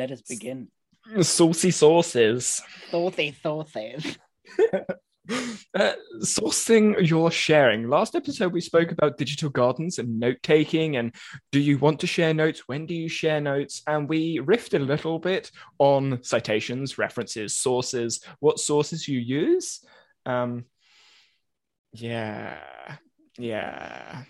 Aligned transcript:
Let 0.00 0.12
us 0.12 0.22
begin. 0.22 0.68
Saucy 1.20 1.70
sauces. 1.70 2.62
Saucy 2.90 3.36
sauces. 3.42 4.18
Uh, 5.72 5.92
sourcing 6.22 7.08
your 7.08 7.30
sharing. 7.30 7.88
Last 7.88 8.16
episode, 8.16 8.52
we 8.52 8.60
spoke 8.60 8.90
about 8.90 9.16
digital 9.16 9.48
gardens 9.48 10.00
and 10.00 10.18
note 10.18 10.38
taking. 10.42 10.96
And 10.96 11.14
do 11.52 11.60
you 11.60 11.78
want 11.78 12.00
to 12.00 12.08
share 12.08 12.34
notes? 12.34 12.66
When 12.66 12.84
do 12.86 12.94
you 12.94 13.08
share 13.08 13.40
notes? 13.40 13.82
And 13.86 14.08
we 14.08 14.40
riffed 14.40 14.74
a 14.74 14.82
little 14.82 15.20
bit 15.20 15.52
on 15.78 16.20
citations, 16.24 16.98
references, 16.98 17.54
sources, 17.54 18.24
what 18.40 18.58
sources 18.58 19.06
you 19.06 19.20
use. 19.20 19.84
Um, 20.26 20.64
yeah, 21.92 22.58
yeah. 23.38 24.24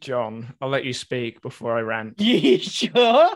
John, 0.00 0.54
I'll 0.60 0.68
let 0.68 0.84
you 0.84 0.92
speak 0.92 1.42
before 1.42 1.76
I 1.76 1.80
rant. 1.80 2.20
You 2.20 2.58
sure? 2.58 3.30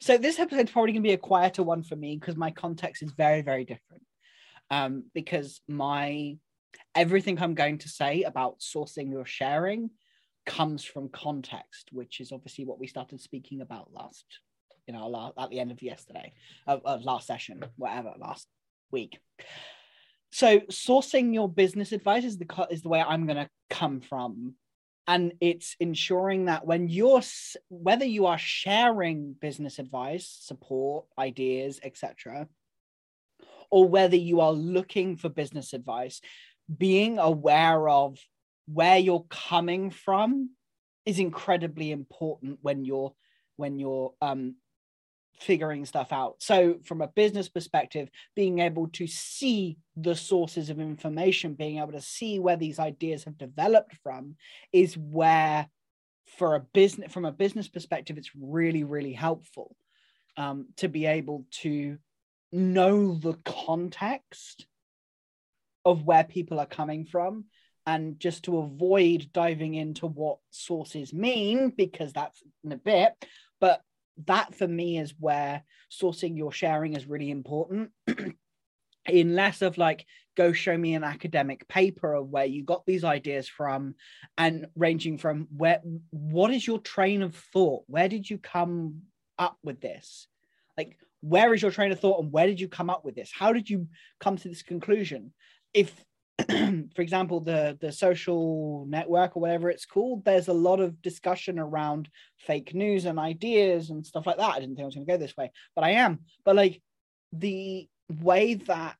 So 0.00 0.18
this 0.18 0.38
episode's 0.38 0.70
probably 0.70 0.92
going 0.92 1.02
to 1.02 1.08
be 1.08 1.14
a 1.14 1.18
quieter 1.18 1.62
one 1.62 1.82
for 1.82 1.96
me 1.96 2.16
because 2.16 2.36
my 2.36 2.50
context 2.50 3.02
is 3.02 3.12
very, 3.12 3.42
very 3.42 3.64
different. 3.64 4.02
Um, 4.70 5.04
because 5.14 5.60
my 5.68 6.36
everything 6.94 7.38
I'm 7.40 7.54
going 7.54 7.78
to 7.78 7.88
say 7.88 8.22
about 8.22 8.60
sourcing 8.60 9.14
or 9.14 9.24
sharing 9.24 9.90
comes 10.46 10.84
from 10.84 11.08
context, 11.08 11.90
which 11.92 12.20
is 12.20 12.32
obviously 12.32 12.64
what 12.64 12.78
we 12.78 12.86
started 12.86 13.20
speaking 13.20 13.60
about 13.60 13.92
last, 13.92 14.24
you 14.86 14.94
know, 14.94 15.08
last, 15.08 15.34
at 15.38 15.50
the 15.50 15.60
end 15.60 15.70
of 15.70 15.82
yesterday, 15.82 16.32
of, 16.66 16.82
of 16.84 17.04
last 17.04 17.26
session, 17.26 17.64
whatever, 17.76 18.12
last 18.18 18.46
week. 18.90 19.18
So 20.32 20.60
sourcing 20.60 21.32
your 21.32 21.48
business 21.48 21.92
advice 21.92 22.24
is 22.24 22.38
the 22.38 22.66
is 22.70 22.82
the 22.82 22.88
way 22.88 23.00
I'm 23.00 23.26
going 23.26 23.36
to 23.36 23.48
come 23.70 24.00
from 24.00 24.54
and 25.06 25.34
it's 25.40 25.76
ensuring 25.80 26.46
that 26.46 26.66
when 26.66 26.88
you're 26.88 27.22
whether 27.68 28.04
you 28.04 28.26
are 28.26 28.38
sharing 28.38 29.34
business 29.34 29.78
advice 29.78 30.38
support 30.40 31.04
ideas 31.18 31.80
etc 31.82 32.48
or 33.70 33.88
whether 33.88 34.16
you 34.16 34.40
are 34.40 34.52
looking 34.52 35.16
for 35.16 35.28
business 35.28 35.72
advice 35.72 36.20
being 36.78 37.18
aware 37.18 37.88
of 37.88 38.18
where 38.66 38.98
you're 38.98 39.26
coming 39.28 39.90
from 39.90 40.50
is 41.04 41.18
incredibly 41.18 41.90
important 41.90 42.58
when 42.62 42.84
you're 42.84 43.12
when 43.56 43.78
you're 43.78 44.14
um, 44.20 44.56
figuring 45.38 45.84
stuff 45.84 46.12
out. 46.12 46.36
So, 46.38 46.76
from 46.84 47.00
a 47.00 47.08
business 47.08 47.48
perspective, 47.48 48.08
being 48.34 48.60
able 48.60 48.88
to 48.88 49.06
see 49.06 49.76
the 49.96 50.14
sources 50.14 50.70
of 50.70 50.80
information, 50.80 51.54
being 51.54 51.78
able 51.78 51.92
to 51.92 52.00
see 52.00 52.38
where 52.38 52.56
these 52.56 52.78
ideas 52.78 53.24
have 53.24 53.38
developed 53.38 53.96
from, 54.02 54.36
is 54.72 54.96
where, 54.96 55.68
for 56.38 56.56
a 56.56 56.60
business, 56.60 57.12
from 57.12 57.24
a 57.24 57.32
business 57.32 57.68
perspective, 57.68 58.18
it's 58.18 58.30
really, 58.34 58.84
really 58.84 59.12
helpful 59.12 59.76
um, 60.36 60.68
to 60.76 60.88
be 60.88 61.06
able 61.06 61.44
to 61.62 61.98
know 62.52 63.14
the 63.14 63.34
context 63.44 64.66
of 65.84 66.04
where 66.04 66.24
people 66.24 66.58
are 66.60 66.66
coming 66.66 67.04
from 67.04 67.44
and 67.86 68.18
just 68.18 68.44
to 68.44 68.58
avoid 68.58 69.28
diving 69.32 69.74
into 69.74 70.06
what 70.06 70.38
sources 70.50 71.12
mean 71.12 71.70
because 71.76 72.12
that's 72.12 72.42
in 72.64 72.72
a 72.72 72.76
bit 72.76 73.12
but 73.60 73.80
that 74.26 74.54
for 74.54 74.66
me 74.66 74.98
is 74.98 75.14
where 75.18 75.62
sourcing 75.90 76.36
your 76.36 76.52
sharing 76.52 76.94
is 76.94 77.06
really 77.06 77.30
important. 77.30 77.90
In 79.06 79.34
less 79.34 79.60
of 79.60 79.76
like 79.76 80.06
go 80.34 80.52
show 80.52 80.76
me 80.76 80.94
an 80.94 81.04
academic 81.04 81.68
paper 81.68 82.14
of 82.14 82.28
where 82.28 82.46
you 82.46 82.64
got 82.64 82.86
these 82.86 83.04
ideas 83.04 83.46
from 83.46 83.94
and 84.38 84.66
ranging 84.74 85.18
from 85.18 85.46
where 85.54 85.80
what 86.10 86.50
is 86.50 86.66
your 86.66 86.78
train 86.78 87.22
of 87.22 87.36
thought? 87.36 87.84
Where 87.86 88.08
did 88.08 88.28
you 88.28 88.38
come 88.38 89.02
up 89.38 89.58
with 89.62 89.80
this? 89.80 90.26
Like 90.78 90.96
where 91.20 91.52
is 91.52 91.62
your 91.62 91.70
train 91.70 91.92
of 91.92 92.00
thought 92.00 92.22
and 92.22 92.32
where 92.32 92.46
did 92.46 92.60
you 92.60 92.68
come 92.68 92.88
up 92.88 93.04
with 93.04 93.14
this? 93.14 93.30
How 93.32 93.52
did 93.52 93.68
you 93.68 93.88
come 94.20 94.36
to 94.38 94.48
this 94.48 94.62
conclusion? 94.62 95.34
If 95.74 95.92
for 96.48 97.02
example, 97.02 97.40
the 97.40 97.78
the 97.80 97.92
social 97.92 98.86
network 98.88 99.36
or 99.36 99.40
whatever 99.40 99.70
it's 99.70 99.86
called, 99.86 100.24
there's 100.24 100.48
a 100.48 100.52
lot 100.52 100.80
of 100.80 101.00
discussion 101.00 101.58
around 101.58 102.08
fake 102.38 102.74
news 102.74 103.04
and 103.04 103.18
ideas 103.18 103.90
and 103.90 104.04
stuff 104.04 104.26
like 104.26 104.36
that. 104.38 104.54
I 104.54 104.58
didn't 104.60 104.74
think 104.74 104.84
I 104.84 104.86
was 104.86 104.94
going 104.96 105.06
to 105.06 105.12
go 105.12 105.18
this 105.18 105.36
way, 105.36 105.52
but 105.76 105.84
I 105.84 105.90
am. 105.90 106.20
But 106.44 106.56
like 106.56 106.82
the 107.32 107.88
way 108.08 108.54
that 108.54 108.96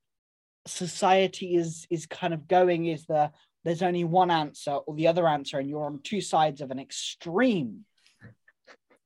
society 0.67 1.57
is 1.57 1.87
is 1.91 2.07
kind 2.07 2.35
of 2.35 2.47
going 2.47 2.87
is 2.87 3.05
the 3.07 3.33
there's 3.65 3.83
only 3.83 4.05
one 4.05 4.31
answer 4.31 4.73
or 4.73 4.95
the 4.95 5.09
other 5.09 5.27
answer, 5.27 5.59
and 5.59 5.69
you're 5.69 5.87
on 5.87 6.01
two 6.05 6.21
sides 6.21 6.61
of 6.61 6.71
an 6.71 6.79
extreme. 6.79 7.85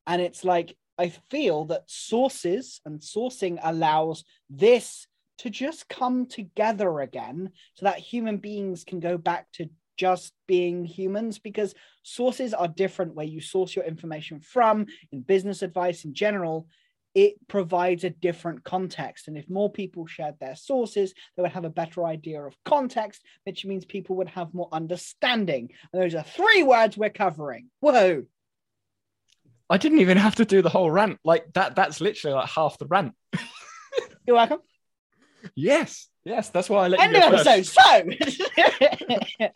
And 0.07 0.21
it's 0.21 0.45
like 0.45 0.77
I 0.99 1.15
feel 1.31 1.65
that 1.67 1.85
sources 1.87 2.81
and 2.85 3.01
sourcing 3.01 3.59
allows 3.63 4.25
this 4.51 5.07
to 5.39 5.51
just 5.51 5.89
come 5.89 6.27
together 6.27 7.01
again 7.01 7.51
so 7.75 7.87
that 7.87 7.99
human 7.99 8.39
beings 8.39 8.85
can 8.85 9.01
go 9.01 9.17
back 9.17 9.51
to 9.53 9.69
just 9.97 10.33
being 10.47 10.85
humans 10.85 11.39
because 11.39 11.75
sources 12.03 12.55
are 12.55 12.69
different 12.69 13.15
where 13.15 13.27
you 13.27 13.41
source 13.41 13.75
your 13.75 13.85
information 13.85 14.41
from 14.41 14.87
in 15.13 15.21
business 15.21 15.63
advice 15.63 16.05
in 16.05 16.15
general 16.15 16.67
it 17.15 17.35
provides 17.49 18.05
a 18.05 18.11
different 18.11 18.63
context. 18.63 19.27
And 19.27 19.37
if 19.37 19.49
more 19.49 19.73
people 19.73 20.07
shared 20.07 20.37
their 20.39 20.55
sources 20.55 21.15
they 21.37 21.43
would 21.43 21.53
have 21.53 21.65
a 21.65 21.71
better 21.71 22.05
idea 22.05 22.41
of 22.43 22.55
context 22.65 23.23
which 23.45 23.65
means 23.65 23.85
people 23.85 24.17
would 24.17 24.29
have 24.29 24.55
more 24.55 24.69
understanding. 24.73 25.71
And 25.93 26.03
those 26.03 26.15
are 26.15 26.23
three 26.23 26.63
words 26.63 26.97
we're 26.97 27.11
covering. 27.11 27.71
Whoa. 27.81 28.25
I 29.71 29.77
didn't 29.77 30.01
even 30.01 30.17
have 30.17 30.37
to 30.37 30.45
do 30.45 30.63
the 30.63 30.71
whole 30.71 30.91
rant. 30.91 31.19
Like 31.25 31.53
that 31.55 31.75
that's 31.75 32.01
literally 32.01 32.37
like 32.37 32.49
half 32.49 32.79
the 32.79 32.87
rant. 32.87 33.15
You're 34.27 34.37
welcome 34.37 34.61
Yes, 35.55 36.09
yes, 36.25 36.51
that's 36.51 36.69
why 36.69 36.85
I 36.85 36.89
let 36.89 37.01
End 37.01 37.13
you 37.13 37.23
of 37.23 37.31
go 37.31 37.37
episode. 37.37 37.67
first. 37.67 38.43
So, 39.39 39.49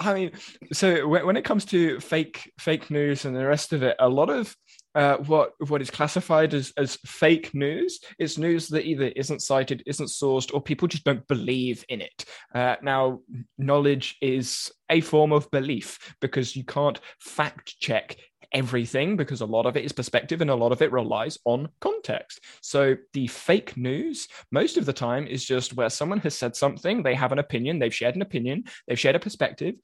I 0.00 0.14
mean, 0.14 0.32
so 0.72 1.06
when, 1.08 1.26
when 1.26 1.36
it 1.36 1.44
comes 1.44 1.64
to 1.66 2.00
fake 2.00 2.52
fake 2.58 2.90
news 2.90 3.24
and 3.24 3.34
the 3.36 3.46
rest 3.46 3.72
of 3.72 3.82
it, 3.82 3.96
a 3.98 4.08
lot 4.08 4.30
of 4.30 4.54
uh, 4.94 5.18
what 5.18 5.52
what 5.68 5.82
is 5.82 5.90
classified 5.90 6.54
as 6.54 6.72
as 6.76 6.96
fake 7.04 7.54
news 7.54 8.00
is 8.18 8.38
news 8.38 8.68
that 8.68 8.86
either 8.86 9.08
isn't 9.08 9.42
cited, 9.42 9.82
isn't 9.86 10.08
sourced, 10.08 10.52
or 10.54 10.60
people 10.60 10.88
just 10.88 11.04
don't 11.04 11.26
believe 11.28 11.84
in 11.88 12.00
it. 12.00 12.24
Uh, 12.54 12.76
now, 12.82 13.20
knowledge 13.58 14.16
is 14.20 14.70
a 14.90 15.00
form 15.00 15.32
of 15.32 15.50
belief 15.50 16.14
because 16.20 16.56
you 16.56 16.64
can't 16.64 17.00
fact 17.20 17.78
check 17.80 18.16
everything 18.56 19.16
because 19.16 19.42
a 19.42 19.46
lot 19.46 19.66
of 19.66 19.76
it 19.76 19.84
is 19.84 19.92
perspective 19.92 20.40
and 20.40 20.48
a 20.48 20.54
lot 20.54 20.72
of 20.72 20.80
it 20.80 20.90
relies 20.90 21.38
on 21.44 21.68
context. 21.80 22.40
So 22.62 22.96
the 23.12 23.26
fake 23.26 23.76
news, 23.76 24.28
most 24.50 24.78
of 24.78 24.86
the 24.86 24.94
time, 24.94 25.26
is 25.26 25.44
just 25.44 25.76
where 25.76 25.90
someone 25.90 26.20
has 26.20 26.34
said 26.34 26.56
something, 26.56 27.02
they 27.02 27.14
have 27.14 27.32
an 27.32 27.38
opinion, 27.38 27.78
they've 27.78 27.94
shared 27.94 28.16
an 28.16 28.22
opinion, 28.22 28.64
they've 28.88 28.98
shared 28.98 29.14
a 29.14 29.20
perspective 29.20 29.74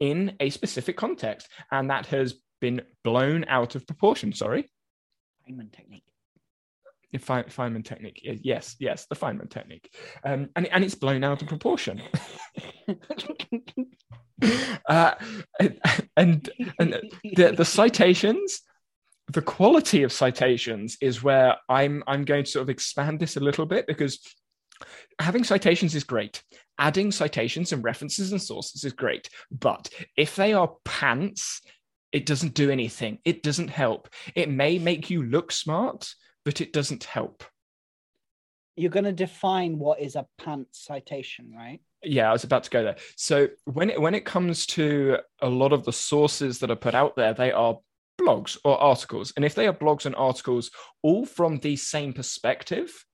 in 0.00 0.34
a 0.40 0.48
specific 0.48 0.96
context, 0.96 1.46
and 1.70 1.90
that 1.90 2.06
has 2.06 2.34
been 2.60 2.80
blown 3.04 3.44
out 3.48 3.74
of 3.74 3.86
proportion. 3.86 4.32
Sorry. 4.32 4.70
Feynman 5.46 5.70
technique. 5.70 6.04
Feynman 7.18 7.84
technique. 7.84 8.20
Yes, 8.22 8.76
yes, 8.78 9.06
the 9.06 9.16
Feynman 9.16 9.50
technique. 9.50 9.92
Um, 10.24 10.48
and, 10.56 10.66
and 10.68 10.84
it's 10.84 10.94
blown 10.94 11.24
out 11.24 11.42
of 11.42 11.48
proportion. 11.48 12.00
uh, 14.88 15.14
and 16.16 16.50
and 16.78 17.00
the, 17.34 17.54
the 17.56 17.64
citations 17.64 18.62
the 19.28 19.42
quality 19.42 20.02
of 20.02 20.12
citations 20.12 20.96
is 21.00 21.22
where 21.22 21.56
i'm 21.68 22.02
i'm 22.06 22.24
going 22.24 22.44
to 22.44 22.50
sort 22.50 22.62
of 22.62 22.70
expand 22.70 23.20
this 23.20 23.36
a 23.36 23.40
little 23.40 23.66
bit 23.66 23.86
because 23.86 24.18
having 25.20 25.44
citations 25.44 25.94
is 25.94 26.04
great 26.04 26.42
adding 26.78 27.12
citations 27.12 27.72
and 27.72 27.84
references 27.84 28.32
and 28.32 28.42
sources 28.42 28.84
is 28.84 28.92
great 28.92 29.28
but 29.50 29.88
if 30.16 30.36
they 30.36 30.52
are 30.52 30.74
pants 30.84 31.60
it 32.10 32.26
doesn't 32.26 32.54
do 32.54 32.70
anything 32.70 33.18
it 33.24 33.42
doesn't 33.42 33.68
help 33.68 34.08
it 34.34 34.50
may 34.50 34.78
make 34.78 35.08
you 35.08 35.22
look 35.22 35.52
smart 35.52 36.14
but 36.44 36.60
it 36.60 36.72
doesn't 36.72 37.04
help. 37.04 37.44
You're 38.76 38.90
going 38.90 39.04
to 39.04 39.12
define 39.12 39.78
what 39.78 40.00
is 40.00 40.16
a 40.16 40.26
pants 40.38 40.84
citation, 40.84 41.52
right? 41.54 41.80
yeah 42.04 42.28
i 42.28 42.32
was 42.32 42.44
about 42.44 42.64
to 42.64 42.70
go 42.70 42.82
there. 42.82 42.96
So 43.16 43.48
when 43.64 43.90
it 43.90 44.00
when 44.00 44.14
it 44.14 44.24
comes 44.24 44.66
to 44.66 45.18
a 45.40 45.48
lot 45.48 45.72
of 45.72 45.84
the 45.84 45.92
sources 45.92 46.58
that 46.58 46.70
are 46.70 46.76
put 46.76 46.94
out 46.94 47.16
there 47.16 47.34
they 47.34 47.52
are 47.52 47.78
blogs 48.20 48.58
or 48.64 48.78
articles. 48.78 49.32
And 49.36 49.44
if 49.44 49.54
they 49.54 49.66
are 49.66 49.72
blogs 49.72 50.06
and 50.06 50.14
articles 50.16 50.70
all 51.02 51.24
from 51.24 51.58
the 51.58 51.76
same 51.76 52.12
perspective 52.12 53.04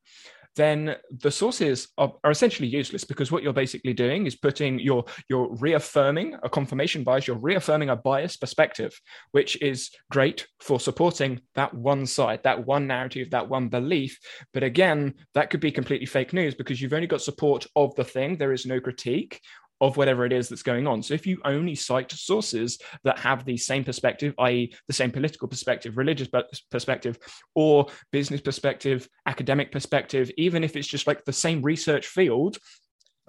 then 0.58 0.96
the 1.22 1.30
sources 1.30 1.88
are, 1.96 2.12
are 2.24 2.32
essentially 2.32 2.68
useless 2.68 3.04
because 3.04 3.30
what 3.30 3.42
you're 3.42 3.52
basically 3.52 3.94
doing 3.94 4.26
is 4.26 4.34
putting 4.34 4.78
your 4.80 5.04
you're 5.30 5.54
reaffirming 5.56 6.36
a 6.42 6.48
confirmation 6.48 7.04
bias 7.04 7.26
you're 7.26 7.38
reaffirming 7.38 7.90
a 7.90 7.96
biased 7.96 8.40
perspective 8.40 8.92
which 9.30 9.60
is 9.62 9.90
great 10.10 10.46
for 10.60 10.80
supporting 10.80 11.40
that 11.54 11.72
one 11.72 12.04
side 12.04 12.40
that 12.42 12.66
one 12.66 12.86
narrative 12.86 13.30
that 13.30 13.48
one 13.48 13.68
belief. 13.68 14.18
But 14.52 14.64
again 14.64 15.14
that 15.34 15.50
could 15.50 15.60
be 15.60 15.70
completely 15.70 16.06
fake 16.06 16.32
news 16.32 16.54
because 16.54 16.82
you've 16.82 16.92
only 16.92 17.06
got 17.06 17.22
support 17.22 17.66
of 17.76 17.94
the 17.94 18.04
thing. 18.04 18.36
There 18.36 18.52
is 18.52 18.66
no 18.66 18.80
critique 18.80 19.40
of 19.80 19.96
whatever 19.96 20.24
it 20.24 20.32
is 20.32 20.48
that's 20.48 20.62
going 20.62 20.86
on. 20.86 21.02
So 21.02 21.14
if 21.14 21.26
you 21.26 21.40
only 21.44 21.74
cite 21.74 22.10
sources 22.10 22.78
that 23.04 23.18
have 23.20 23.44
the 23.44 23.56
same 23.56 23.84
perspective, 23.84 24.34
i.e., 24.38 24.72
the 24.86 24.92
same 24.92 25.10
political 25.10 25.48
perspective, 25.48 25.96
religious 25.96 26.28
perspective, 26.70 27.18
or 27.54 27.86
business 28.10 28.40
perspective, 28.40 29.08
academic 29.26 29.70
perspective, 29.70 30.30
even 30.36 30.64
if 30.64 30.76
it's 30.76 30.88
just 30.88 31.06
like 31.06 31.24
the 31.24 31.32
same 31.32 31.62
research 31.62 32.06
field, 32.06 32.58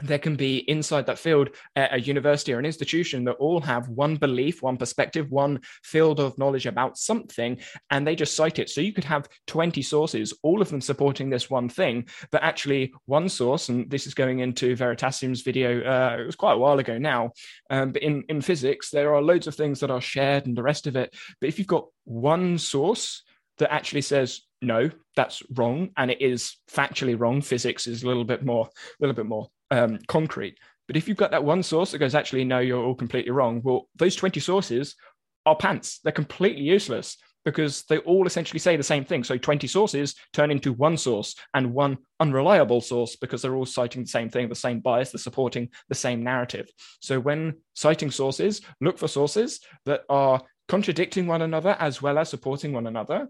there 0.01 0.19
can 0.19 0.35
be 0.35 0.57
inside 0.69 1.05
that 1.05 1.19
field 1.19 1.49
a 1.75 1.99
university 1.99 2.53
or 2.53 2.59
an 2.59 2.65
institution 2.65 3.23
that 3.25 3.33
all 3.33 3.61
have 3.61 3.89
one 3.89 4.15
belief, 4.15 4.61
one 4.61 4.77
perspective, 4.77 5.31
one 5.31 5.59
field 5.83 6.19
of 6.19 6.37
knowledge 6.37 6.65
about 6.65 6.97
something, 6.97 7.57
and 7.89 8.05
they 8.05 8.15
just 8.15 8.35
cite 8.35 8.59
it. 8.59 8.69
So 8.69 8.81
you 8.81 8.93
could 8.93 9.03
have 9.03 9.27
20 9.47 9.81
sources, 9.81 10.33
all 10.43 10.61
of 10.61 10.69
them 10.69 10.81
supporting 10.81 11.29
this 11.29 11.49
one 11.49 11.69
thing, 11.69 12.07
but 12.31 12.43
actually 12.43 12.93
one 13.05 13.29
source, 13.29 13.69
and 13.69 13.89
this 13.89 14.07
is 14.07 14.13
going 14.13 14.39
into 14.39 14.75
Veritasium's 14.75 15.41
video, 15.41 15.81
uh, 15.81 16.17
it 16.21 16.25
was 16.25 16.35
quite 16.35 16.53
a 16.53 16.57
while 16.57 16.79
ago 16.79 16.97
now, 16.97 17.31
um, 17.69 17.91
but 17.91 18.03
in, 18.03 18.23
in 18.29 18.41
physics, 18.41 18.89
there 18.89 19.13
are 19.15 19.21
loads 19.21 19.47
of 19.47 19.55
things 19.55 19.79
that 19.79 19.91
are 19.91 20.01
shared 20.01 20.45
and 20.45 20.57
the 20.57 20.63
rest 20.63 20.87
of 20.87 20.95
it. 20.95 21.15
But 21.39 21.47
if 21.49 21.57
you've 21.57 21.67
got 21.67 21.87
one 22.05 22.57
source 22.57 23.23
that 23.57 23.73
actually 23.73 24.01
says, 24.01 24.41
no, 24.61 24.89
that's 25.15 25.41
wrong, 25.55 25.89
and 25.97 26.11
it 26.11 26.21
is 26.21 26.57
factually 26.69 27.19
wrong, 27.19 27.41
physics 27.41 27.87
is 27.87 28.03
a 28.03 28.07
little 28.07 28.25
bit 28.25 28.43
more, 28.43 28.65
a 28.67 28.97
little 28.99 29.15
bit 29.15 29.25
more 29.25 29.49
um, 29.71 29.99
concrete. 30.07 30.57
But 30.87 30.97
if 30.97 31.07
you've 31.07 31.17
got 31.17 31.31
that 31.31 31.43
one 31.43 31.61
source 31.63 31.91
that 31.91 31.99
goes, 31.99 32.15
actually, 32.15 32.43
no, 32.43 32.59
you're 32.59 32.83
all 32.83 32.95
completely 32.95 33.31
wrong, 33.31 33.61
well, 33.63 33.87
those 33.95 34.15
20 34.15 34.39
sources 34.39 34.95
are 35.45 35.55
pants. 35.55 35.99
They're 36.03 36.11
completely 36.11 36.63
useless 36.63 37.17
because 37.45 37.83
they 37.83 37.99
all 37.99 38.27
essentially 38.27 38.59
say 38.59 38.75
the 38.75 38.83
same 38.83 39.05
thing. 39.05 39.23
So 39.23 39.37
20 39.37 39.67
sources 39.67 40.15
turn 40.33 40.51
into 40.51 40.73
one 40.73 40.97
source 40.97 41.35
and 41.53 41.73
one 41.73 41.97
unreliable 42.19 42.81
source 42.81 43.15
because 43.15 43.41
they're 43.41 43.55
all 43.55 43.65
citing 43.65 44.03
the 44.03 44.09
same 44.09 44.29
thing, 44.29 44.49
the 44.49 44.55
same 44.55 44.79
bias, 44.79 45.11
they're 45.11 45.19
supporting 45.19 45.69
the 45.87 45.95
same 45.95 46.23
narrative. 46.23 46.69
So 47.01 47.19
when 47.19 47.57
citing 47.75 48.11
sources, 48.11 48.61
look 48.81 48.97
for 48.97 49.07
sources 49.07 49.61
that 49.85 50.01
are 50.09 50.41
contradicting 50.67 51.27
one 51.27 51.41
another 51.41 51.75
as 51.79 52.01
well 52.01 52.17
as 52.17 52.29
supporting 52.29 52.73
one 52.73 52.87
another. 52.87 53.27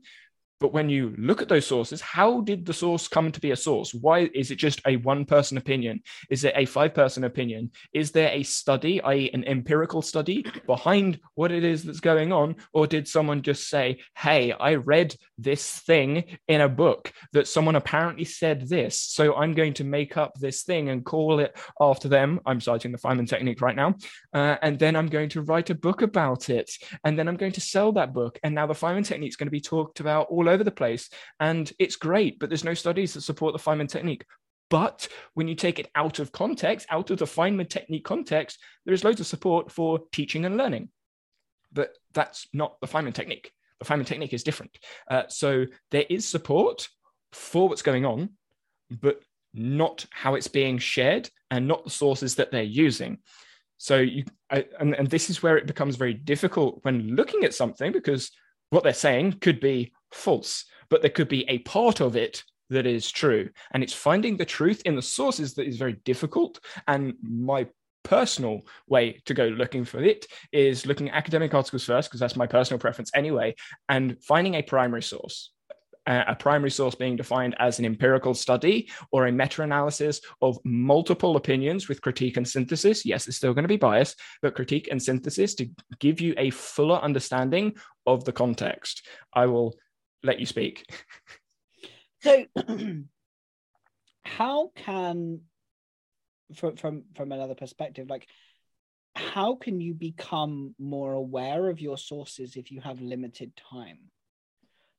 But 0.59 0.73
when 0.73 0.89
you 0.89 1.15
look 1.17 1.41
at 1.41 1.47
those 1.47 1.65
sources, 1.65 2.01
how 2.01 2.41
did 2.41 2.65
the 2.65 2.73
source 2.73 3.07
come 3.07 3.31
to 3.31 3.39
be 3.39 3.51
a 3.51 3.55
source? 3.55 3.93
Why 3.93 4.29
is 4.33 4.51
it 4.51 4.57
just 4.57 4.81
a 4.85 4.97
one 4.97 5.25
person 5.25 5.57
opinion? 5.57 6.01
Is 6.29 6.43
it 6.43 6.53
a 6.55 6.65
five 6.65 6.93
person 6.93 7.23
opinion? 7.23 7.71
Is 7.93 8.11
there 8.11 8.29
a 8.29 8.43
study, 8.43 9.01
i.e., 9.01 9.31
an 9.33 9.45
empirical 9.45 10.01
study 10.01 10.45
behind 10.65 11.19
what 11.35 11.51
it 11.51 11.63
is 11.63 11.83
that's 11.83 12.01
going 12.01 12.33
on? 12.33 12.55
Or 12.73 12.87
did 12.87 13.07
someone 13.07 13.41
just 13.41 13.69
say, 13.69 13.99
hey, 14.17 14.51
I 14.51 14.75
read 14.75 15.15
this 15.37 15.79
thing 15.79 16.37
in 16.47 16.61
a 16.61 16.69
book 16.69 17.11
that 17.33 17.47
someone 17.47 17.75
apparently 17.75 18.25
said 18.25 18.67
this. 18.67 18.99
So 18.99 19.35
I'm 19.35 19.53
going 19.53 19.73
to 19.75 19.83
make 19.83 20.17
up 20.17 20.33
this 20.39 20.63
thing 20.63 20.89
and 20.89 21.05
call 21.05 21.39
it 21.39 21.57
after 21.79 22.09
them. 22.09 22.39
I'm 22.45 22.59
citing 22.59 22.91
the 22.91 22.97
Feynman 22.97 23.27
technique 23.27 23.61
right 23.61 23.75
now. 23.75 23.95
Uh, 24.33 24.57
and 24.61 24.77
then 24.77 24.95
I'm 24.95 25.07
going 25.07 25.29
to 25.29 25.41
write 25.41 25.69
a 25.69 25.75
book 25.75 26.01
about 26.01 26.49
it. 26.49 26.69
And 27.03 27.17
then 27.17 27.27
I'm 27.27 27.37
going 27.37 27.53
to 27.53 27.61
sell 27.61 27.91
that 27.93 28.13
book. 28.13 28.39
And 28.43 28.53
now 28.53 28.67
the 28.67 28.73
Feynman 28.73 29.05
technique 29.05 29.29
is 29.29 29.35
going 29.35 29.47
to 29.47 29.51
be 29.51 29.61
talked 29.61 29.99
about 29.99 30.27
all 30.29 30.48
over 30.49 30.63
the 30.63 30.71
place. 30.71 31.09
And 31.39 31.71
it's 31.79 31.95
great, 31.95 32.39
but 32.39 32.49
there's 32.49 32.63
no 32.63 32.73
studies 32.73 33.13
that 33.13 33.21
support 33.21 33.53
the 33.53 33.59
Feynman 33.59 33.89
technique. 33.89 34.25
But 34.69 35.07
when 35.33 35.47
you 35.47 35.55
take 35.55 35.79
it 35.79 35.89
out 35.95 36.19
of 36.19 36.31
context, 36.31 36.87
out 36.89 37.09
of 37.09 37.17
the 37.17 37.25
Feynman 37.25 37.69
technique 37.69 38.03
context, 38.03 38.59
there 38.85 38.93
is 38.93 39.03
loads 39.03 39.19
of 39.19 39.27
support 39.27 39.71
for 39.71 40.01
teaching 40.11 40.45
and 40.45 40.57
learning. 40.57 40.89
But 41.71 41.95
that's 42.13 42.47
not 42.53 42.79
the 42.81 42.87
Feynman 42.87 43.13
technique. 43.13 43.51
The 43.79 43.85
Feynman 43.85 44.05
technique 44.05 44.33
is 44.33 44.43
different. 44.43 44.77
Uh, 45.09 45.23
so 45.27 45.65
there 45.91 46.05
is 46.09 46.27
support 46.27 46.87
for 47.31 47.69
what's 47.69 47.81
going 47.81 48.05
on, 48.05 48.31
but 48.89 49.21
not 49.53 50.05
how 50.11 50.35
it's 50.35 50.47
being 50.47 50.77
shared 50.77 51.29
and 51.49 51.67
not 51.67 51.83
the 51.83 51.89
sources 51.89 52.35
that 52.35 52.51
they're 52.51 52.63
using. 52.63 53.19
So 53.77 53.97
you 53.97 54.25
I, 54.51 54.65
and, 54.79 54.93
and 54.93 55.09
this 55.09 55.29
is 55.29 55.41
where 55.41 55.57
it 55.57 55.67
becomes 55.67 55.95
very 55.95 56.13
difficult 56.13 56.79
when 56.83 57.15
looking 57.15 57.43
at 57.43 57.53
something 57.53 57.91
because 57.91 58.31
what 58.69 58.83
they're 58.83 58.93
saying 58.93 59.33
could 59.41 59.59
be 59.59 59.93
false, 60.11 60.65
but 60.89 61.01
there 61.01 61.11
could 61.11 61.27
be 61.27 61.47
a 61.49 61.59
part 61.59 61.99
of 61.99 62.15
it 62.15 62.43
that 62.69 62.85
is 62.85 63.11
true. 63.11 63.49
And 63.71 63.83
it's 63.83 63.93
finding 63.93 64.37
the 64.37 64.45
truth 64.45 64.81
in 64.85 64.95
the 64.95 65.01
sources 65.01 65.55
that 65.55 65.67
is 65.67 65.77
very 65.77 65.93
difficult. 66.05 66.59
And 66.87 67.15
my 67.21 67.67
personal 68.03 68.61
way 68.87 69.21
to 69.25 69.33
go 69.33 69.47
looking 69.47 69.85
for 69.85 70.01
it 70.01 70.25
is 70.51 70.85
looking 70.85 71.09
at 71.09 71.15
academic 71.15 71.53
articles 71.53 71.83
first, 71.83 72.09
because 72.09 72.19
that's 72.19 72.35
my 72.35 72.47
personal 72.47 72.79
preference 72.79 73.11
anyway, 73.13 73.55
and 73.89 74.17
finding 74.23 74.55
a 74.55 74.61
primary 74.61 75.03
source. 75.03 75.51
A 76.09 76.35
primary 76.35 76.71
source 76.71 76.95
being 76.95 77.15
defined 77.15 77.55
as 77.59 77.77
an 77.77 77.85
empirical 77.85 78.33
study 78.33 78.89
or 79.11 79.27
a 79.27 79.31
meta 79.31 79.61
analysis 79.61 80.21
of 80.41 80.57
multiple 80.65 81.35
opinions 81.35 81.87
with 81.87 82.01
critique 82.01 82.35
and 82.35 82.47
synthesis. 82.47 83.05
Yes, 83.05 83.27
it's 83.27 83.37
still 83.37 83.53
going 83.53 83.63
to 83.63 83.69
be 83.69 83.77
biased, 83.77 84.19
but 84.41 84.55
critique 84.55 84.87
and 84.89 85.01
synthesis 85.01 85.53
to 85.55 85.69
give 85.99 86.19
you 86.19 86.33
a 86.37 86.49
fuller 86.49 86.97
understanding 86.97 87.75
of 88.07 88.25
the 88.25 88.31
context. 88.31 89.07
I 89.33 89.45
will 89.45 89.75
let 90.23 90.39
you 90.39 90.47
speak. 90.47 90.83
so, 92.21 92.45
how 94.23 94.71
can, 94.75 95.41
from 96.55 96.75
from 96.75 97.03
from 97.13 97.31
another 97.31 97.55
perspective, 97.55 98.09
like 98.09 98.27
how 99.15 99.55
can 99.55 99.81
you 99.81 99.93
become 99.93 100.73
more 100.79 101.13
aware 101.13 101.69
of 101.69 101.81
your 101.81 101.97
sources 101.97 102.55
if 102.55 102.71
you 102.71 102.81
have 102.81 103.01
limited 103.01 103.51
time? 103.71 103.99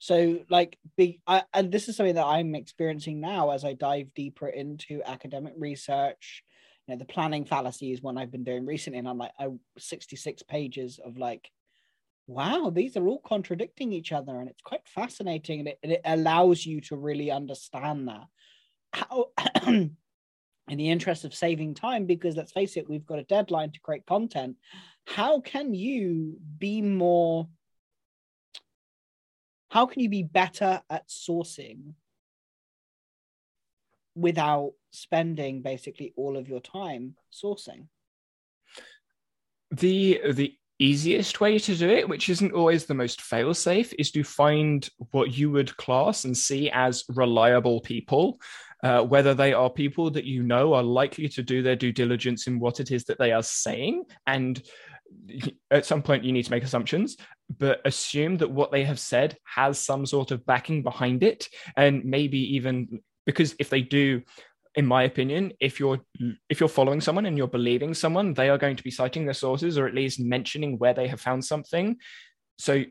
So, 0.00 0.40
like, 0.48 0.78
be 0.96 1.20
I, 1.26 1.44
and 1.54 1.70
this 1.70 1.88
is 1.88 1.96
something 1.96 2.16
that 2.16 2.26
I'm 2.26 2.54
experiencing 2.54 3.20
now 3.20 3.50
as 3.50 3.64
I 3.64 3.74
dive 3.74 4.12
deeper 4.14 4.48
into 4.48 5.02
academic 5.04 5.54
research. 5.56 6.42
You 6.86 6.94
know, 6.94 6.98
the 6.98 7.04
planning 7.04 7.44
fallacy 7.44 7.92
is 7.92 8.02
one 8.02 8.18
I've 8.18 8.32
been 8.32 8.42
doing 8.42 8.66
recently, 8.66 8.98
and 8.98 9.08
I'm 9.08 9.18
like, 9.18 9.32
I 9.38 9.48
66 9.78 10.42
pages 10.42 10.98
of 11.04 11.16
like 11.16 11.50
wow, 12.30 12.70
these 12.72 12.96
are 12.96 13.06
all 13.06 13.20
contradicting 13.26 13.92
each 13.92 14.12
other. 14.12 14.38
And 14.38 14.48
it's 14.48 14.62
quite 14.62 14.86
fascinating. 14.86 15.60
And 15.60 15.68
it, 15.68 15.78
it 15.82 16.00
allows 16.04 16.64
you 16.64 16.80
to 16.82 16.96
really 16.96 17.30
understand 17.30 18.08
that. 18.08 18.26
How, 18.92 19.30
in 19.66 19.96
the 20.68 20.90
interest 20.90 21.24
of 21.24 21.34
saving 21.34 21.74
time, 21.74 22.06
because 22.06 22.36
let's 22.36 22.52
face 22.52 22.76
it, 22.76 22.88
we've 22.88 23.06
got 23.06 23.18
a 23.18 23.24
deadline 23.24 23.72
to 23.72 23.80
create 23.80 24.06
content. 24.06 24.56
How 25.06 25.40
can 25.40 25.74
you 25.74 26.38
be 26.58 26.82
more? 26.82 27.48
How 29.70 29.86
can 29.86 30.02
you 30.02 30.08
be 30.08 30.24
better 30.24 30.82
at 30.90 31.08
sourcing 31.08 31.94
without 34.16 34.72
spending 34.90 35.62
basically 35.62 36.12
all 36.16 36.36
of 36.36 36.48
your 36.48 36.60
time 36.60 37.14
sourcing? 37.32 37.86
The 39.70 40.20
the 40.32 40.54
easiest 40.80 41.40
way 41.40 41.58
to 41.60 41.76
do 41.76 41.88
it, 41.88 42.08
which 42.08 42.28
isn't 42.28 42.52
always 42.52 42.86
the 42.86 42.94
most 42.94 43.22
fail 43.22 43.54
safe, 43.54 43.92
is 43.96 44.10
to 44.10 44.24
find 44.24 44.88
what 45.12 45.36
you 45.36 45.52
would 45.52 45.76
class 45.76 46.24
and 46.24 46.36
see 46.36 46.68
as 46.70 47.04
reliable 47.08 47.80
people. 47.80 48.40
Uh, 48.82 49.02
whether 49.02 49.34
they 49.34 49.52
are 49.52 49.68
people 49.68 50.10
that 50.10 50.24
you 50.24 50.42
know 50.42 50.72
are 50.72 50.82
likely 50.82 51.28
to 51.28 51.42
do 51.42 51.62
their 51.62 51.76
due 51.76 51.92
diligence 51.92 52.46
in 52.46 52.58
what 52.58 52.80
it 52.80 52.90
is 52.90 53.04
that 53.04 53.18
they 53.18 53.30
are 53.30 53.42
saying. 53.42 54.02
And 54.26 54.60
at 55.70 55.86
some 55.86 56.02
point, 56.02 56.24
you 56.24 56.32
need 56.32 56.44
to 56.44 56.50
make 56.50 56.64
assumptions, 56.64 57.16
but 57.58 57.80
assume 57.84 58.36
that 58.38 58.50
what 58.50 58.72
they 58.72 58.84
have 58.84 58.98
said 58.98 59.36
has 59.44 59.78
some 59.78 60.06
sort 60.06 60.30
of 60.30 60.44
backing 60.46 60.82
behind 60.82 61.22
it. 61.22 61.48
And 61.76 62.04
maybe 62.04 62.56
even 62.56 63.00
because 63.26 63.54
if 63.58 63.70
they 63.70 63.82
do, 63.82 64.22
in 64.74 64.86
my 64.86 65.02
opinion, 65.04 65.52
if 65.60 65.80
you're 65.80 66.00
if 66.48 66.60
you're 66.60 66.68
following 66.68 67.00
someone 67.00 67.26
and 67.26 67.36
you're 67.36 67.48
believing 67.48 67.94
someone, 67.94 68.34
they 68.34 68.48
are 68.48 68.58
going 68.58 68.76
to 68.76 68.84
be 68.84 68.90
citing 68.90 69.24
their 69.24 69.34
sources 69.34 69.78
or 69.78 69.86
at 69.86 69.94
least 69.94 70.20
mentioning 70.20 70.78
where 70.78 70.94
they 70.94 71.08
have 71.08 71.20
found 71.20 71.44
something. 71.44 71.96
So 72.58 72.84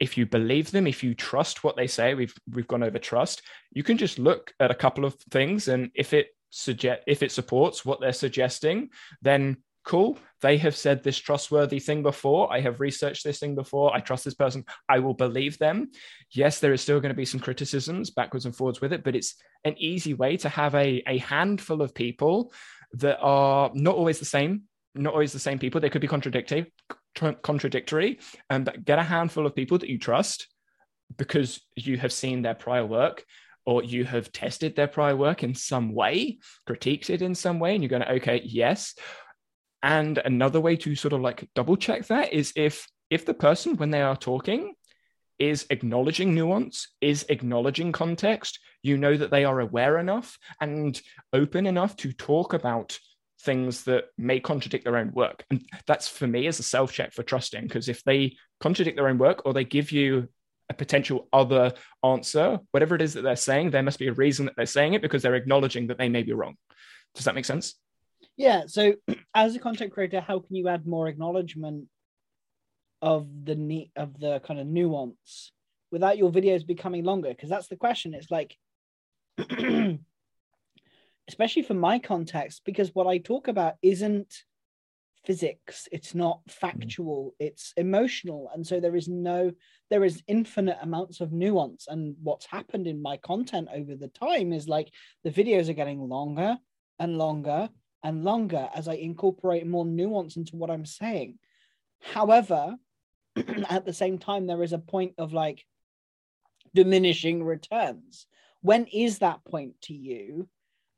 if 0.00 0.16
you 0.16 0.26
believe 0.26 0.70
them, 0.70 0.86
if 0.86 1.02
you 1.02 1.14
trust 1.14 1.64
what 1.64 1.76
they 1.76 1.86
say, 1.86 2.14
we've 2.14 2.34
we've 2.52 2.68
gone 2.68 2.82
over 2.82 2.98
trust, 2.98 3.42
you 3.72 3.82
can 3.82 3.98
just 3.98 4.18
look 4.18 4.52
at 4.60 4.70
a 4.70 4.74
couple 4.74 5.04
of 5.04 5.14
things 5.30 5.68
and 5.68 5.90
if 5.94 6.12
it 6.12 6.28
suggest 6.50 7.02
if 7.06 7.22
it 7.22 7.32
supports 7.32 7.84
what 7.84 8.00
they're 8.00 8.12
suggesting, 8.12 8.90
then 9.22 9.58
cool. 9.88 10.18
They 10.40 10.58
have 10.58 10.76
said 10.76 11.02
this 11.02 11.18
trustworthy 11.18 11.80
thing 11.80 12.02
before. 12.02 12.52
I 12.52 12.60
have 12.60 12.78
researched 12.78 13.24
this 13.24 13.40
thing 13.40 13.56
before. 13.56 13.92
I 13.92 14.00
trust 14.00 14.24
this 14.24 14.34
person. 14.34 14.64
I 14.88 15.00
will 15.00 15.14
believe 15.14 15.58
them. 15.58 15.90
Yes, 16.30 16.60
there 16.60 16.72
is 16.72 16.80
still 16.80 17.00
going 17.00 17.12
to 17.12 17.16
be 17.16 17.24
some 17.24 17.40
criticisms 17.40 18.10
backwards 18.10 18.46
and 18.46 18.54
forwards 18.54 18.80
with 18.80 18.92
it, 18.92 19.02
but 19.02 19.16
it's 19.16 19.34
an 19.64 19.74
easy 19.78 20.14
way 20.14 20.36
to 20.36 20.48
have 20.48 20.76
a, 20.76 21.02
a 21.08 21.18
handful 21.18 21.82
of 21.82 21.94
people 21.94 22.52
that 22.92 23.18
are 23.20 23.70
not 23.74 23.96
always 23.96 24.20
the 24.20 24.24
same, 24.24 24.62
not 24.94 25.14
always 25.14 25.32
the 25.32 25.40
same 25.40 25.58
people. 25.58 25.80
They 25.80 25.90
could 25.90 26.02
be 26.02 26.06
contradictory, 26.06 26.72
contradictory, 27.42 28.20
and 28.48 28.64
but 28.64 28.84
get 28.84 29.00
a 29.00 29.02
handful 29.02 29.46
of 29.46 29.56
people 29.56 29.78
that 29.78 29.90
you 29.90 29.98
trust 29.98 30.46
because 31.16 31.60
you 31.74 31.96
have 31.96 32.12
seen 32.12 32.42
their 32.42 32.54
prior 32.54 32.86
work 32.86 33.24
or 33.66 33.82
you 33.82 34.04
have 34.04 34.32
tested 34.32 34.76
their 34.76 34.86
prior 34.86 35.16
work 35.16 35.42
in 35.42 35.54
some 35.54 35.94
way, 35.94 36.38
critiqued 36.66 37.10
it 37.10 37.20
in 37.20 37.34
some 37.34 37.58
way, 37.58 37.74
and 37.74 37.82
you're 37.82 37.90
going, 37.90 38.00
to, 38.00 38.12
okay, 38.12 38.40
yes, 38.42 38.94
and 39.82 40.18
another 40.18 40.60
way 40.60 40.76
to 40.76 40.94
sort 40.94 41.12
of 41.12 41.20
like 41.20 41.48
double 41.54 41.76
check 41.76 42.06
that 42.06 42.32
is 42.32 42.52
if 42.56 42.88
if 43.10 43.24
the 43.24 43.34
person 43.34 43.76
when 43.76 43.90
they 43.90 44.02
are 44.02 44.16
talking 44.16 44.74
is 45.38 45.66
acknowledging 45.70 46.34
nuance, 46.34 46.88
is 47.00 47.24
acknowledging 47.28 47.92
context, 47.92 48.58
you 48.82 48.96
know 48.96 49.16
that 49.16 49.30
they 49.30 49.44
are 49.44 49.60
aware 49.60 49.98
enough 49.98 50.38
and 50.60 51.00
open 51.32 51.66
enough 51.66 51.96
to 51.96 52.12
talk 52.12 52.54
about 52.54 52.98
things 53.42 53.84
that 53.84 54.06
may 54.18 54.40
contradict 54.40 54.84
their 54.84 54.96
own 54.96 55.12
work. 55.12 55.44
And 55.50 55.64
that's 55.86 56.08
for 56.08 56.26
me 56.26 56.48
as 56.48 56.58
a 56.58 56.64
self 56.64 56.92
check 56.92 57.12
for 57.12 57.22
trusting, 57.22 57.62
because 57.62 57.88
if 57.88 58.02
they 58.04 58.36
contradict 58.60 58.96
their 58.96 59.08
own 59.08 59.18
work 59.18 59.42
or 59.46 59.52
they 59.52 59.64
give 59.64 59.92
you 59.92 60.28
a 60.68 60.74
potential 60.74 61.28
other 61.32 61.72
answer, 62.04 62.58
whatever 62.72 62.94
it 62.94 63.02
is 63.02 63.14
that 63.14 63.22
they're 63.22 63.36
saying, 63.36 63.70
there 63.70 63.82
must 63.82 63.98
be 63.98 64.08
a 64.08 64.12
reason 64.12 64.46
that 64.46 64.56
they're 64.56 64.66
saying 64.66 64.94
it 64.94 65.02
because 65.02 65.22
they're 65.22 65.34
acknowledging 65.34 65.86
that 65.86 65.98
they 65.98 66.08
may 66.08 66.22
be 66.22 66.32
wrong. 66.32 66.56
Does 67.14 67.24
that 67.24 67.34
make 67.34 67.44
sense? 67.44 67.74
Yeah. 68.38 68.62
So, 68.66 68.94
as 69.34 69.54
a 69.54 69.58
content 69.58 69.92
creator, 69.92 70.22
how 70.22 70.38
can 70.38 70.56
you 70.56 70.68
add 70.68 70.86
more 70.86 71.08
acknowledgement 71.08 71.88
of 73.02 73.28
the 73.44 73.54
ne- 73.54 73.92
of 73.96 74.18
the 74.18 74.40
kind 74.40 74.58
of 74.58 74.66
nuance 74.66 75.52
without 75.90 76.16
your 76.16 76.30
videos 76.30 76.66
becoming 76.66 77.04
longer? 77.04 77.28
Because 77.28 77.50
that's 77.50 77.68
the 77.68 77.76
question. 77.76 78.14
It's 78.14 78.30
like, 78.30 78.56
especially 81.28 81.62
for 81.62 81.74
my 81.74 81.98
context, 81.98 82.62
because 82.64 82.94
what 82.94 83.06
I 83.06 83.18
talk 83.18 83.48
about 83.48 83.74
isn't 83.82 84.32
physics 85.26 85.88
it's 85.90 86.14
not 86.14 86.40
mm. 86.48 86.52
factual 86.52 87.34
it's 87.38 87.74
emotional 87.76 88.48
and 88.54 88.66
so 88.66 88.80
there 88.80 88.96
is 88.96 89.08
no 89.08 89.50
there 89.90 90.04
is 90.04 90.22
infinite 90.28 90.78
amounts 90.80 91.20
of 91.20 91.32
nuance 91.32 91.86
and 91.88 92.14
what's 92.22 92.46
happened 92.46 92.86
in 92.86 93.02
my 93.02 93.16
content 93.18 93.68
over 93.74 93.96
the 93.96 94.08
time 94.08 94.52
is 94.52 94.68
like 94.68 94.88
the 95.24 95.30
videos 95.30 95.68
are 95.68 95.74
getting 95.74 96.00
longer 96.00 96.56
and 96.98 97.18
longer 97.18 97.68
and 98.02 98.24
longer 98.24 98.68
as 98.74 98.88
i 98.88 98.94
incorporate 98.94 99.66
more 99.66 99.84
nuance 99.84 100.36
into 100.36 100.56
what 100.56 100.70
i'm 100.70 100.86
saying. 100.86 101.38
However 102.00 102.76
at 103.68 103.84
the 103.84 103.92
same 103.92 104.18
time 104.18 104.46
there 104.46 104.62
is 104.62 104.72
a 104.72 104.78
point 104.78 105.14
of 105.18 105.32
like 105.32 105.64
diminishing 106.74 107.42
returns. 107.42 108.26
When 108.60 108.86
is 108.86 109.18
that 109.18 109.44
point 109.44 109.80
to 109.82 109.94
you? 109.94 110.48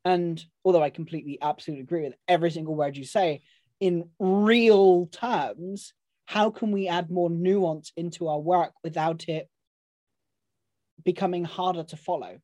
And 0.04 0.42
although 0.64 0.82
i 0.82 0.90
completely 0.90 1.38
absolutely 1.40 1.82
agree 1.82 2.02
with 2.02 2.14
every 2.28 2.50
single 2.50 2.74
word 2.74 2.96
you 2.96 3.04
say 3.04 3.42
in 3.80 4.10
real 4.18 5.06
terms, 5.06 5.94
how 6.26 6.50
can 6.50 6.70
we 6.70 6.86
add 6.86 7.10
more 7.10 7.30
nuance 7.30 7.92
into 7.96 8.28
our 8.28 8.38
work 8.38 8.72
without 8.84 9.28
it 9.28 9.48
becoming 11.02 11.44
harder 11.44 11.82
to 11.82 11.96
follow? 11.96 12.38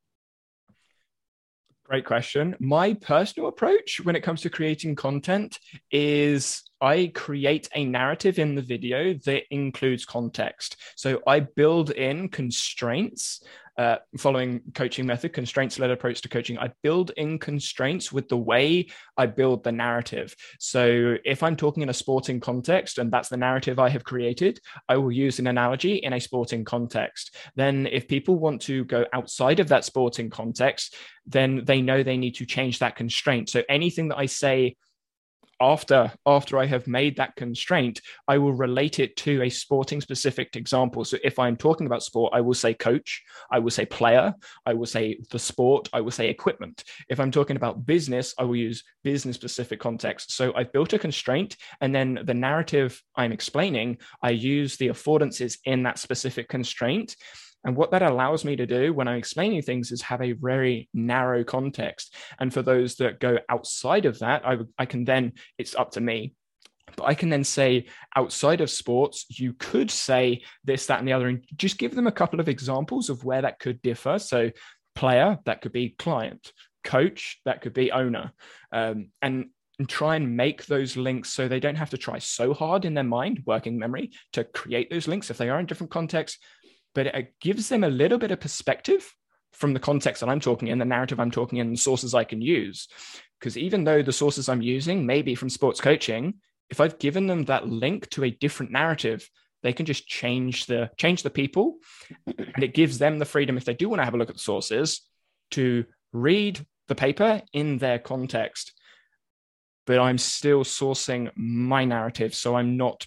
Great 1.89 2.05
question. 2.05 2.57
My 2.59 2.95
personal 2.95 3.49
approach 3.49 4.01
when 4.03 4.17
it 4.17 4.23
comes 4.23 4.41
to 4.41 4.51
creating 4.51 4.97
content 4.97 5.61
is 5.93 6.65
I 6.81 7.11
create 7.15 7.69
a 7.75 7.85
narrative 7.85 8.39
in 8.39 8.55
the 8.55 8.63
video 8.63 9.15
that 9.25 9.43
includes 9.51 10.05
context. 10.05 10.77
So 10.97 11.23
I 11.27 11.41
build 11.41 11.91
in 11.91 12.29
constraints 12.29 13.43
uh, 13.79 13.97
following 14.17 14.61
coaching 14.75 15.07
method, 15.07 15.33
constraints 15.33 15.79
led 15.79 15.91
approach 15.91 16.23
to 16.23 16.29
coaching, 16.29 16.59
I 16.59 16.71
build 16.83 17.11
in 17.17 17.39
constraints 17.39 18.11
with 18.11 18.29
the 18.29 18.37
way 18.37 18.89
I 19.17 19.27
build 19.27 19.65
the 19.65 19.73
narrative. 19.73 20.35
So 20.59 21.17
if 21.25 21.43
I'm 21.43 21.57
talking 21.57 21.83
in 21.83 21.91
a 21.91 21.95
sporting 21.95 22.41
context 22.41 22.99
and 22.99 23.13
that's 23.13 23.29
the 23.29 23.37
narrative 23.37 23.79
I 23.79 23.91
have 23.91 24.05
created, 24.05 24.61
I 24.89 24.97
will 24.97 25.13
use 25.13 25.39
an 25.39 25.47
analogy 25.47 25.97
in 25.97 26.15
a 26.15 26.21
sporting 26.21 26.65
context. 26.65 27.37
Then 27.55 27.87
if 27.87 28.09
people 28.09 28.39
want 28.39 28.63
to 28.63 28.85
go 28.85 29.05
outside 29.13 29.61
of 29.61 29.69
that 29.69 29.85
sporting 29.85 30.31
context, 30.31 30.97
then 31.27 31.63
they 31.65 31.83
know 31.83 32.03
they 32.03 32.17
need 32.17 32.37
to 32.37 32.47
change 32.47 32.79
that 32.79 32.97
constraint. 32.97 33.51
So 33.51 33.63
anything 33.69 34.09
that 34.09 34.19
I 34.19 34.27
say 34.27 34.77
after 35.61 36.13
after 36.27 36.59
I 36.59 36.67
have 36.67 36.87
made 36.87 37.17
that 37.17 37.37
constraint, 37.37 38.01
I 38.29 38.39
will 38.39 38.53
relate 38.53 38.99
it 38.99 39.17
to 39.19 39.43
a 39.43 39.51
sporting 39.51 40.01
specific 40.01 40.57
example. 40.57 41.05
So 41.05 41.19
if 41.25 41.39
I'm 41.39 41.57
talking 41.57 41.87
about 41.87 42.03
sport, 42.03 42.33
I 42.35 42.41
will 42.41 42.55
say 42.55 42.75
coach, 42.75 43.23
I 43.51 43.59
will 43.59 43.71
say 43.71 43.87
player, 43.87 44.35
I 44.65 44.75
will 44.75 44.87
say 44.87 45.19
the 45.31 45.39
sport, 45.39 45.89
I 45.93 46.01
will 46.01 46.11
say 46.11 46.29
equipment. 46.29 46.85
If 47.09 47.21
I'm 47.21 47.31
talking 47.31 47.57
about 47.57 47.87
business, 47.87 48.35
I 48.39 48.45
will 48.45 48.57
use 48.57 48.85
business 49.03 49.37
specific 49.37 49.81
context. 49.81 50.33
So 50.33 50.53
I've 50.55 50.73
built 50.73 50.93
a 50.93 50.99
constraint, 50.99 51.57
and 51.81 51.95
then 51.95 52.21
the 52.25 52.35
narrative 52.35 53.03
I'm 53.15 53.33
explaining, 53.33 53.99
I 54.23 54.31
use 54.31 54.77
the 54.77 54.89
affordances 54.89 55.59
in 55.65 55.83
that 55.85 55.99
specific 55.99 56.49
constraint. 56.49 57.17
And 57.67 57.77
what 57.77 57.91
that 57.91 58.03
allows 58.03 58.45
me 58.45 58.55
to 58.57 58.65
do 58.65 58.95
when 58.95 59.09
I'm 59.09 59.19
explaining 59.19 59.61
things 59.61 59.91
is 59.91 60.01
have 60.03 60.23
a 60.23 60.33
very 60.33 60.89
narrow 60.95 61.43
context. 61.43 62.15
And 62.39 62.55
for 62.55 62.63
those 62.63 62.95
that 62.97 63.19
go 63.19 63.39
outside 63.49 64.07
of 64.07 64.21
that, 64.21 64.47
I, 64.47 64.59
I 64.79 64.87
can 64.87 65.05
then, 65.05 65.33
it's 65.59 65.75
up 65.75 65.91
to 65.93 66.01
me. 66.01 66.35
But 66.97 67.07
I 67.07 67.15
can 67.15 67.29
then 67.29 67.43
say 67.43 67.87
outside 68.15 68.61
of 68.61 68.71
sports, 68.71 69.27
you 69.29 69.53
could 69.55 69.91
say 69.91 70.45
this, 70.65 70.87
that, 70.87 71.01
and 71.01 71.09
the 71.09 71.13
other, 71.13 71.27
and 71.27 71.45
just 71.57 71.77
give 71.77 71.97
them 71.97 72.07
a 72.07 72.13
couple 72.13 72.39
of 72.39 72.49
examples 72.49 73.11
of 73.11 73.25
where 73.25 73.43
that 73.43 73.59
could 73.59 73.83
differ. 73.83 74.21
So, 74.21 74.53
player, 74.95 75.39
that 75.45 75.61
could 75.61 75.73
be 75.73 75.91
client, 75.99 76.53
coach, 76.85 77.41
that 77.45 77.63
could 77.63 77.75
be 77.75 77.91
owner. 77.91 78.33
Um, 78.71 79.09
and 79.21 79.47
and 79.79 79.89
try 79.89 80.17
and 80.17 80.37
make 80.37 80.65
those 80.65 80.97
links 80.97 81.31
so 81.31 81.49
they 81.49 81.61
don't 81.61 81.77
have 81.77 81.91
to 81.91 81.99
try 81.99 82.19
so 82.19 82.55
hard 82.55 82.87
in 82.87 82.95
their 82.95 83.05
mind, 83.05 83.43
working 83.45 83.79
memory, 83.79 84.11
to 84.33 84.43
create 84.43 84.89
those 84.89 85.07
links. 85.07 85.29
If 85.29 85.37
they 85.37 85.51
are 85.51 85.61
in 85.61 85.67
different 85.67 85.91
contexts, 85.91 86.39
but 86.97 87.07
it 87.09 87.35
gives 87.43 87.69
them 87.69 87.85
a 87.85 87.91
little 87.91 88.17
bit 88.17 88.31
of 88.31 88.41
perspective 88.41 89.15
from 89.53 89.75
the 89.75 89.81
context 89.81 90.21
that 90.21 90.31
I'm 90.31 90.41
talking 90.41 90.69
in, 90.69 90.79
the 90.79 90.87
narrative 90.87 91.21
I'm 91.21 91.31
talking 91.31 91.59
in, 91.59 91.71
the 91.71 91.77
sources 91.77 92.15
I 92.15 92.25
can 92.25 92.41
use. 92.41 92.89
Because 93.39 93.59
even 93.59 93.85
though 93.85 94.03
the 94.03 94.15
sources 94.15 94.49
I'm 94.49 94.63
using 94.63 95.05
may 95.05 95.21
be 95.21 95.35
from 95.35 95.51
sports 95.51 95.79
coaching, 95.79 96.41
if 96.71 96.81
I've 96.81 96.99
given 96.99 97.27
them 97.27 97.45
that 97.45 97.69
link 97.69 98.09
to 98.11 98.25
a 98.25 98.31
different 98.31 98.73
narrative, 98.73 99.29
they 99.63 99.75
can 99.75 99.85
just 99.85 100.09
change 100.09 100.65
the 100.65 100.91
change 100.97 101.23
the 101.23 101.29
people, 101.29 101.77
and 102.27 102.65
it 102.65 102.73
gives 102.73 102.97
them 102.97 103.19
the 103.19 103.25
freedom 103.27 103.59
if 103.59 103.67
they 103.67 103.75
do 103.75 103.91
want 103.91 104.01
to 104.01 104.05
have 104.05 104.15
a 104.15 104.17
look 104.17 104.31
at 104.31 104.37
the 104.37 104.41
sources 104.41 105.03
to 105.51 105.85
read 106.15 106.65
the 106.89 106.95
paper 106.95 107.43
in 107.53 107.77
their 107.77 107.99
context. 107.99 108.73
But 109.87 109.99
I'm 109.99 110.19
still 110.19 110.65
sourcing 110.65 111.31
my 111.37 111.85
narrative, 111.85 112.35
so 112.35 112.57
I'm 112.57 112.79
not 112.79 113.07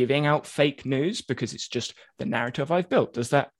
giving 0.00 0.24
out 0.24 0.46
fake 0.46 0.86
news 0.86 1.20
because 1.20 1.52
it's 1.52 1.68
just 1.68 1.92
the 2.18 2.24
narrative 2.24 2.72
I've 2.72 2.88
built. 2.88 3.12
Does 3.12 3.28
that 3.30 3.50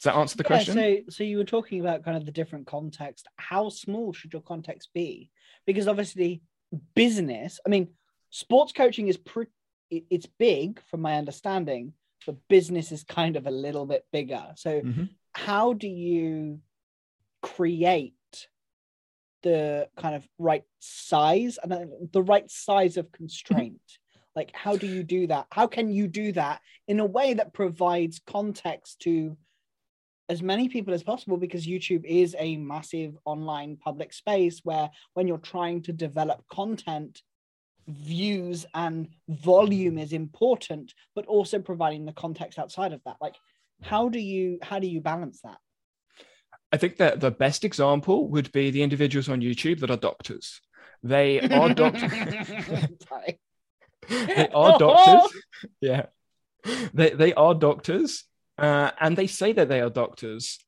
does 0.00 0.12
that 0.12 0.18
answer 0.18 0.36
the 0.36 0.42
yeah, 0.42 0.48
question? 0.48 0.74
So, 0.74 0.96
so 1.10 1.22
you 1.22 1.36
were 1.36 1.44
talking 1.44 1.80
about 1.80 2.04
kind 2.04 2.16
of 2.16 2.26
the 2.26 2.32
different 2.32 2.66
context. 2.66 3.28
How 3.36 3.68
small 3.68 4.12
should 4.12 4.32
your 4.32 4.42
context 4.42 4.88
be? 4.92 5.30
Because 5.66 5.86
obviously, 5.86 6.42
business. 6.96 7.60
I 7.64 7.68
mean, 7.68 7.90
sports 8.30 8.72
coaching 8.72 9.06
is 9.06 9.16
pretty. 9.16 9.52
It's 9.90 10.26
big, 10.26 10.80
from 10.90 11.02
my 11.02 11.16
understanding, 11.16 11.92
but 12.26 12.36
business 12.48 12.90
is 12.90 13.04
kind 13.04 13.36
of 13.36 13.46
a 13.46 13.52
little 13.52 13.86
bit 13.86 14.04
bigger. 14.12 14.52
So, 14.56 14.80
mm-hmm. 14.80 15.04
how 15.34 15.74
do 15.74 15.86
you 15.86 16.58
create 17.42 18.14
the 19.44 19.88
kind 19.96 20.16
of 20.16 20.26
right 20.36 20.64
size 20.80 21.60
and 21.62 21.92
the 22.12 22.22
right 22.22 22.50
size 22.50 22.96
of 22.96 23.12
constraint? 23.12 23.80
Like 24.36 24.50
how 24.54 24.76
do 24.76 24.86
you 24.86 25.02
do 25.02 25.26
that? 25.28 25.46
How 25.50 25.66
can 25.66 25.90
you 25.90 26.06
do 26.08 26.32
that 26.32 26.60
in 26.86 27.00
a 27.00 27.06
way 27.06 27.34
that 27.34 27.52
provides 27.52 28.20
context 28.26 29.00
to 29.00 29.36
as 30.28 30.42
many 30.42 30.68
people 30.68 30.94
as 30.94 31.02
possible? 31.02 31.36
Because 31.36 31.66
youtube 31.66 32.04
is 32.04 32.36
a 32.38 32.56
massive 32.56 33.16
online 33.24 33.76
public 33.76 34.12
space 34.12 34.60
where 34.62 34.90
when 35.14 35.26
you're 35.26 35.38
trying 35.38 35.82
to 35.82 35.92
develop 35.92 36.44
content 36.50 37.22
views 37.88 38.66
and 38.74 39.08
volume 39.28 39.98
is 39.98 40.12
important 40.12 40.94
but 41.14 41.26
also 41.26 41.58
providing 41.58 42.04
the 42.04 42.12
context 42.12 42.58
outside 42.58 42.92
of 42.92 43.00
that. 43.04 43.16
Like 43.20 43.34
how 43.82 44.08
do 44.08 44.18
you 44.18 44.58
how 44.62 44.78
do 44.78 44.86
you 44.86 45.00
balance 45.00 45.40
that? 45.42 45.58
I 46.72 46.76
think 46.76 46.98
that 46.98 47.18
the 47.18 47.32
best 47.32 47.64
example 47.64 48.28
would 48.30 48.52
be 48.52 48.70
the 48.70 48.82
individuals 48.82 49.28
on 49.28 49.40
youtube 49.40 49.80
that 49.80 49.90
are 49.90 49.96
doctors. 49.96 50.60
They 51.02 51.40
are 51.40 51.74
doctors 51.74 52.12
they 54.26 54.48
are 54.52 54.78
doctors. 54.78 55.42
yeah, 55.80 56.06
they 56.92 57.10
they 57.10 57.34
are 57.34 57.54
doctors, 57.54 58.24
uh, 58.58 58.90
and 59.00 59.16
they 59.16 59.26
say 59.26 59.52
that 59.52 59.68
they 59.68 59.80
are 59.80 59.90
doctors, 59.90 60.58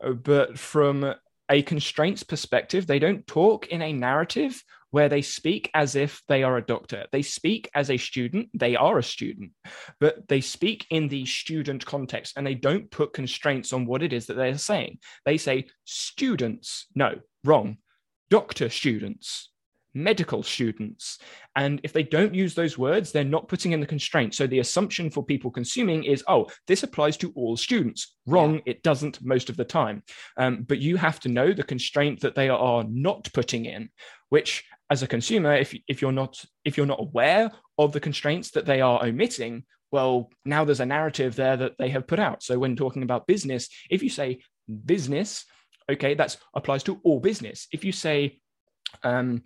but 0.00 0.58
from 0.58 1.14
a 1.48 1.62
constraints 1.62 2.22
perspective, 2.22 2.86
they 2.86 2.98
don't 2.98 3.26
talk 3.26 3.66
in 3.68 3.82
a 3.82 3.92
narrative 3.92 4.62
where 4.90 5.08
they 5.08 5.22
speak 5.22 5.70
as 5.74 5.96
if 5.96 6.22
they 6.28 6.42
are 6.42 6.58
a 6.58 6.64
doctor. 6.64 7.06
They 7.12 7.22
speak 7.22 7.70
as 7.74 7.90
a 7.90 7.96
student. 7.96 8.50
They 8.54 8.76
are 8.76 8.98
a 8.98 9.02
student, 9.02 9.52
but 10.00 10.28
they 10.28 10.40
speak 10.40 10.86
in 10.90 11.08
the 11.08 11.24
student 11.24 11.84
context 11.84 12.34
and 12.36 12.46
they 12.46 12.54
don't 12.54 12.90
put 12.90 13.14
constraints 13.14 13.72
on 13.72 13.86
what 13.86 14.02
it 14.02 14.12
is 14.12 14.26
that 14.26 14.34
they're 14.34 14.58
saying. 14.58 14.98
They 15.24 15.38
say 15.38 15.66
students. 15.84 16.86
No, 16.94 17.20
wrong. 17.42 17.78
Doctor 18.28 18.68
students 18.68 19.51
medical 19.94 20.42
students. 20.42 21.18
And 21.56 21.80
if 21.82 21.92
they 21.92 22.02
don't 22.02 22.34
use 22.34 22.54
those 22.54 22.78
words, 22.78 23.12
they're 23.12 23.24
not 23.24 23.48
putting 23.48 23.72
in 23.72 23.80
the 23.80 23.86
constraint. 23.86 24.34
So 24.34 24.46
the 24.46 24.60
assumption 24.60 25.10
for 25.10 25.24
people 25.24 25.50
consuming 25.50 26.04
is, 26.04 26.24
oh, 26.28 26.48
this 26.66 26.82
applies 26.82 27.16
to 27.18 27.32
all 27.34 27.56
students. 27.56 28.16
Wrong, 28.26 28.60
it 28.66 28.82
doesn't 28.82 29.22
most 29.22 29.50
of 29.50 29.56
the 29.56 29.64
time. 29.64 30.02
Um, 30.36 30.62
but 30.62 30.78
you 30.78 30.96
have 30.96 31.20
to 31.20 31.28
know 31.28 31.52
the 31.52 31.62
constraint 31.62 32.20
that 32.20 32.34
they 32.34 32.48
are 32.48 32.84
not 32.88 33.28
putting 33.32 33.66
in, 33.66 33.90
which 34.30 34.64
as 34.90 35.02
a 35.02 35.08
consumer, 35.08 35.54
if, 35.54 35.74
if 35.88 36.02
you're 36.02 36.12
not 36.12 36.42
if 36.64 36.76
you're 36.76 36.86
not 36.86 37.00
aware 37.00 37.50
of 37.78 37.92
the 37.92 38.00
constraints 38.00 38.50
that 38.50 38.66
they 38.66 38.80
are 38.80 39.04
omitting, 39.04 39.64
well, 39.90 40.30
now 40.44 40.64
there's 40.64 40.80
a 40.80 40.86
narrative 40.86 41.36
there 41.36 41.56
that 41.56 41.76
they 41.78 41.88
have 41.90 42.06
put 42.06 42.18
out. 42.18 42.42
So 42.42 42.58
when 42.58 42.76
talking 42.76 43.02
about 43.02 43.26
business, 43.26 43.68
if 43.90 44.02
you 44.02 44.10
say 44.10 44.40
business, 44.86 45.44
okay, 45.90 46.14
that 46.14 46.36
applies 46.54 46.82
to 46.84 47.00
all 47.04 47.20
business. 47.20 47.68
If 47.72 47.84
you 47.84 47.92
say 47.92 48.40
um, 49.02 49.42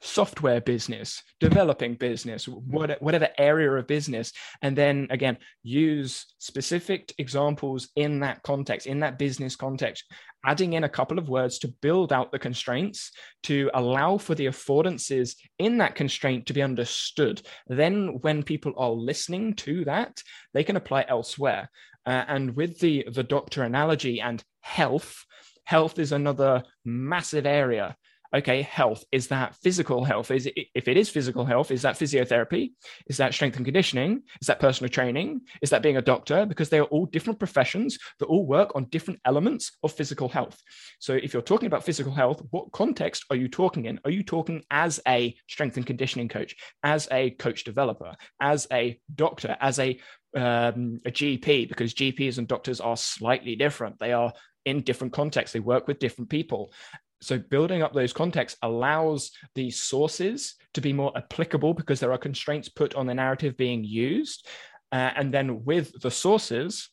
software 0.00 0.60
business, 0.60 1.22
developing 1.40 1.94
business, 1.94 2.46
whatever 2.46 3.28
area 3.38 3.70
of 3.70 3.86
business. 3.86 4.32
And 4.62 4.76
then 4.76 5.06
again, 5.10 5.36
use 5.62 6.26
specific 6.38 7.12
examples 7.18 7.88
in 7.96 8.20
that 8.20 8.42
context, 8.42 8.86
in 8.86 9.00
that 9.00 9.18
business 9.18 9.56
context, 9.56 10.04
adding 10.44 10.72
in 10.72 10.84
a 10.84 10.88
couple 10.88 11.18
of 11.18 11.28
words 11.28 11.58
to 11.58 11.68
build 11.82 12.12
out 12.12 12.32
the 12.32 12.38
constraints 12.38 13.12
to 13.44 13.70
allow 13.74 14.16
for 14.16 14.34
the 14.34 14.46
affordances 14.46 15.36
in 15.58 15.78
that 15.78 15.94
constraint 15.94 16.46
to 16.46 16.54
be 16.54 16.62
understood. 16.62 17.42
Then, 17.66 18.18
when 18.22 18.42
people 18.42 18.72
are 18.76 18.90
listening 18.90 19.54
to 19.56 19.84
that, 19.84 20.22
they 20.54 20.64
can 20.64 20.76
apply 20.76 21.04
elsewhere. 21.08 21.70
Uh, 22.06 22.24
and 22.28 22.56
with 22.56 22.78
the, 22.80 23.06
the 23.12 23.22
doctor 23.22 23.62
analogy 23.62 24.20
and 24.20 24.42
health, 24.60 25.24
health 25.64 25.98
is 25.98 26.12
another 26.12 26.62
massive 26.84 27.44
area 27.44 27.96
okay, 28.34 28.62
health 28.62 29.04
is 29.10 29.28
that 29.28 29.56
physical 29.56 30.04
health? 30.04 30.30
Is 30.30 30.46
it, 30.46 30.54
if 30.74 30.88
it 30.88 30.96
is 30.96 31.08
physical 31.08 31.44
health, 31.44 31.70
is 31.70 31.82
that 31.82 31.96
physiotherapy? 31.96 32.72
Is 33.06 33.16
that 33.16 33.34
strength 33.34 33.56
and 33.56 33.64
conditioning? 33.64 34.22
Is 34.40 34.46
that 34.46 34.60
personal 34.60 34.88
training? 34.88 35.42
Is 35.62 35.70
that 35.70 35.82
being 35.82 35.96
a 35.96 36.02
doctor? 36.02 36.46
Because 36.46 36.68
they 36.68 36.78
are 36.78 36.84
all 36.84 37.06
different 37.06 37.38
professions 37.38 37.98
that 38.18 38.26
all 38.26 38.46
work 38.46 38.74
on 38.74 38.84
different 38.84 39.20
elements 39.24 39.76
of 39.82 39.92
physical 39.92 40.28
health. 40.28 40.60
So 41.00 41.14
if 41.14 41.32
you're 41.32 41.42
talking 41.42 41.66
about 41.66 41.84
physical 41.84 42.12
health, 42.12 42.42
what 42.50 42.70
context 42.72 43.24
are 43.30 43.36
you 43.36 43.48
talking 43.48 43.86
in? 43.86 44.00
Are 44.04 44.10
you 44.10 44.22
talking 44.22 44.62
as 44.70 45.00
a 45.08 45.34
strength 45.48 45.76
and 45.76 45.86
conditioning 45.86 46.28
coach, 46.28 46.54
as 46.82 47.08
a 47.10 47.30
coach 47.30 47.64
developer, 47.64 48.14
as 48.40 48.66
a 48.72 49.00
doctor, 49.14 49.56
as 49.60 49.78
a 49.78 49.98
um, 50.36 51.00
a 51.04 51.10
GP? 51.10 51.68
Because 51.68 51.94
GPs 51.94 52.38
and 52.38 52.46
doctors 52.46 52.80
are 52.80 52.96
slightly 52.96 53.56
different. 53.56 53.98
They 53.98 54.12
are 54.12 54.32
in 54.64 54.82
different 54.82 55.12
contexts. 55.12 55.52
They 55.52 55.60
work 55.60 55.88
with 55.88 55.98
different 55.98 56.30
people 56.30 56.72
so 57.20 57.38
building 57.38 57.82
up 57.82 57.92
those 57.92 58.12
contexts 58.12 58.58
allows 58.62 59.32
the 59.54 59.70
sources 59.70 60.54
to 60.74 60.80
be 60.80 60.92
more 60.92 61.12
applicable 61.16 61.74
because 61.74 62.00
there 62.00 62.12
are 62.12 62.18
constraints 62.18 62.68
put 62.68 62.94
on 62.94 63.06
the 63.06 63.14
narrative 63.14 63.56
being 63.56 63.84
used. 63.84 64.46
Uh, 64.92 65.10
and 65.14 65.32
then 65.32 65.64
with 65.64 65.92
the 66.00 66.10
sources 66.10 66.88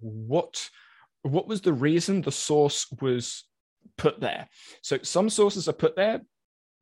what 0.00 0.68
what 1.22 1.48
was 1.48 1.62
the 1.62 1.72
reason 1.72 2.20
the 2.20 2.32
source 2.32 2.86
was 3.00 3.44
put 3.96 4.20
there? 4.20 4.46
So 4.82 4.98
some 5.02 5.30
sources 5.30 5.68
are 5.68 5.72
put 5.72 5.96
there 5.96 6.20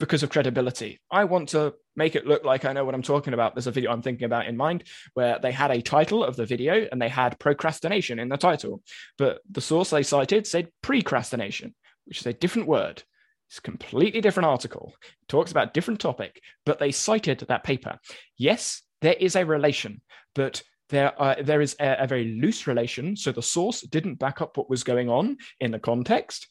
because 0.01 0.25
of 0.25 0.31
credibility. 0.31 1.01
I 1.13 1.25
want 1.25 1.51
to 1.51 1.75
make 1.95 2.17
it 2.17 2.27
look 2.27 2.43
like 2.43 2.65
i 2.65 2.73
know 2.73 2.85
what 2.85 2.95
i'm 2.95 3.03
talking 3.03 3.35
about. 3.35 3.55
There's 3.55 3.69
a 3.69 3.73
video 3.73 3.93
i'm 3.93 4.03
thinking 4.03 4.25
about 4.25 4.47
in 4.47 4.57
mind 4.57 4.85
where 5.15 5.39
they 5.39 5.53
had 5.53 5.71
a 5.71 5.83
title 5.83 6.25
of 6.25 6.37
the 6.37 6.47
video 6.47 6.89
and 6.91 7.01
they 7.01 7.09
had 7.09 7.39
procrastination 7.39 8.19
in 8.19 8.29
the 8.29 8.37
title. 8.37 8.83
But 9.19 9.43
the 9.51 9.61
source 9.61 9.91
they 9.91 10.03
cited 10.03 10.47
said 10.47 10.71
precrastination 10.83 11.75
which 12.07 12.21
is 12.21 12.27
a 12.27 12.33
different 12.33 12.69
word. 12.69 13.03
It's 13.49 13.59
a 13.59 13.63
completely 13.63 14.21
different 14.21 14.47
article. 14.47 14.95
It 15.03 15.29
talks 15.29 15.51
about 15.51 15.75
different 15.75 16.01
topic, 16.01 16.41
but 16.65 16.79
they 16.79 16.91
cited 16.91 17.41
that 17.41 17.65
paper. 17.65 17.99
Yes, 18.39 18.83
there 19.03 19.17
is 19.19 19.37
a 19.37 19.45
relation, 19.45 20.01
but 20.35 20.63
there, 20.89 21.13
there 21.43 21.61
is 21.61 21.77
a, 21.81 21.97
a 22.01 22.07
very 22.07 22.39
loose 22.41 22.67
relation. 22.67 23.17
So 23.17 23.33
the 23.33 23.43
source 23.43 23.83
didn't 23.83 24.19
back 24.19 24.41
up 24.41 24.57
what 24.57 24.71
was 24.71 24.85
going 24.85 25.09
on 25.09 25.37
in 25.61 25.71
the 25.71 25.79
context, 25.79 26.49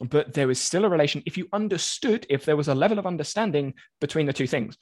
but 0.00 0.34
there 0.34 0.46
was 0.46 0.60
still 0.60 0.84
a 0.84 0.90
relation 0.90 1.22
if 1.26 1.38
you 1.38 1.48
understood, 1.52 2.26
if 2.28 2.44
there 2.44 2.56
was 2.56 2.68
a 2.68 2.74
level 2.74 2.98
of 2.98 3.06
understanding 3.06 3.74
between 4.00 4.26
the 4.26 4.32
two 4.32 4.46
things 4.46 4.76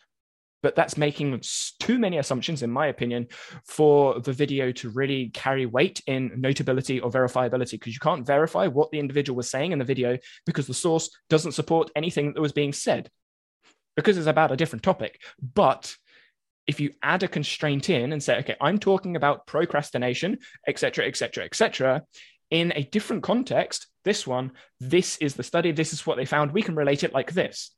but 0.62 0.76
that's 0.76 0.97
making 0.97 1.40
too 1.79 1.99
many 1.99 2.19
assumptions, 2.19 2.62
in 2.62 2.71
my 2.71 2.87
opinion, 2.87 3.29
for 3.64 4.21
the 4.21 4.33
video 4.33 4.73
to 4.73 4.90
really 4.90 5.31
carry 5.31 5.67
weight 5.67 6.02
in 6.07 6.33
notability 6.37 7.00
or 7.00 7.11
verifiability, 7.11 7.73
because 7.73 7.95
you 7.95 8.00
can't 8.00 8.26
verify 8.26 8.67
what 8.67 8.90
the 8.90 8.99
individual 8.99 9.37
was 9.37 9.50
saying 9.50 9.73
in 9.73 9.79
the 9.79 9.85
video 9.85 10.19
because 10.47 10.67
the 10.67 10.75
source 10.75 11.11
doesn't 11.29 11.52
support 11.52 11.90
anything 11.97 12.33
that 12.35 12.40
was 12.40 12.52
being 12.52 12.73
said 12.73 13.11
because 13.97 14.17
it's 14.17 14.26
about 14.26 14.52
a 14.52 14.57
different 14.57 14.83
topic. 14.83 15.21
But 15.55 15.95
if 16.67 16.79
you 16.81 16.93
add 17.02 17.23
a 17.23 17.29
constraint 17.29 17.90
in 17.90 18.12
and 18.12 18.23
say, 18.23 18.38
okay, 18.38 18.57
I'm 18.61 18.79
talking 18.79 19.17
about 19.17 19.47
procrastination, 19.47 20.38
etc., 20.69 21.07
etc., 21.07 21.45
etc., 21.45 22.02
in 22.50 22.73
a 22.75 22.83
different 22.83 23.23
context, 23.23 23.87
this 24.05 24.26
one, 24.26 24.52
this 24.81 25.17
is 25.19 25.35
the 25.35 25.43
study, 25.43 25.73
this 25.73 25.93
is 25.93 26.07
what 26.07 26.17
they 26.17 26.25
found, 26.25 26.52
we 26.52 26.62
can 26.62 26.75
relate 26.75 27.05
it 27.05 27.14
like 27.14 27.33
this 27.33 27.73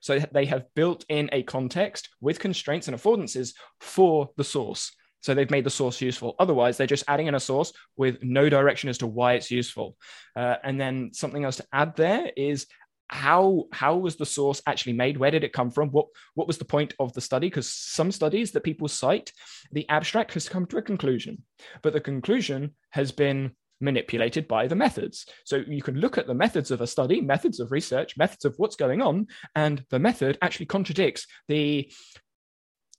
so 0.00 0.18
they 0.18 0.46
have 0.46 0.66
built 0.74 1.04
in 1.08 1.28
a 1.32 1.42
context 1.42 2.08
with 2.20 2.38
constraints 2.38 2.88
and 2.88 2.96
affordances 2.96 3.54
for 3.80 4.30
the 4.36 4.44
source. 4.44 4.92
So 5.20 5.34
they've 5.34 5.50
made 5.50 5.64
the 5.64 5.70
source 5.70 6.00
useful. 6.00 6.34
Otherwise, 6.40 6.76
they're 6.76 6.86
just 6.86 7.04
adding 7.06 7.28
in 7.28 7.36
a 7.36 7.40
source 7.40 7.72
with 7.96 8.22
no 8.24 8.48
direction 8.48 8.88
as 8.88 8.98
to 8.98 9.06
why 9.06 9.34
it's 9.34 9.52
useful. 9.52 9.96
Uh, 10.34 10.56
and 10.64 10.80
then 10.80 11.10
something 11.12 11.44
else 11.44 11.56
to 11.56 11.66
add 11.72 11.94
there 11.94 12.32
is 12.36 12.66
how 13.12 13.64
how 13.72 13.94
was 13.94 14.16
the 14.16 14.24
source 14.24 14.62
actually 14.66 14.94
made 14.94 15.18
where 15.18 15.30
did 15.30 15.44
it 15.44 15.52
come 15.52 15.70
from 15.70 15.90
what 15.90 16.06
what 16.32 16.46
was 16.46 16.56
the 16.56 16.64
point 16.64 16.94
of 16.98 17.12
the 17.12 17.20
study 17.20 17.46
because 17.46 17.70
some 17.70 18.10
studies 18.10 18.52
that 18.52 18.64
people 18.64 18.88
cite 18.88 19.30
the 19.72 19.86
abstract 19.90 20.32
has 20.32 20.48
come 20.48 20.64
to 20.64 20.78
a 20.78 20.82
conclusion 20.82 21.42
but 21.82 21.92
the 21.92 22.00
conclusion 22.00 22.74
has 22.88 23.12
been 23.12 23.52
manipulated 23.82 24.48
by 24.48 24.66
the 24.66 24.76
methods. 24.76 25.26
So 25.44 25.56
you 25.66 25.82
can 25.82 25.98
look 25.98 26.16
at 26.16 26.26
the 26.26 26.34
methods 26.34 26.70
of 26.70 26.80
a 26.80 26.86
study, 26.86 27.20
methods 27.20 27.60
of 27.60 27.72
research, 27.72 28.16
methods 28.16 28.44
of 28.44 28.54
what's 28.56 28.76
going 28.76 29.02
on, 29.02 29.26
and 29.54 29.84
the 29.90 29.98
method 29.98 30.38
actually 30.40 30.66
contradicts 30.66 31.26
the 31.48 31.90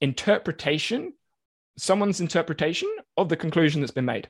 interpretation, 0.02 1.14
someone's 1.78 2.20
interpretation 2.20 2.90
of 3.18 3.30
the 3.30 3.38
conclusion 3.38 3.82
that's 3.82 3.92
been 3.92 4.06
made. 4.06 4.30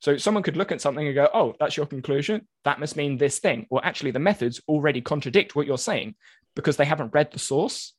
So 0.00 0.16
someone 0.16 0.42
could 0.42 0.56
look 0.56 0.72
at 0.72 0.80
something 0.80 1.06
and 1.06 1.14
go, 1.14 1.28
oh, 1.32 1.54
that's 1.60 1.76
your 1.76 1.86
conclusion. 1.86 2.48
That 2.64 2.80
must 2.80 2.96
mean 2.96 3.18
this 3.18 3.38
thing. 3.38 3.66
Well, 3.70 3.82
actually, 3.84 4.12
the 4.12 4.18
methods 4.18 4.60
already 4.66 5.02
contradict 5.02 5.54
what 5.54 5.66
you're 5.66 5.78
saying 5.78 6.14
because 6.56 6.76
they 6.76 6.86
haven't 6.86 7.14
read 7.14 7.30
the 7.30 7.38
source, 7.38 7.94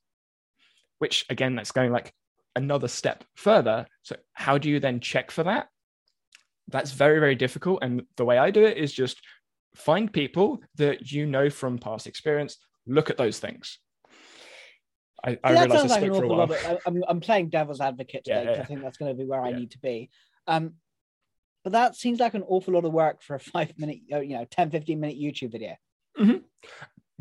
which 0.98 1.26
again, 1.30 1.56
that's 1.56 1.72
going 1.72 1.92
like 1.92 2.14
another 2.56 2.88
step 2.88 3.24
further. 3.36 3.86
So, 4.02 4.16
how 4.34 4.58
do 4.58 4.70
you 4.70 4.80
then 4.80 5.00
check 5.00 5.30
for 5.30 5.44
that? 5.44 5.68
That's 6.68 6.92
very 6.92 7.20
very 7.20 7.36
difficult 7.36 7.80
and 7.82 8.04
the 8.18 8.26
way 8.26 8.38
i 8.38 8.52
do 8.52 8.64
it 8.64 8.78
is 8.78 8.92
just 8.92 9.22
find 9.76 10.12
people 10.12 10.62
that 10.76 11.12
you 11.12 11.26
know 11.26 11.50
from 11.50 11.78
past 11.78 12.08
experience 12.08 12.58
look 12.88 13.10
at 13.10 13.18
those 13.18 13.40
things 13.40 13.80
I, 15.24 15.38
I 15.44 15.54
that 15.54 15.72
sounds 15.72 15.92
like 15.92 16.02
an 16.02 16.12
awful 16.12 16.36
lot. 16.36 16.52
I'm, 16.86 17.04
I'm 17.08 17.20
playing 17.20 17.50
devil's 17.50 17.80
advocate 17.80 18.24
today 18.24 18.42
because 18.42 18.48
yeah, 18.48 18.56
yeah. 18.58 18.64
I 18.64 18.66
think 18.66 18.82
that's 18.82 18.98
going 18.98 19.12
to 19.12 19.16
be 19.16 19.30
where 19.30 19.44
I 19.44 19.52
need 19.52 19.70
to 19.70 19.80
be. 19.80 20.10
Um, 20.48 20.74
but 21.64 21.74
that 21.74 21.96
seems 21.96 22.20
like 22.20 22.34
an 22.34 22.44
awful 22.48 22.74
lot 22.74 22.86
of 22.86 22.92
work 22.92 23.22
for 23.22 23.36
a 23.36 23.40
five 23.54 23.74
minute, 23.78 24.00
you 24.08 24.30
know, 24.30 24.46
10, 24.50 24.72
15 24.72 25.00
minute 25.00 25.18
YouTube 25.18 25.52
video. 25.52 25.76
Mm-hmm. 26.20 26.38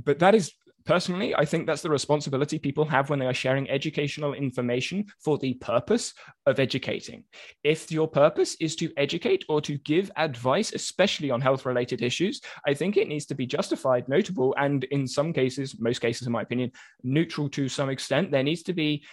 But 0.03 0.21
that 0.21 0.35
is 0.35 0.53
personally, 0.85 1.35
I 1.35 1.45
think 1.45 1.67
that's 1.67 1.83
the 1.83 1.91
responsibility 1.91 2.59
people 2.59 2.85
have 2.87 3.11
when 3.11 3.19
they 3.19 3.27
are 3.27 3.35
sharing 3.35 3.69
educational 3.71 4.35
information 4.35 5.07
for 5.19 5.39
the 5.39 5.55
purpose 5.55 6.15
of 6.47 6.59
educating. 6.59 7.25
If 7.65 7.91
your 7.91 8.09
purpose 8.09 8.57
is 8.61 8.77
to 8.77 8.93
educate 8.97 9.45
or 9.49 9.61
to 9.63 9.79
give 9.79 10.11
advice, 10.17 10.73
especially 10.73 11.31
on 11.31 11.41
health 11.41 11.67
related 11.67 12.03
issues, 12.03 12.41
I 12.67 12.75
think 12.75 12.97
it 12.97 13.09
needs 13.09 13.27
to 13.27 13.35
be 13.35 13.47
justified, 13.47 14.09
notable, 14.09 14.55
and 14.59 14.85
in 14.85 15.07
some 15.07 15.33
cases, 15.33 15.79
most 15.79 16.01
cases, 16.01 16.27
in 16.27 16.33
my 16.33 16.43
opinion, 16.43 16.73
neutral 17.03 17.49
to 17.51 17.69
some 17.69 17.91
extent. 17.91 18.31
There 18.31 18.43
needs 18.43 18.63
to 18.65 18.73
be 18.73 19.05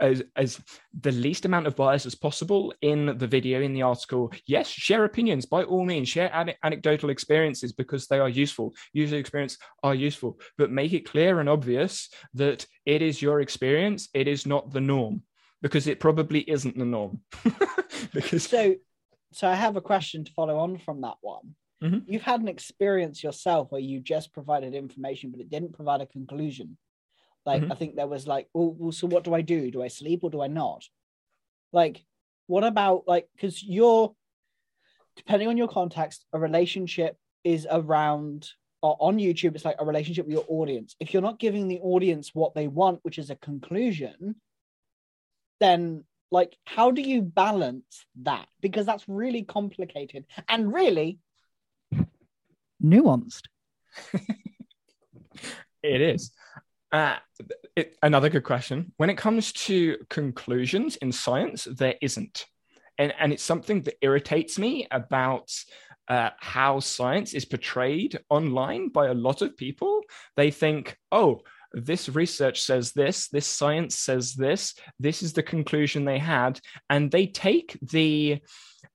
as, 0.00 0.22
as 0.36 0.60
the 1.00 1.12
least 1.12 1.44
amount 1.44 1.66
of 1.66 1.76
bias 1.76 2.06
as 2.06 2.14
possible 2.14 2.74
in 2.82 3.16
the 3.18 3.26
video 3.26 3.60
in 3.60 3.72
the 3.72 3.82
article. 3.82 4.32
Yes 4.46 4.68
share 4.68 5.04
opinions. 5.04 5.46
By 5.46 5.62
all 5.64 5.84
means 5.84 6.08
share 6.08 6.34
an- 6.34 6.54
anecdotal 6.62 7.10
experiences 7.10 7.72
because 7.72 8.06
they 8.06 8.18
are 8.18 8.28
useful. 8.28 8.74
User 8.92 9.16
experience 9.16 9.58
are 9.82 9.94
useful. 9.94 10.38
But 10.56 10.70
make 10.70 10.92
it 10.92 11.08
clear 11.08 11.40
and 11.40 11.48
obvious 11.48 12.08
that 12.34 12.66
it 12.86 13.02
is 13.02 13.22
your 13.22 13.40
experience. 13.40 14.08
It 14.14 14.28
is 14.28 14.46
not 14.46 14.72
the 14.72 14.80
norm 14.80 15.22
because 15.62 15.86
it 15.86 16.00
probably 16.00 16.40
isn't 16.40 16.78
the 16.78 16.84
norm. 16.84 17.20
Because 18.12 18.44
so 18.44 18.76
so 19.32 19.48
i 19.48 19.54
have 19.54 19.76
a 19.76 19.80
question 19.80 20.24
to 20.24 20.32
follow 20.32 20.58
on 20.58 20.78
from 20.78 21.00
that 21.02 21.16
one. 21.20 21.54
Mm-hmm. 21.82 22.10
you've 22.10 22.22
had 22.22 22.40
an 22.40 22.48
experience 22.48 23.22
yourself 23.22 23.70
where 23.70 23.80
you 23.80 24.00
just 24.00 24.32
provided 24.32 24.74
information 24.74 25.30
but 25.30 25.40
it 25.40 25.50
didn't 25.50 25.74
provide 25.74 26.00
a 26.00 26.06
conclusion 26.06 26.76
like 27.48 27.62
mm-hmm. 27.62 27.72
I 27.72 27.76
think 27.76 27.96
there 27.96 28.06
was 28.06 28.26
like, 28.26 28.46
well, 28.52 28.76
well, 28.78 28.92
so 28.92 29.06
what 29.06 29.24
do 29.24 29.32
I 29.32 29.40
do? 29.40 29.70
Do 29.70 29.82
I 29.82 29.88
sleep 29.88 30.20
or 30.22 30.28
do 30.28 30.42
I 30.42 30.48
not? 30.48 30.84
Like, 31.72 32.04
what 32.46 32.62
about 32.62 33.04
like 33.06 33.26
because 33.34 33.62
you're 33.62 34.14
depending 35.16 35.48
on 35.48 35.56
your 35.56 35.66
context, 35.66 36.26
a 36.34 36.38
relationship 36.38 37.16
is 37.44 37.66
around 37.70 38.50
or 38.82 38.98
on 39.00 39.16
YouTube, 39.16 39.54
it's 39.54 39.64
like 39.64 39.80
a 39.80 39.84
relationship 39.84 40.26
with 40.26 40.34
your 40.34 40.44
audience. 40.46 40.94
If 41.00 41.14
you're 41.14 41.22
not 41.22 41.38
giving 41.38 41.68
the 41.68 41.80
audience 41.80 42.34
what 42.34 42.54
they 42.54 42.68
want, 42.68 43.00
which 43.02 43.18
is 43.18 43.30
a 43.30 43.36
conclusion, 43.36 44.36
then 45.58 46.04
like 46.30 46.54
how 46.66 46.90
do 46.90 47.00
you 47.00 47.22
balance 47.22 48.04
that? 48.24 48.46
Because 48.60 48.84
that's 48.84 49.08
really 49.08 49.42
complicated 49.42 50.26
and 50.50 50.70
really 50.70 51.18
nuanced. 52.84 53.44
it 55.82 56.02
is. 56.02 56.30
Uh, 56.90 57.16
it, 57.76 57.96
another 58.02 58.30
good 58.30 58.44
question. 58.44 58.92
When 58.96 59.10
it 59.10 59.18
comes 59.18 59.52
to 59.52 59.96
conclusions 60.08 60.96
in 60.96 61.12
science, 61.12 61.64
there 61.64 61.96
isn't. 62.00 62.46
And, 62.98 63.12
and 63.18 63.32
it's 63.32 63.42
something 63.42 63.82
that 63.82 63.98
irritates 64.00 64.58
me 64.58 64.88
about 64.90 65.52
uh, 66.08 66.30
how 66.38 66.80
science 66.80 67.34
is 67.34 67.44
portrayed 67.44 68.18
online 68.30 68.88
by 68.88 69.08
a 69.08 69.14
lot 69.14 69.42
of 69.42 69.56
people. 69.56 70.00
They 70.36 70.50
think, 70.50 70.96
oh, 71.12 71.42
this 71.72 72.08
research 72.08 72.62
says 72.62 72.92
this, 72.92 73.28
this 73.28 73.46
science 73.46 73.94
says 73.94 74.34
this, 74.34 74.74
this 74.98 75.22
is 75.22 75.34
the 75.34 75.42
conclusion 75.42 76.04
they 76.04 76.18
had. 76.18 76.60
And 76.88 77.10
they 77.10 77.26
take 77.26 77.78
the 77.82 78.40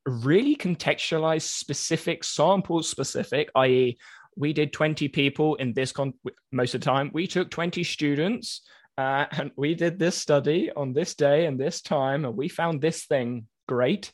really 0.05 0.55
contextualized, 0.55 1.43
specific, 1.43 2.23
sample 2.23 2.81
specific, 2.81 3.51
i.e., 3.55 3.97
we 4.37 4.53
did 4.53 4.73
20 4.73 5.07
people 5.09 5.55
in 5.55 5.73
this 5.73 5.91
con- 5.91 6.13
most 6.51 6.75
of 6.75 6.81
the 6.81 6.85
time. 6.85 7.11
We 7.13 7.27
took 7.27 7.49
20 7.49 7.83
students 7.83 8.61
uh, 8.97 9.25
and 9.31 9.51
we 9.55 9.75
did 9.75 9.99
this 9.99 10.17
study 10.17 10.71
on 10.71 10.93
this 10.93 11.15
day 11.15 11.45
and 11.45 11.59
this 11.59 11.81
time, 11.81 12.25
and 12.25 12.35
we 12.35 12.47
found 12.47 12.81
this 12.81 13.05
thing 13.05 13.47
great. 13.67 14.11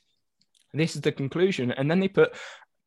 This 0.73 0.95
is 0.95 1.01
the 1.01 1.11
conclusion. 1.11 1.71
And 1.71 1.89
then 1.89 1.99
they 1.99 2.07
put 2.07 2.33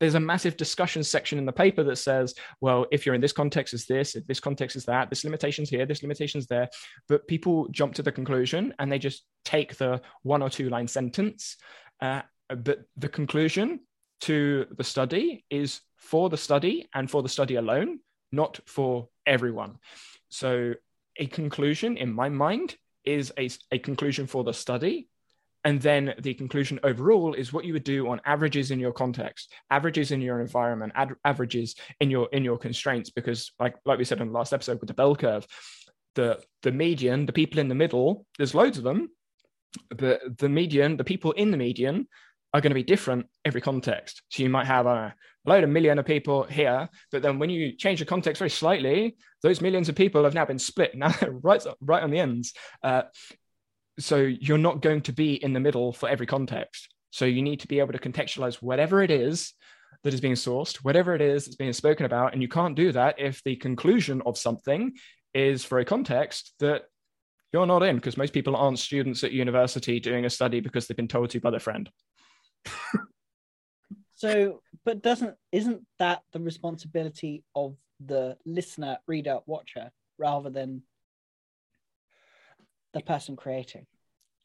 there's 0.03 0.15
a 0.17 0.21
massive 0.21 0.57
discussion 0.57 1.05
section 1.05 1.39
in 1.39 1.47
the 1.47 1.53
paper 1.53 1.85
that 1.85 1.95
says, 1.95 2.35
well, 2.61 2.87
if 2.91 3.07
you're 3.07 3.15
in 3.15 3.21
this 3.21 3.33
context, 3.33 3.73
is 3.73 3.87
this, 3.87 4.17
if 4.17 4.27
this 4.27 4.41
context 4.41 4.75
is 4.75 4.85
that, 4.87 5.09
this 5.09 5.23
limitation's 5.23 5.71
here, 5.71 5.87
this 5.87 6.03
limitation's 6.03 6.49
there. 6.49 6.69
But 7.09 7.29
people 7.29 7.69
jump 7.69 7.95
to 7.95 8.03
the 8.03 8.11
conclusion 8.11 8.75
and 8.81 8.91
they 8.91 8.99
just 8.99 9.23
take 9.45 9.77
the 9.77 10.01
one 10.25 10.43
or 10.43 10.51
two 10.51 10.71
line 10.71 10.89
sentence. 10.89 11.57
Uh, 12.01 12.23
but 12.49 12.81
the 12.97 13.09
conclusion 13.09 13.79
to 14.23 14.67
the 14.77 14.85
study 14.85 15.45
is 15.51 15.81
for 15.97 16.31
the 16.31 16.37
study 16.37 16.89
and 16.95 17.11
for 17.11 17.23
the 17.23 17.29
study 17.29 17.57
alone, 17.57 18.01
not 18.31 18.61
for 18.67 19.09
everyone. 19.27 19.79
So 20.29 20.75
a 21.17 21.27
conclusion 21.27 21.97
in 21.97 22.13
my 22.13 22.29
mind 22.29 22.77
is 23.05 23.33
a, 23.39 23.51
a 23.71 23.79
conclusion 23.79 24.27
for 24.27 24.45
the 24.45 24.53
study 24.53 25.09
and 25.65 25.81
then 25.81 26.15
the 26.21 26.35
conclusion 26.35 26.81
overall 26.83 27.35
is 27.35 27.53
what 27.53 27.65
you 27.65 27.73
would 27.73 27.85
do 27.85 28.09
on 28.09 28.21
averages 28.25 28.71
in 28.71 28.81
your 28.81 28.93
context 28.93 29.53
averages 29.71 30.11
in 30.11 30.21
your 30.21 30.41
environment 30.41 30.93
ad- 30.95 31.15
averages 31.25 31.75
in 32.01 32.11
your 32.11 32.29
in 32.33 32.45
your 32.45 32.59
constraints 32.59 33.11
because 33.11 33.53
like 33.61 33.75
like 33.85 33.99
we 33.99 34.05
said 34.05 34.21
in 34.21 34.29
the 34.29 34.33
last 34.33 34.53
episode 34.53 34.81
with 34.81 34.89
the 34.89 34.95
bell 34.95 35.15
curve 35.15 35.47
the 36.15 36.41
the 36.63 36.73
median 36.73 37.27
the 37.27 37.33
people 37.33 37.61
in 37.61 37.69
the 37.69 37.75
middle 37.75 38.27
there's 38.39 38.55
loads 38.55 38.79
of 38.79 38.85
them 38.85 39.09
but 39.97 40.21
the 40.39 40.49
median 40.49 40.97
the 40.97 41.05
people 41.05 41.33
in 41.33 41.51
the 41.51 41.57
median 41.57 42.07
are 42.55 42.61
going 42.61 42.71
to 42.71 42.75
be 42.75 42.83
different 42.83 43.27
every 43.45 43.61
context 43.61 44.23
so 44.29 44.43
you 44.43 44.49
might 44.49 44.67
have 44.67 44.87
a 44.87 45.15
load 45.45 45.65
of 45.65 45.71
million 45.71 45.99
of 45.99 46.05
people 46.05 46.45
here 46.45 46.89
but 47.11 47.23
then 47.23 47.39
when 47.39 47.51
you 47.51 47.73
change 47.73 47.99
the 47.99 48.05
context 48.05 48.39
very 48.39 48.51
slightly 48.51 49.17
those 49.43 49.61
millions 49.61 49.89
of 49.89 49.95
people 49.95 50.23
have 50.25 50.35
now 50.35 50.45
been 50.45 50.59
split 50.59 50.95
now 50.97 51.13
right 51.43 51.65
right 51.81 52.03
on 52.03 52.11
the 52.11 52.19
ends 52.19 52.53
uh, 52.83 53.03
so 53.99 54.17
you're 54.17 54.59
not 54.59 54.83
going 54.83 55.03
to 55.03 55.13
be 55.13 55.35
in 55.43 55.53
the 55.53 55.61
middle 55.61 55.93
for 55.93 56.09
every 56.09 56.27
context. 56.27 56.89
So 57.11 57.25
you 57.25 57.43
need 57.43 57.61
to 57.61 57.69
be 57.69 57.79
able 57.79 57.93
to 57.93 57.99
contextualize 57.99 58.57
whatever 58.57 59.03
it 59.03 59.11
is 59.11 59.53
that 60.03 60.15
is 60.15 60.21
being 60.21 60.35
sourced, 60.35 60.77
whatever 60.77 61.15
it 61.15 61.21
is 61.21 61.45
that's 61.45 61.57
being 61.57 61.73
spoken 61.73 62.07
about. 62.07 62.33
And 62.33 62.43
you 62.43 62.49
can't 62.49 62.75
do 62.75 62.93
that 62.93 63.17
if 63.19 63.43
the 63.45 63.57
conclusion 63.57 64.23
of 64.25 64.39
something 64.39 64.93
is 65.35 65.65
for 65.65 65.79
a 65.79 65.85
context 65.85 66.55
that 66.61 66.83
you're 67.53 67.67
not 67.67 67.83
in, 67.83 67.97
because 67.97 68.17
most 68.17 68.33
people 68.33 68.57
aren't 68.57 68.79
students 68.79 69.23
at 69.25 69.33
university 69.33 70.01
doing 70.01 70.25
a 70.25 70.31
study 70.31 70.61
because 70.61 70.87
they've 70.87 70.97
been 70.97 71.07
told 71.07 71.31
to 71.31 71.41
by 71.41 71.51
their 71.51 71.61
friend. 71.61 71.91
So, 74.15 74.63
but 74.85 75.03
doesn't 75.03 75.37
isn't 75.51 75.85
that 75.99 76.23
the 76.33 76.41
responsibility 76.41 77.45
of 77.55 77.77
the 78.05 78.37
listener, 78.45 78.99
reader, 79.07 79.39
watcher, 79.47 79.91
rather 80.19 80.51
than 80.51 80.83
the 82.93 83.01
person 83.01 83.37
creating. 83.37 83.87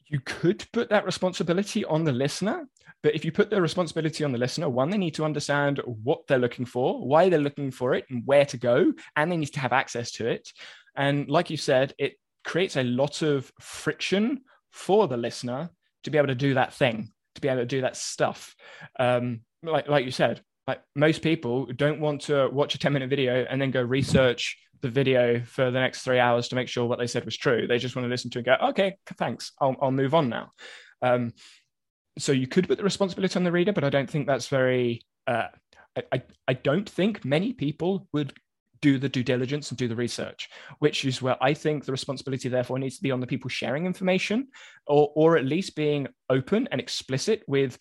You 0.06 0.20
could 0.24 0.64
put 0.72 0.88
that 0.88 1.04
responsibility 1.04 1.84
on 1.84 2.04
the 2.04 2.12
listener, 2.12 2.66
but 3.02 3.14
if 3.14 3.24
you 3.24 3.32
put 3.32 3.50
the 3.50 3.60
responsibility 3.60 4.24
on 4.24 4.32
the 4.32 4.38
listener, 4.38 4.68
one, 4.68 4.88
they 4.88 4.96
need 4.96 5.14
to 5.14 5.24
understand 5.24 5.82
what 5.84 6.26
they're 6.26 6.38
looking 6.38 6.64
for, 6.64 7.06
why 7.06 7.28
they're 7.28 7.38
looking 7.38 7.70
for 7.70 7.94
it, 7.94 8.06
and 8.08 8.22
where 8.24 8.46
to 8.46 8.56
go, 8.56 8.92
and 9.16 9.30
they 9.30 9.36
need 9.36 9.52
to 9.52 9.60
have 9.60 9.74
access 9.74 10.10
to 10.12 10.26
it. 10.26 10.48
And 10.96 11.28
like 11.28 11.50
you 11.50 11.58
said, 11.58 11.92
it 11.98 12.14
creates 12.44 12.76
a 12.76 12.84
lot 12.84 13.20
of 13.20 13.52
friction 13.60 14.40
for 14.70 15.08
the 15.08 15.16
listener 15.18 15.70
to 16.04 16.10
be 16.10 16.16
able 16.16 16.28
to 16.28 16.34
do 16.34 16.54
that 16.54 16.72
thing, 16.72 17.12
to 17.38 17.42
be 17.42 17.48
able 17.48 17.62
to 17.62 17.66
do 17.66 17.80
that 17.82 17.96
stuff. 17.96 18.54
Um, 18.98 19.40
like, 19.62 19.88
like 19.88 20.04
you 20.04 20.10
said, 20.10 20.42
like 20.66 20.82
most 20.94 21.22
people 21.22 21.66
don't 21.66 22.00
want 22.00 22.22
to 22.22 22.48
watch 22.52 22.74
a 22.74 22.78
10 22.78 22.92
minute 22.92 23.08
video 23.08 23.46
and 23.48 23.60
then 23.60 23.70
go 23.70 23.82
research 23.82 24.58
the 24.80 24.88
video 24.88 25.40
for 25.40 25.70
the 25.70 25.80
next 25.80 26.02
three 26.02 26.18
hours 26.18 26.48
to 26.48 26.54
make 26.54 26.68
sure 26.68 26.86
what 26.86 26.98
they 26.98 27.06
said 27.06 27.24
was 27.24 27.36
true. 27.36 27.66
They 27.66 27.78
just 27.78 27.96
want 27.96 28.04
to 28.04 28.10
listen 28.10 28.30
to 28.30 28.38
it 28.38 28.46
and 28.46 28.58
go, 28.60 28.66
okay, 28.68 28.96
thanks, 29.16 29.52
I'll, 29.60 29.76
I'll 29.80 29.90
move 29.90 30.14
on 30.14 30.28
now. 30.28 30.52
Um, 31.02 31.32
so 32.18 32.32
you 32.32 32.46
could 32.46 32.68
put 32.68 32.78
the 32.78 32.84
responsibility 32.84 33.36
on 33.36 33.44
the 33.44 33.52
reader, 33.52 33.72
but 33.72 33.84
I 33.84 33.90
don't 33.90 34.10
think 34.10 34.26
that's 34.26 34.48
very. 34.48 35.02
Uh, 35.26 35.46
I, 35.96 36.02
I, 36.12 36.22
I 36.48 36.52
don't 36.54 36.88
think 36.88 37.24
many 37.24 37.52
people 37.52 38.08
would 38.12 38.32
do 38.80 38.98
the 38.98 39.08
due 39.08 39.24
diligence 39.24 39.70
and 39.70 39.78
do 39.78 39.88
the 39.88 39.96
research, 39.96 40.48
which 40.78 41.04
is 41.04 41.22
where 41.22 41.42
I 41.42 41.54
think 41.54 41.84
the 41.84 41.92
responsibility 41.92 42.48
therefore 42.48 42.78
needs 42.78 42.96
to 42.96 43.02
be 43.02 43.10
on 43.10 43.20
the 43.20 43.26
people 43.26 43.48
sharing 43.48 43.86
information, 43.86 44.48
or 44.86 45.12
or 45.14 45.36
at 45.36 45.44
least 45.44 45.76
being 45.76 46.08
open 46.30 46.68
and 46.70 46.80
explicit 46.80 47.42
with 47.46 47.78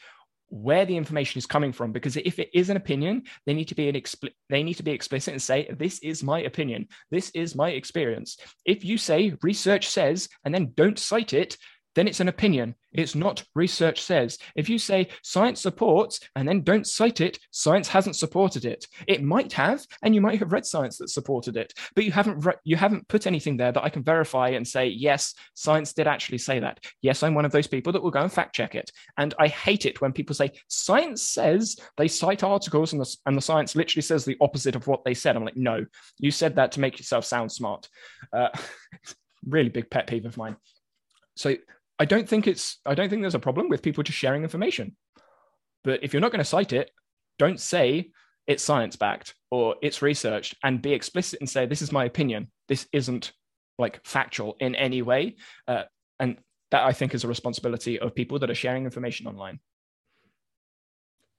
where 0.49 0.85
the 0.85 0.95
information 0.95 1.39
is 1.39 1.45
coming 1.45 1.73
from. 1.73 1.91
Because 1.91 2.15
if 2.17 2.39
it 2.39 2.49
is 2.53 2.69
an 2.69 2.77
opinion 2.77 3.23
they 3.45 3.53
need 3.53 3.67
to 3.67 3.75
be 3.75 3.89
an 3.89 3.95
expl- 3.95 4.33
they 4.49 4.63
need 4.63 4.75
to 4.75 4.83
be 4.83 4.91
explicit 4.91 5.33
and 5.33 5.41
say 5.41 5.69
this 5.77 5.99
is 5.99 6.23
my 6.23 6.41
opinion. 6.41 6.87
This 7.11 7.29
is 7.31 7.55
my 7.55 7.71
experience. 7.71 8.37
If 8.65 8.85
you 8.85 8.97
say 8.97 9.33
research 9.41 9.87
says 9.87 10.29
and 10.45 10.53
then 10.53 10.73
don't 10.75 10.99
cite 10.99 11.33
it 11.33 11.57
then 11.97 12.07
it's 12.07 12.19
an 12.19 12.27
opinion. 12.27 12.75
It's 12.93 13.15
not 13.15 13.43
research 13.55 14.03
says. 14.03 14.37
If 14.55 14.69
you 14.69 14.77
say 14.77 15.07
science 15.23 15.59
supports 15.59 16.19
and 16.35 16.47
then 16.47 16.61
don't 16.61 16.85
cite 16.85 17.21
it, 17.21 17.39
science 17.49 17.87
hasn't 17.87 18.15
supported 18.15 18.65
it. 18.65 18.85
It 19.07 19.23
might 19.23 19.51
have, 19.53 19.83
and 20.03 20.13
you 20.13 20.21
might 20.21 20.37
have 20.37 20.51
read 20.51 20.63
science 20.63 20.99
that 20.99 21.09
supported 21.09 21.57
it, 21.57 21.73
but 21.95 22.03
you 22.03 22.11
haven't 22.11 22.45
re- 22.45 22.53
you 22.63 22.75
haven't 22.75 23.07
put 23.07 23.25
anything 23.25 23.57
there 23.57 23.71
that 23.71 23.83
I 23.83 23.89
can 23.89 24.03
verify 24.03 24.49
and 24.49 24.67
say 24.67 24.89
yes, 24.89 25.33
science 25.55 25.91
did 25.93 26.05
actually 26.05 26.37
say 26.37 26.59
that. 26.59 26.79
Yes, 27.01 27.23
I'm 27.23 27.33
one 27.33 27.45
of 27.45 27.51
those 27.51 27.65
people 27.65 27.91
that 27.93 28.03
will 28.03 28.11
go 28.11 28.21
and 28.21 28.31
fact 28.31 28.53
check 28.53 28.75
it. 28.75 28.91
And 29.17 29.33
I 29.39 29.47
hate 29.47 29.87
it 29.87 29.99
when 29.99 30.13
people 30.13 30.35
say 30.35 30.51
science 30.67 31.23
says 31.23 31.79
they 31.97 32.07
cite 32.07 32.43
articles 32.43 32.93
and 32.93 33.01
the, 33.01 33.17
and 33.25 33.35
the 33.35 33.41
science 33.41 33.75
literally 33.75 34.03
says 34.03 34.23
the 34.23 34.37
opposite 34.39 34.75
of 34.75 34.85
what 34.85 35.03
they 35.03 35.15
said. 35.15 35.35
I'm 35.35 35.45
like, 35.45 35.57
no, 35.57 35.83
you 36.19 36.29
said 36.29 36.57
that 36.57 36.73
to 36.73 36.79
make 36.79 36.99
yourself 36.99 37.25
sound 37.25 37.51
smart. 37.51 37.89
Uh, 38.31 38.49
really 39.47 39.69
big 39.69 39.89
pet 39.89 40.05
peeve 40.05 40.25
of 40.27 40.37
mine. 40.37 40.57
So 41.37 41.55
I 41.99 42.05
don't 42.05 42.27
think 42.27 42.47
it's 42.47 42.79
I 42.85 42.95
don't 42.95 43.09
think 43.09 43.21
there's 43.21 43.35
a 43.35 43.39
problem 43.39 43.69
with 43.69 43.81
people 43.81 44.03
just 44.03 44.17
sharing 44.17 44.43
information. 44.43 44.95
But 45.83 46.03
if 46.03 46.13
you're 46.13 46.21
not 46.21 46.31
going 46.31 46.39
to 46.39 46.45
cite 46.45 46.73
it, 46.73 46.91
don't 47.39 47.59
say 47.59 48.11
it's 48.45 48.63
science 48.63 48.95
backed 48.95 49.35
or 49.51 49.75
it's 49.81 50.01
researched 50.01 50.55
and 50.63 50.81
be 50.81 50.93
explicit 50.93 51.39
and 51.39 51.49
say 51.49 51.65
this 51.65 51.81
is 51.81 51.91
my 51.91 52.05
opinion. 52.05 52.51
This 52.67 52.87
isn't 52.91 53.31
like 53.77 54.05
factual 54.05 54.55
in 54.59 54.75
any 54.75 55.01
way. 55.01 55.35
Uh, 55.67 55.83
and 56.19 56.37
that 56.71 56.83
I 56.83 56.93
think 56.93 57.13
is 57.13 57.23
a 57.23 57.27
responsibility 57.27 57.99
of 57.99 58.15
people 58.15 58.39
that 58.39 58.49
are 58.49 58.55
sharing 58.55 58.85
information 58.85 59.27
online. 59.27 59.59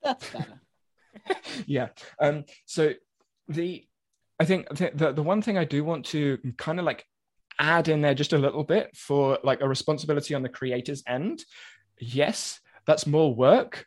That's 0.02 0.30
better. 0.30 0.60
yeah. 1.66 1.88
Um, 2.20 2.44
so 2.66 2.92
the 3.48 3.84
I 4.40 4.44
think 4.44 4.68
the, 4.68 5.12
the 5.12 5.22
one 5.22 5.42
thing 5.42 5.58
I 5.58 5.64
do 5.64 5.82
want 5.82 6.06
to 6.06 6.38
kind 6.56 6.78
of 6.78 6.84
like 6.84 7.04
add 7.58 7.88
in 7.88 8.00
there 8.00 8.14
just 8.14 8.32
a 8.32 8.38
little 8.38 8.64
bit 8.64 8.96
for 8.96 9.38
like 9.42 9.60
a 9.60 9.68
responsibility 9.68 10.34
on 10.34 10.42
the 10.42 10.48
creator's 10.48 11.02
end. 11.06 11.44
Yes, 11.98 12.60
that's 12.86 13.06
more 13.06 13.34
work. 13.34 13.86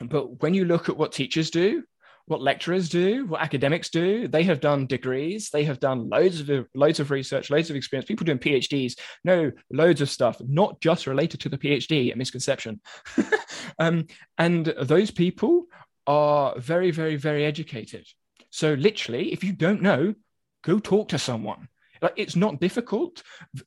But 0.00 0.42
when 0.42 0.54
you 0.54 0.64
look 0.64 0.88
at 0.88 0.96
what 0.96 1.12
teachers 1.12 1.50
do, 1.50 1.82
what 2.26 2.42
lecturers 2.42 2.88
do, 2.88 3.24
what 3.26 3.40
academics 3.40 3.88
do, 3.88 4.26
they 4.26 4.42
have 4.42 4.60
done 4.60 4.86
degrees, 4.86 5.48
they 5.50 5.64
have 5.64 5.78
done 5.78 6.08
loads 6.08 6.48
of 6.48 6.66
loads 6.74 6.98
of 6.98 7.10
research, 7.10 7.50
loads 7.50 7.70
of 7.70 7.76
experience. 7.76 8.08
People 8.08 8.24
doing 8.24 8.38
PhDs 8.38 8.98
know 9.24 9.52
loads 9.72 10.00
of 10.00 10.10
stuff, 10.10 10.40
not 10.46 10.80
just 10.80 11.06
related 11.06 11.40
to 11.40 11.48
the 11.48 11.58
PhD. 11.58 12.12
A 12.12 12.16
misconception. 12.16 12.80
um, 13.78 14.06
and 14.38 14.66
those 14.82 15.10
people 15.10 15.66
are 16.06 16.58
very, 16.58 16.90
very, 16.90 17.16
very 17.16 17.44
educated. 17.44 18.06
So 18.50 18.74
literally, 18.74 19.32
if 19.32 19.44
you 19.44 19.52
don't 19.52 19.82
know, 19.82 20.14
go 20.62 20.78
talk 20.78 21.08
to 21.10 21.18
someone. 21.18 21.68
Like 22.02 22.14
it's 22.16 22.36
not 22.36 22.60
difficult, 22.60 23.22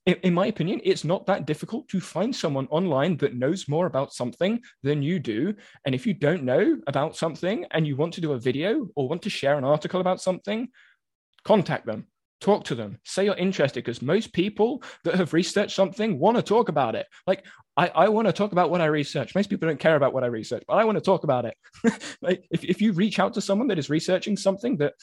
in, 0.05 0.15
in, 0.23 0.33
my 0.33 0.47
opinion, 0.47 0.81
it's 0.83 1.03
not 1.03 1.25
that 1.27 1.45
difficult 1.45 1.87
to 1.89 1.99
find 1.99 2.35
someone 2.35 2.67
online 2.67 3.17
that 3.17 3.35
knows 3.35 3.67
more 3.67 3.85
about 3.85 4.13
something 4.13 4.59
than 4.83 5.01
you 5.01 5.19
do. 5.19 5.53
And 5.85 5.95
if 5.95 6.05
you 6.05 6.13
don't 6.13 6.43
know 6.43 6.77
about 6.87 7.15
something 7.15 7.65
and 7.71 7.85
you 7.87 7.95
want 7.95 8.13
to 8.15 8.21
do 8.21 8.33
a 8.33 8.39
video 8.39 8.87
or 8.95 9.07
want 9.07 9.21
to 9.23 9.29
share 9.29 9.57
an 9.57 9.63
article 9.63 10.01
about 10.01 10.21
something, 10.21 10.69
contact 11.43 11.85
them, 11.85 12.07
talk 12.41 12.63
to 12.65 12.75
them, 12.75 12.99
say 13.03 13.25
you're 13.25 13.35
interested. 13.35 13.83
Because 13.83 14.01
most 14.01 14.33
people 14.33 14.83
that 15.03 15.15
have 15.15 15.33
researched 15.33 15.75
something 15.75 16.19
want 16.19 16.37
to 16.37 16.43
talk 16.43 16.69
about 16.69 16.95
it. 16.95 17.07
Like 17.27 17.45
I, 17.77 17.87
I 17.87 18.09
want 18.09 18.27
to 18.27 18.33
talk 18.33 18.51
about 18.51 18.69
what 18.69 18.81
I 18.81 18.85
research. 18.85 19.35
Most 19.35 19.49
people 19.49 19.67
don't 19.67 19.79
care 19.79 19.95
about 19.95 20.13
what 20.13 20.23
I 20.23 20.27
research, 20.27 20.63
but 20.67 20.75
I 20.75 20.85
want 20.85 20.97
to 20.97 21.03
talk 21.03 21.23
about 21.23 21.45
it. 21.45 21.55
like 22.21 22.45
if, 22.51 22.63
if 22.63 22.81
you 22.81 22.93
reach 22.93 23.19
out 23.19 23.33
to 23.35 23.41
someone 23.41 23.67
that 23.69 23.79
is 23.79 23.89
researching 23.89 24.37
something 24.37 24.77
that 24.77 24.93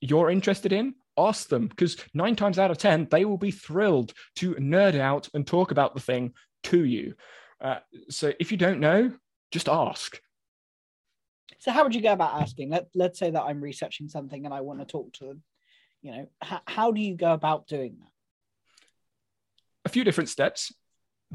you're 0.00 0.30
interested 0.30 0.72
in, 0.72 0.94
ask 1.18 1.48
them 1.48 1.68
because 1.68 1.96
nine 2.14 2.36
times 2.36 2.58
out 2.58 2.70
of 2.70 2.78
10, 2.78 3.08
they 3.10 3.24
will 3.24 3.38
be 3.38 3.50
thrilled 3.50 4.12
to 4.36 4.54
nerd 4.54 4.98
out 4.98 5.28
and 5.34 5.46
talk 5.46 5.70
about 5.70 5.94
the 5.94 6.00
thing 6.00 6.34
to 6.64 6.84
you. 6.84 7.14
Uh, 7.60 7.78
so 8.10 8.32
if 8.38 8.50
you 8.50 8.58
don't 8.58 8.80
know, 8.80 9.12
just 9.50 9.68
ask. 9.68 10.20
So 11.58 11.70
how 11.70 11.84
would 11.84 11.94
you 11.94 12.02
go 12.02 12.12
about 12.12 12.40
asking? 12.40 12.70
Let, 12.70 12.88
let's 12.94 13.18
say 13.18 13.30
that 13.30 13.42
I'm 13.42 13.60
researching 13.60 14.08
something 14.08 14.44
and 14.44 14.54
I 14.54 14.60
want 14.60 14.80
to 14.80 14.84
talk 14.84 15.12
to, 15.14 15.26
them. 15.26 15.42
you 16.02 16.12
know, 16.12 16.28
h- 16.44 16.60
how 16.66 16.92
do 16.92 17.00
you 17.00 17.16
go 17.16 17.32
about 17.32 17.66
doing 17.66 17.96
that? 18.00 18.08
A 19.84 19.88
few 19.88 20.04
different 20.04 20.28
steps 20.28 20.72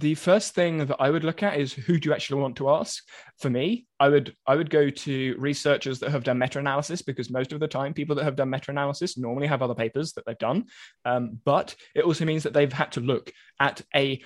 the 0.01 0.15
first 0.15 0.53
thing 0.53 0.79
that 0.79 0.97
I 0.99 1.09
would 1.09 1.23
look 1.23 1.43
at 1.43 1.57
is 1.57 1.71
who 1.71 1.99
do 1.99 2.09
you 2.09 2.13
actually 2.13 2.41
want 2.41 2.57
to 2.57 2.69
ask? 2.69 3.03
For 3.39 3.49
me, 3.49 3.85
I 3.99 4.09
would 4.09 4.35
I 4.45 4.55
would 4.55 4.69
go 4.69 4.89
to 4.89 5.35
researchers 5.37 5.99
that 5.99 6.11
have 6.11 6.23
done 6.23 6.39
meta-analysis 6.39 7.03
because 7.03 7.29
most 7.29 7.53
of 7.53 7.59
the 7.59 7.67
time 7.67 7.93
people 7.93 8.15
that 8.15 8.23
have 8.23 8.35
done 8.35 8.49
meta-analysis 8.49 9.17
normally 9.17 9.47
have 9.47 9.61
other 9.61 9.75
papers 9.75 10.11
that 10.13 10.25
they've 10.25 10.37
done. 10.37 10.65
Um, 11.05 11.39
but 11.45 11.75
it 11.95 12.03
also 12.03 12.25
means 12.25 12.43
that 12.43 12.53
they've 12.53 12.73
had 12.73 12.91
to 12.93 12.99
look 12.99 13.31
at 13.59 13.81
a 13.95 14.21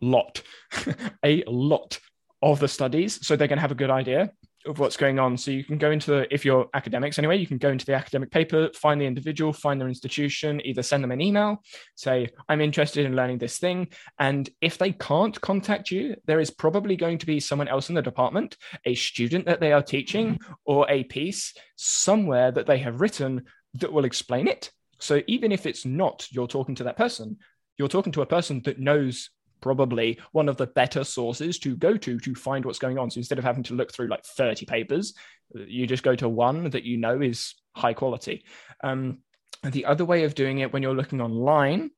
lot, 0.00 0.42
a 1.24 1.42
lot 1.46 1.98
of 2.42 2.60
the 2.60 2.68
studies. 2.68 3.26
So 3.26 3.34
they're 3.34 3.48
going 3.48 3.56
to 3.56 3.62
have 3.62 3.72
a 3.72 3.76
good 3.76 3.90
idea 3.90 4.30
of 4.66 4.78
what's 4.78 4.96
going 4.96 5.18
on. 5.18 5.36
So 5.36 5.50
you 5.50 5.64
can 5.64 5.78
go 5.78 5.90
into 5.90 6.10
the, 6.10 6.34
if 6.34 6.44
you're 6.44 6.68
academics 6.74 7.18
anyway, 7.18 7.36
you 7.36 7.46
can 7.46 7.58
go 7.58 7.70
into 7.70 7.86
the 7.86 7.94
academic 7.94 8.30
paper, 8.30 8.70
find 8.74 9.00
the 9.00 9.06
individual, 9.06 9.52
find 9.52 9.80
their 9.80 9.88
institution, 9.88 10.60
either 10.64 10.82
send 10.82 11.04
them 11.04 11.12
an 11.12 11.20
email, 11.20 11.62
say, 11.94 12.30
I'm 12.48 12.60
interested 12.60 13.06
in 13.06 13.16
learning 13.16 13.38
this 13.38 13.58
thing. 13.58 13.88
And 14.18 14.48
if 14.60 14.78
they 14.78 14.92
can't 14.92 15.40
contact 15.40 15.90
you, 15.90 16.16
there 16.26 16.40
is 16.40 16.50
probably 16.50 16.96
going 16.96 17.18
to 17.18 17.26
be 17.26 17.40
someone 17.40 17.68
else 17.68 17.88
in 17.88 17.94
the 17.94 18.02
department, 18.02 18.56
a 18.84 18.94
student 18.94 19.46
that 19.46 19.60
they 19.60 19.72
are 19.72 19.82
teaching, 19.82 20.34
mm-hmm. 20.34 20.52
or 20.64 20.90
a 20.90 21.04
piece 21.04 21.54
somewhere 21.76 22.50
that 22.52 22.66
they 22.66 22.78
have 22.78 23.00
written 23.00 23.44
that 23.74 23.92
will 23.92 24.04
explain 24.04 24.48
it. 24.48 24.70
So 24.98 25.22
even 25.26 25.52
if 25.52 25.66
it's 25.66 25.84
not 25.84 26.26
you're 26.30 26.46
talking 26.46 26.74
to 26.76 26.84
that 26.84 26.96
person, 26.96 27.38
you're 27.76 27.88
talking 27.88 28.12
to 28.12 28.22
a 28.22 28.26
person 28.26 28.62
that 28.64 28.78
knows 28.78 29.30
probably 29.64 30.20
one 30.32 30.50
of 30.50 30.58
the 30.58 30.66
better 30.66 31.02
sources 31.02 31.58
to 31.58 31.74
go 31.74 31.96
to 31.96 32.18
to 32.20 32.34
find 32.34 32.66
what's 32.66 32.78
going 32.78 32.98
on. 32.98 33.10
So 33.10 33.16
instead 33.16 33.38
of 33.38 33.44
having 33.44 33.62
to 33.62 33.74
look 33.74 33.90
through 33.90 34.08
like 34.08 34.22
30 34.22 34.66
papers, 34.66 35.14
you 35.54 35.86
just 35.86 36.02
go 36.02 36.14
to 36.16 36.28
one 36.28 36.68
that 36.68 36.84
you 36.84 36.98
know 36.98 37.22
is 37.22 37.54
high 37.74 37.94
quality. 37.94 38.44
Um, 38.84 39.20
the 39.62 39.86
other 39.86 40.04
way 40.04 40.24
of 40.24 40.34
doing 40.34 40.58
it 40.58 40.70
when 40.70 40.82
you're 40.82 40.94
looking 40.94 41.22
online, 41.22 41.92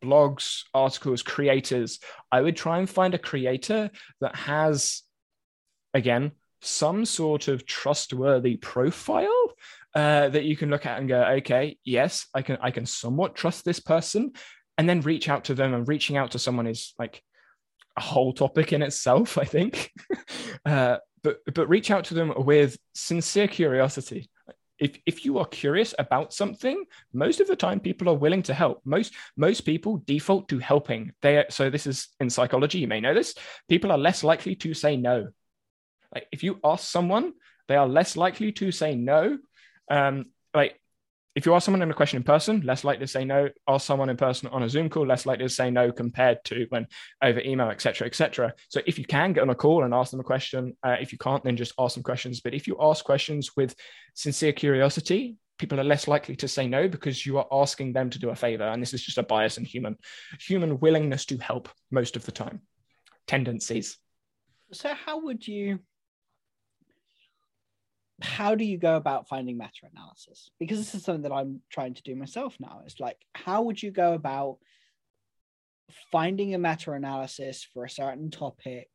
blogs, 0.00 0.62
articles, 0.72 1.22
creators, 1.22 1.98
I 2.30 2.40
would 2.40 2.56
try 2.56 2.78
and 2.78 2.88
find 2.88 3.14
a 3.14 3.18
creator 3.18 3.90
that 4.20 4.36
has, 4.36 5.02
again, 5.92 6.30
some 6.62 7.04
sort 7.04 7.48
of 7.48 7.66
trustworthy 7.66 8.56
profile 8.58 9.54
uh, 9.96 10.28
that 10.28 10.44
you 10.44 10.56
can 10.56 10.70
look 10.70 10.86
at 10.86 11.00
and 11.00 11.08
go, 11.08 11.20
okay, 11.38 11.78
yes, 11.84 12.28
I 12.32 12.42
can, 12.42 12.58
I 12.60 12.70
can 12.70 12.86
somewhat 12.86 13.34
trust 13.34 13.64
this 13.64 13.80
person, 13.80 14.34
and 14.78 14.88
then 14.88 15.00
reach 15.00 15.28
out 15.28 15.44
to 15.44 15.54
them 15.54 15.74
and 15.74 15.88
reaching 15.88 16.16
out 16.16 16.32
to 16.32 16.38
someone 16.38 16.66
is 16.66 16.94
like 16.98 17.22
a 17.96 18.00
whole 18.00 18.32
topic 18.32 18.72
in 18.72 18.82
itself 18.82 19.38
i 19.38 19.44
think. 19.44 19.92
Uh, 20.64 20.98
but 21.22 21.40
but 21.54 21.68
reach 21.68 21.90
out 21.90 22.04
to 22.04 22.14
them 22.14 22.32
with 22.36 22.78
sincere 22.94 23.48
curiosity. 23.48 24.30
If, 24.78 24.98
if 25.06 25.24
you 25.24 25.38
are 25.38 25.46
curious 25.46 25.94
about 25.98 26.32
something 26.32 26.84
most 27.12 27.40
of 27.40 27.46
the 27.48 27.56
time 27.56 27.80
people 27.80 28.08
are 28.08 28.14
willing 28.14 28.42
to 28.44 28.54
help. 28.54 28.80
Most 28.84 29.14
most 29.36 29.62
people 29.62 30.02
default 30.04 30.48
to 30.48 30.58
helping. 30.58 31.12
They 31.22 31.38
are, 31.38 31.46
so 31.50 31.70
this 31.70 31.86
is 31.86 32.08
in 32.20 32.30
psychology 32.30 32.78
you 32.78 32.86
may 32.86 33.00
know 33.00 33.14
this 33.14 33.34
people 33.68 33.90
are 33.90 33.98
less 33.98 34.22
likely 34.22 34.54
to 34.56 34.74
say 34.74 34.96
no. 34.96 35.28
Like 36.14 36.26
if 36.30 36.42
you 36.44 36.60
ask 36.62 36.84
someone 36.88 37.32
they 37.68 37.76
are 37.76 37.88
less 37.88 38.16
likely 38.16 38.52
to 38.52 38.70
say 38.70 38.94
no. 38.94 39.38
Um, 39.90 40.26
like 40.54 40.80
if 41.36 41.44
you 41.44 41.54
ask 41.54 41.66
someone 41.66 41.82
in 41.82 41.90
a 41.90 41.94
question 41.94 42.16
in 42.16 42.22
person, 42.22 42.62
less 42.62 42.82
likely 42.82 43.04
to 43.04 43.12
say 43.12 43.22
no. 43.22 43.50
Ask 43.68 43.86
someone 43.86 44.08
in 44.08 44.16
person 44.16 44.48
on 44.48 44.62
a 44.62 44.68
Zoom 44.70 44.88
call, 44.88 45.06
less 45.06 45.26
likely 45.26 45.44
to 45.44 45.52
say 45.52 45.70
no 45.70 45.92
compared 45.92 46.42
to 46.46 46.64
when 46.70 46.86
over 47.22 47.40
email, 47.40 47.68
etc., 47.68 48.06
etc. 48.06 48.54
So 48.70 48.80
if 48.86 48.98
you 48.98 49.04
can 49.04 49.34
get 49.34 49.42
on 49.42 49.50
a 49.50 49.54
call 49.54 49.84
and 49.84 49.92
ask 49.92 50.12
them 50.12 50.20
a 50.20 50.24
question, 50.24 50.74
uh, 50.82 50.96
if 50.98 51.12
you 51.12 51.18
can't, 51.18 51.44
then 51.44 51.54
just 51.54 51.74
ask 51.78 51.92
them 51.92 52.02
questions. 52.02 52.40
But 52.40 52.54
if 52.54 52.66
you 52.66 52.78
ask 52.80 53.04
questions 53.04 53.54
with 53.54 53.76
sincere 54.14 54.54
curiosity, 54.54 55.36
people 55.58 55.78
are 55.78 55.84
less 55.84 56.08
likely 56.08 56.36
to 56.36 56.48
say 56.48 56.66
no 56.66 56.88
because 56.88 57.26
you 57.26 57.36
are 57.36 57.46
asking 57.52 57.92
them 57.92 58.08
to 58.08 58.18
do 58.18 58.30
a 58.30 58.34
favor. 58.34 58.64
And 58.64 58.80
this 58.80 58.94
is 58.94 59.04
just 59.04 59.18
a 59.18 59.22
bias 59.22 59.58
in 59.58 59.64
human 59.66 59.98
human 60.40 60.80
willingness 60.80 61.26
to 61.26 61.36
help 61.36 61.68
most 61.90 62.16
of 62.16 62.24
the 62.24 62.32
time. 62.32 62.62
Tendencies. 63.26 63.98
So 64.72 64.94
how 64.94 65.22
would 65.24 65.46
you 65.46 65.80
how 68.22 68.54
do 68.54 68.64
you 68.64 68.78
go 68.78 68.96
about 68.96 69.28
finding 69.28 69.58
meta 69.58 69.88
analysis? 69.92 70.50
Because 70.58 70.78
this 70.78 70.94
is 70.94 71.04
something 71.04 71.22
that 71.22 71.32
I'm 71.32 71.60
trying 71.70 71.94
to 71.94 72.02
do 72.02 72.16
myself 72.16 72.56
now. 72.58 72.80
It's 72.86 73.00
like, 73.00 73.18
how 73.34 73.62
would 73.62 73.82
you 73.82 73.90
go 73.90 74.14
about 74.14 74.58
finding 76.10 76.54
a 76.54 76.58
meta 76.58 76.92
analysis 76.92 77.66
for 77.74 77.84
a 77.84 77.90
certain 77.90 78.30
topic? 78.30 78.88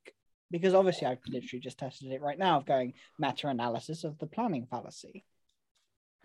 Because 0.50 0.74
obviously, 0.74 1.08
I've 1.08 1.20
literally 1.30 1.62
just 1.62 1.78
tested 1.78 2.12
it 2.12 2.22
right 2.22 2.38
now 2.38 2.58
of 2.58 2.66
going 2.66 2.94
meta 3.20 3.48
analysis 3.48 4.04
of 4.04 4.18
the 4.18 4.28
planning 4.28 4.68
fallacy. 4.70 5.24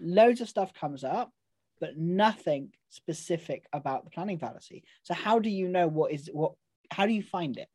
Loads 0.00 0.40
of 0.40 0.48
stuff 0.48 0.72
comes 0.72 1.04
up, 1.04 1.32
but 1.80 1.98
nothing 1.98 2.72
specific 2.88 3.66
about 3.72 4.04
the 4.04 4.10
planning 4.10 4.38
fallacy. 4.38 4.84
So, 5.02 5.14
how 5.14 5.38
do 5.38 5.50
you 5.50 5.68
know 5.68 5.86
what 5.86 6.12
is 6.12 6.30
what? 6.32 6.52
How 6.90 7.06
do 7.06 7.12
you 7.12 7.22
find 7.22 7.58
it? 7.58 7.68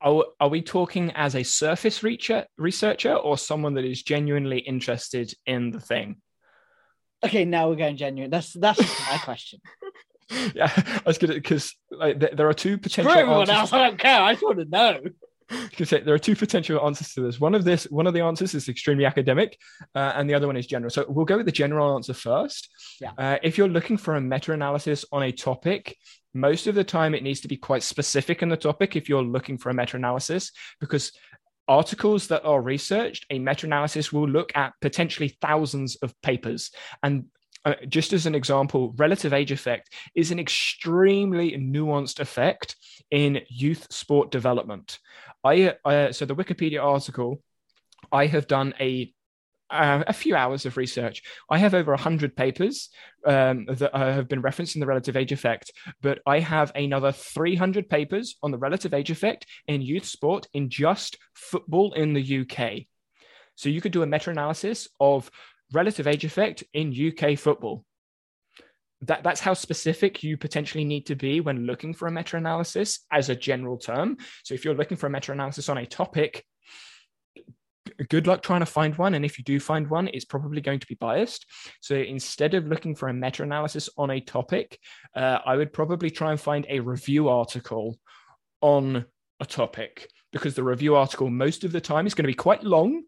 Are, 0.00 0.24
are 0.40 0.48
we 0.48 0.62
talking 0.62 1.10
as 1.12 1.34
a 1.34 1.42
surface 1.42 2.00
reacher, 2.00 2.44
researcher 2.56 3.14
or 3.14 3.36
someone 3.36 3.74
that 3.74 3.84
is 3.84 4.02
genuinely 4.02 4.58
interested 4.58 5.34
in 5.46 5.70
the 5.70 5.80
thing? 5.80 6.16
Okay, 7.24 7.44
now 7.44 7.68
we're 7.68 7.76
going 7.76 7.96
genuine. 7.96 8.30
That's 8.30 8.52
that's 8.52 8.80
my 9.10 9.18
question. 9.18 9.60
Yeah, 10.54 10.70
I 10.76 11.02
was 11.06 11.16
gonna 11.16 11.32
because 11.32 11.74
like 11.90 12.20
there 12.20 12.46
are 12.46 12.52
two 12.52 12.76
potential. 12.76 13.10
For 13.10 13.18
everyone 13.18 13.48
else, 13.48 13.72
I 13.72 13.88
don't 13.88 13.98
care. 13.98 14.20
I 14.20 14.34
just 14.34 14.44
want 14.44 14.58
to 14.58 14.64
know. 14.66 15.00
Because 15.70 15.88
there 15.88 16.12
are 16.12 16.18
two 16.18 16.36
potential 16.36 16.84
answers 16.84 17.14
to 17.14 17.22
this. 17.22 17.40
One 17.40 17.54
of 17.54 17.64
this, 17.64 17.84
one 17.84 18.06
of 18.06 18.12
the 18.12 18.20
answers 18.20 18.54
is 18.54 18.68
extremely 18.68 19.06
academic, 19.06 19.58
uh, 19.94 20.12
and 20.14 20.28
the 20.28 20.34
other 20.34 20.46
one 20.46 20.58
is 20.58 20.66
general. 20.66 20.90
So 20.90 21.06
we'll 21.08 21.24
go 21.24 21.38
with 21.38 21.46
the 21.46 21.52
general 21.52 21.94
answer 21.94 22.12
first. 22.12 22.68
Yeah. 23.00 23.12
Uh, 23.16 23.38
if 23.42 23.56
you're 23.56 23.66
looking 23.66 23.96
for 23.96 24.16
a 24.16 24.20
meta-analysis 24.20 25.06
on 25.10 25.22
a 25.22 25.32
topic, 25.32 25.96
most 26.34 26.66
of 26.66 26.74
the 26.74 26.84
time 26.84 27.14
it 27.14 27.22
needs 27.22 27.40
to 27.40 27.48
be 27.48 27.56
quite 27.56 27.82
specific 27.82 28.42
in 28.42 28.48
the 28.48 28.56
topic 28.56 28.96
if 28.96 29.08
you're 29.08 29.22
looking 29.22 29.58
for 29.58 29.70
a 29.70 29.74
meta-analysis 29.74 30.52
because 30.80 31.12
articles 31.66 32.28
that 32.28 32.44
are 32.44 32.62
researched 32.62 33.26
a 33.30 33.38
meta-analysis 33.38 34.12
will 34.12 34.28
look 34.28 34.50
at 34.56 34.72
potentially 34.80 35.36
thousands 35.40 35.96
of 35.96 36.14
papers. 36.22 36.70
And 37.02 37.26
uh, 37.64 37.74
just 37.88 38.12
as 38.12 38.24
an 38.24 38.34
example 38.34 38.94
relative 38.96 39.32
age 39.32 39.52
effect 39.52 39.92
is 40.14 40.30
an 40.30 40.38
extremely 40.38 41.52
nuanced 41.58 42.20
effect 42.20 42.76
in 43.10 43.40
youth 43.48 43.86
sport 43.90 44.30
development. 44.30 44.98
I 45.44 45.74
uh, 45.84 46.12
so 46.12 46.24
the 46.24 46.34
wikipedia 46.34 46.82
article 46.82 47.42
i 48.12 48.26
have 48.26 48.46
done 48.46 48.74
a 48.80 49.12
uh, 49.70 50.04
a 50.06 50.12
few 50.12 50.34
hours 50.34 50.66
of 50.66 50.76
research. 50.76 51.22
I 51.50 51.58
have 51.58 51.74
over 51.74 51.92
100 51.92 52.36
papers 52.36 52.90
um, 53.26 53.66
that 53.66 53.94
uh, 53.94 54.12
have 54.12 54.28
been 54.28 54.40
referenced 54.40 54.76
in 54.76 54.80
the 54.80 54.86
relative 54.86 55.16
age 55.16 55.32
effect, 55.32 55.72
but 56.00 56.20
I 56.26 56.40
have 56.40 56.72
another 56.74 57.12
300 57.12 57.88
papers 57.88 58.36
on 58.42 58.50
the 58.50 58.58
relative 58.58 58.94
age 58.94 59.10
effect 59.10 59.46
in 59.66 59.82
youth 59.82 60.04
sport 60.04 60.46
in 60.52 60.70
just 60.70 61.18
football 61.34 61.92
in 61.92 62.14
the 62.14 62.40
UK. 62.40 62.86
So 63.56 63.68
you 63.68 63.80
could 63.80 63.92
do 63.92 64.02
a 64.02 64.06
meta 64.06 64.30
analysis 64.30 64.88
of 65.00 65.30
relative 65.72 66.06
age 66.06 66.24
effect 66.24 66.64
in 66.72 66.94
UK 66.94 67.38
football. 67.38 67.84
That, 69.02 69.22
that's 69.22 69.40
how 69.40 69.54
specific 69.54 70.22
you 70.24 70.36
potentially 70.36 70.84
need 70.84 71.06
to 71.06 71.14
be 71.14 71.40
when 71.40 71.66
looking 71.66 71.94
for 71.94 72.08
a 72.08 72.10
meta 72.10 72.36
analysis 72.36 73.00
as 73.12 73.28
a 73.28 73.36
general 73.36 73.78
term. 73.78 74.16
So, 74.42 74.54
if 74.54 74.64
you're 74.64 74.74
looking 74.74 74.96
for 74.96 75.06
a 75.06 75.10
meta 75.10 75.30
analysis 75.30 75.68
on 75.68 75.78
a 75.78 75.86
topic, 75.86 76.44
good 78.04 78.26
luck 78.26 78.42
trying 78.42 78.60
to 78.60 78.66
find 78.66 78.96
one. 78.96 79.14
And 79.14 79.24
if 79.24 79.38
you 79.38 79.44
do 79.44 79.58
find 79.58 79.88
one, 79.88 80.08
it's 80.08 80.24
probably 80.24 80.60
going 80.60 80.80
to 80.80 80.86
be 80.86 80.94
biased. 80.94 81.46
So 81.80 81.96
instead 81.96 82.54
of 82.54 82.66
looking 82.66 82.94
for 82.94 83.08
a 83.08 83.14
meta 83.14 83.42
analysis 83.42 83.88
on 83.96 84.10
a 84.10 84.20
topic, 84.20 84.78
uh, 85.16 85.38
I 85.44 85.56
would 85.56 85.72
probably 85.72 86.10
try 86.10 86.30
and 86.30 86.40
find 86.40 86.66
a 86.68 86.80
review 86.80 87.28
article 87.28 87.98
on 88.60 89.04
a 89.40 89.46
topic 89.46 90.08
because 90.32 90.54
the 90.54 90.62
review 90.62 90.94
article 90.94 91.30
most 91.30 91.64
of 91.64 91.72
the 91.72 91.80
time 91.80 92.06
is 92.06 92.14
going 92.14 92.24
to 92.24 92.28
be 92.28 92.34
quite 92.34 92.62
long, 92.62 93.02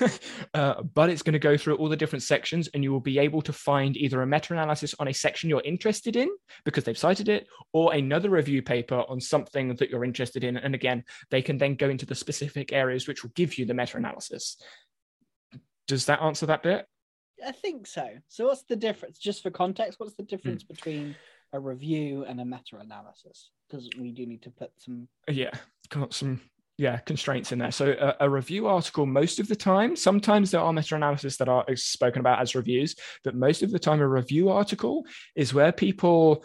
uh, 0.54 0.82
but 0.82 1.10
it's 1.10 1.22
going 1.22 1.32
to 1.32 1.38
go 1.38 1.56
through 1.56 1.76
all 1.76 1.88
the 1.88 1.96
different 1.96 2.22
sections 2.22 2.68
and 2.68 2.84
you 2.84 2.92
will 2.92 3.00
be 3.00 3.18
able 3.18 3.42
to 3.42 3.52
find 3.52 3.96
either 3.96 4.22
a 4.22 4.26
meta 4.26 4.52
analysis 4.52 4.94
on 4.98 5.08
a 5.08 5.14
section 5.14 5.50
you're 5.50 5.62
interested 5.62 6.16
in 6.16 6.28
because 6.64 6.84
they've 6.84 6.98
cited 6.98 7.28
it 7.28 7.46
or 7.72 7.92
another 7.92 8.30
review 8.30 8.62
paper 8.62 9.04
on 9.08 9.20
something 9.20 9.74
that 9.74 9.90
you're 9.90 10.04
interested 10.04 10.44
in. 10.44 10.56
And 10.56 10.74
again, 10.74 11.04
they 11.30 11.42
can 11.42 11.58
then 11.58 11.74
go 11.74 11.88
into 11.88 12.06
the 12.06 12.14
specific 12.14 12.72
areas 12.72 13.08
which 13.08 13.22
will 13.22 13.32
give 13.34 13.58
you 13.58 13.64
the 13.64 13.74
meta 13.74 13.96
analysis. 13.96 14.56
Does 15.88 16.06
that 16.06 16.22
answer 16.22 16.46
that 16.46 16.62
bit? 16.62 16.86
I 17.44 17.52
think 17.52 17.86
so. 17.86 18.06
So, 18.28 18.44
what's 18.46 18.64
the 18.64 18.76
difference? 18.76 19.18
Just 19.18 19.42
for 19.42 19.50
context, 19.50 19.98
what's 19.98 20.14
the 20.14 20.22
difference 20.22 20.62
mm. 20.62 20.68
between 20.68 21.16
a 21.52 21.58
review 21.58 22.24
and 22.24 22.38
a 22.38 22.44
meta 22.44 22.76
analysis? 22.78 23.50
Because 23.66 23.88
we 23.98 24.12
do 24.12 24.26
need 24.26 24.42
to 24.42 24.50
put 24.50 24.70
some. 24.76 25.08
Yeah, 25.26 25.50
got 25.88 26.12
some 26.12 26.42
yeah 26.80 26.96
constraints 27.00 27.52
in 27.52 27.58
there 27.58 27.70
so 27.70 27.94
a, 28.00 28.24
a, 28.24 28.30
review 28.30 28.66
article 28.66 29.04
most 29.04 29.38
of 29.38 29.46
the 29.48 29.54
time 29.54 29.94
sometimes 29.94 30.50
there 30.50 30.62
are 30.62 30.72
meta-analysis 30.72 31.36
that 31.36 31.48
are 31.48 31.64
spoken 31.76 32.20
about 32.20 32.40
as 32.40 32.54
reviews 32.54 32.96
but 33.22 33.34
most 33.34 33.62
of 33.62 33.70
the 33.70 33.78
time 33.78 34.00
a 34.00 34.08
review 34.08 34.48
article 34.48 35.04
is 35.36 35.52
where 35.52 35.72
people 35.72 36.42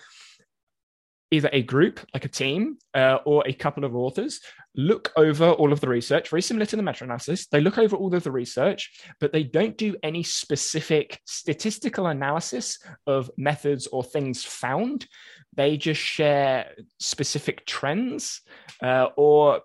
either 1.32 1.50
a 1.54 1.64
group 1.64 2.02
like 2.14 2.26
a 2.26 2.30
team 2.30 2.78
uh, 2.94 3.18
or 3.26 3.44
a 3.48 3.54
couple 3.54 3.86
of 3.86 3.96
authors 3.96 4.42
look 4.76 5.12
over 5.16 5.52
all 5.52 5.72
of 5.72 5.80
the 5.80 5.88
research, 5.88 6.30
very 6.30 6.42
similar 6.42 6.66
to 6.66 6.76
the 6.76 6.84
meta 6.84 7.04
analysis. 7.04 7.48
They 7.48 7.62
look 7.62 7.78
over 7.78 7.96
all 7.96 8.14
of 8.14 8.24
the 8.24 8.32
research, 8.32 8.92
but 9.20 9.32
they 9.32 9.44
don't 9.44 9.78
do 9.78 9.96
any 10.04 10.22
specific 10.22 11.20
statistical 11.26 12.08
analysis 12.08 12.78
of 13.08 13.32
methods 13.38 13.88
or 13.88 14.04
things 14.04 14.44
found. 14.44 15.08
They 15.56 15.78
just 15.78 16.02
share 16.02 16.72
specific 17.00 17.66
trends 17.66 18.42
uh, 18.84 19.08
or 19.16 19.62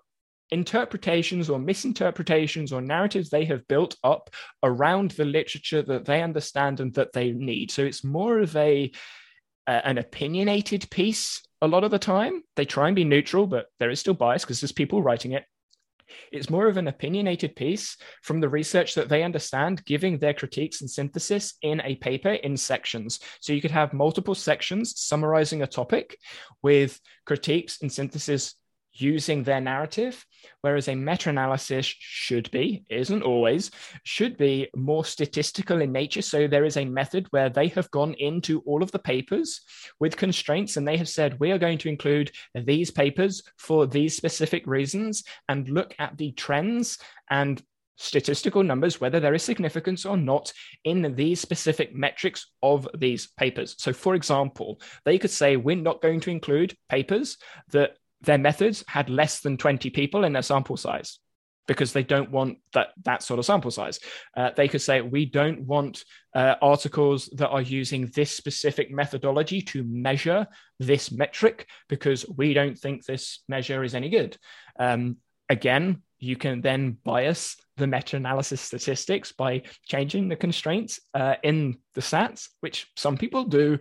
interpretations 0.51 1.49
or 1.49 1.59
misinterpretations 1.59 2.73
or 2.73 2.81
narratives 2.81 3.29
they 3.29 3.45
have 3.45 3.67
built 3.67 3.95
up 4.03 4.29
around 4.63 5.11
the 5.11 5.25
literature 5.25 5.81
that 5.81 6.05
they 6.05 6.21
understand 6.21 6.79
and 6.79 6.93
that 6.93 7.13
they 7.13 7.31
need. 7.31 7.71
So 7.71 7.83
it's 7.83 8.03
more 8.03 8.39
of 8.39 8.55
a 8.55 8.91
uh, 9.67 9.81
an 9.83 9.97
opinionated 9.97 10.89
piece 10.89 11.41
a 11.61 11.67
lot 11.67 11.83
of 11.83 11.91
the 11.91 11.99
time. 11.99 12.43
They 12.55 12.65
try 12.65 12.87
and 12.87 12.95
be 12.95 13.03
neutral, 13.03 13.45
but 13.47 13.67
there 13.79 13.91
is 13.91 13.99
still 13.99 14.15
bias 14.15 14.43
because 14.43 14.59
there's 14.59 14.71
people 14.71 15.03
writing 15.03 15.33
it. 15.33 15.45
It's 16.31 16.49
more 16.49 16.67
of 16.67 16.77
an 16.77 16.87
opinionated 16.87 17.55
piece 17.55 17.95
from 18.21 18.41
the 18.41 18.49
research 18.49 18.95
that 18.95 19.07
they 19.07 19.23
understand, 19.23 19.85
giving 19.85 20.17
their 20.17 20.33
critiques 20.33 20.81
and 20.81 20.89
synthesis 20.89 21.53
in 21.61 21.81
a 21.81 21.95
paper 21.95 22.31
in 22.31 22.57
sections. 22.57 23.19
So 23.39 23.53
you 23.53 23.61
could 23.61 23.71
have 23.71 23.93
multiple 23.93 24.35
sections 24.35 24.99
summarizing 24.99 25.61
a 25.61 25.67
topic 25.67 26.17
with 26.61 26.99
critiques 27.25 27.81
and 27.81 27.91
synthesis 27.91 28.55
using 28.93 29.43
their 29.43 29.61
narrative, 29.61 30.25
whereas 30.61 30.87
a 30.87 30.95
meta 30.95 31.29
analysis 31.29 31.85
should 31.85 32.49
be, 32.51 32.83
isn't 32.89 33.23
always, 33.23 33.71
should 34.03 34.37
be 34.37 34.69
more 34.75 35.05
statistical 35.05 35.81
in 35.81 35.91
nature. 35.91 36.21
So 36.21 36.47
there 36.47 36.65
is 36.65 36.77
a 36.77 36.85
method 36.85 37.27
where 37.31 37.49
they 37.49 37.67
have 37.69 37.91
gone 37.91 38.13
into 38.15 38.61
all 38.61 38.83
of 38.83 38.91
the 38.91 38.99
papers 38.99 39.61
with 39.99 40.17
constraints 40.17 40.77
and 40.77 40.87
they 40.87 40.97
have 40.97 41.09
said, 41.09 41.39
we 41.39 41.51
are 41.51 41.57
going 41.57 41.77
to 41.79 41.89
include 41.89 42.31
these 42.55 42.91
papers 42.91 43.43
for 43.57 43.87
these 43.87 44.15
specific 44.15 44.65
reasons 44.67 45.23
and 45.49 45.69
look 45.69 45.95
at 45.99 46.17
the 46.17 46.31
trends 46.33 46.97
and 47.29 47.61
statistical 47.97 48.63
numbers, 48.63 48.99
whether 48.99 49.19
there 49.19 49.35
is 49.35 49.43
significance 49.43 50.05
or 50.05 50.17
not 50.17 50.51
in 50.85 51.13
these 51.15 51.39
specific 51.39 51.93
metrics 51.95 52.51
of 52.63 52.87
these 52.97 53.27
papers. 53.37 53.75
So, 53.77 53.93
for 53.93 54.15
example, 54.15 54.81
they 55.05 55.19
could 55.19 55.29
say, 55.29 55.55
we're 55.55 55.75
not 55.75 56.01
going 56.01 56.19
to 56.21 56.31
include 56.31 56.75
papers 56.89 57.37
that 57.69 57.97
their 58.21 58.37
methods 58.37 58.83
had 58.87 59.09
less 59.09 59.39
than 59.39 59.57
20 59.57 59.89
people 59.89 60.23
in 60.23 60.33
their 60.33 60.41
sample 60.41 60.77
size 60.77 61.19
because 61.67 61.93
they 61.93 62.03
don't 62.03 62.31
want 62.31 62.57
that 62.73 62.89
that 63.03 63.23
sort 63.23 63.39
of 63.39 63.45
sample 63.45 63.71
size. 63.71 63.99
Uh, 64.35 64.49
they 64.55 64.67
could 64.67 64.81
say 64.81 65.01
we 65.01 65.25
don't 65.25 65.61
want 65.61 66.03
uh, 66.35 66.55
articles 66.61 67.27
that 67.35 67.49
are 67.49 67.61
using 67.61 68.07
this 68.15 68.31
specific 68.31 68.91
methodology 68.91 69.61
to 69.61 69.83
measure 69.83 70.47
this 70.79 71.11
metric 71.11 71.67
because 71.87 72.25
we 72.35 72.53
don't 72.53 72.77
think 72.77 73.05
this 73.05 73.43
measure 73.47 73.83
is 73.83 73.95
any 73.95 74.09
good. 74.09 74.37
Um, 74.79 75.17
again, 75.49 76.01
you 76.19 76.35
can 76.35 76.61
then 76.61 76.97
bias 77.03 77.57
the 77.77 77.87
meta-analysis 77.87 78.61
statistics 78.61 79.31
by 79.31 79.63
changing 79.87 80.29
the 80.29 80.35
constraints 80.35 80.99
uh, 81.13 81.35
in 81.43 81.77
the 81.95 82.01
stats, 82.01 82.49
which 82.59 82.87
some 82.95 83.17
people 83.17 83.45
do 83.45 83.79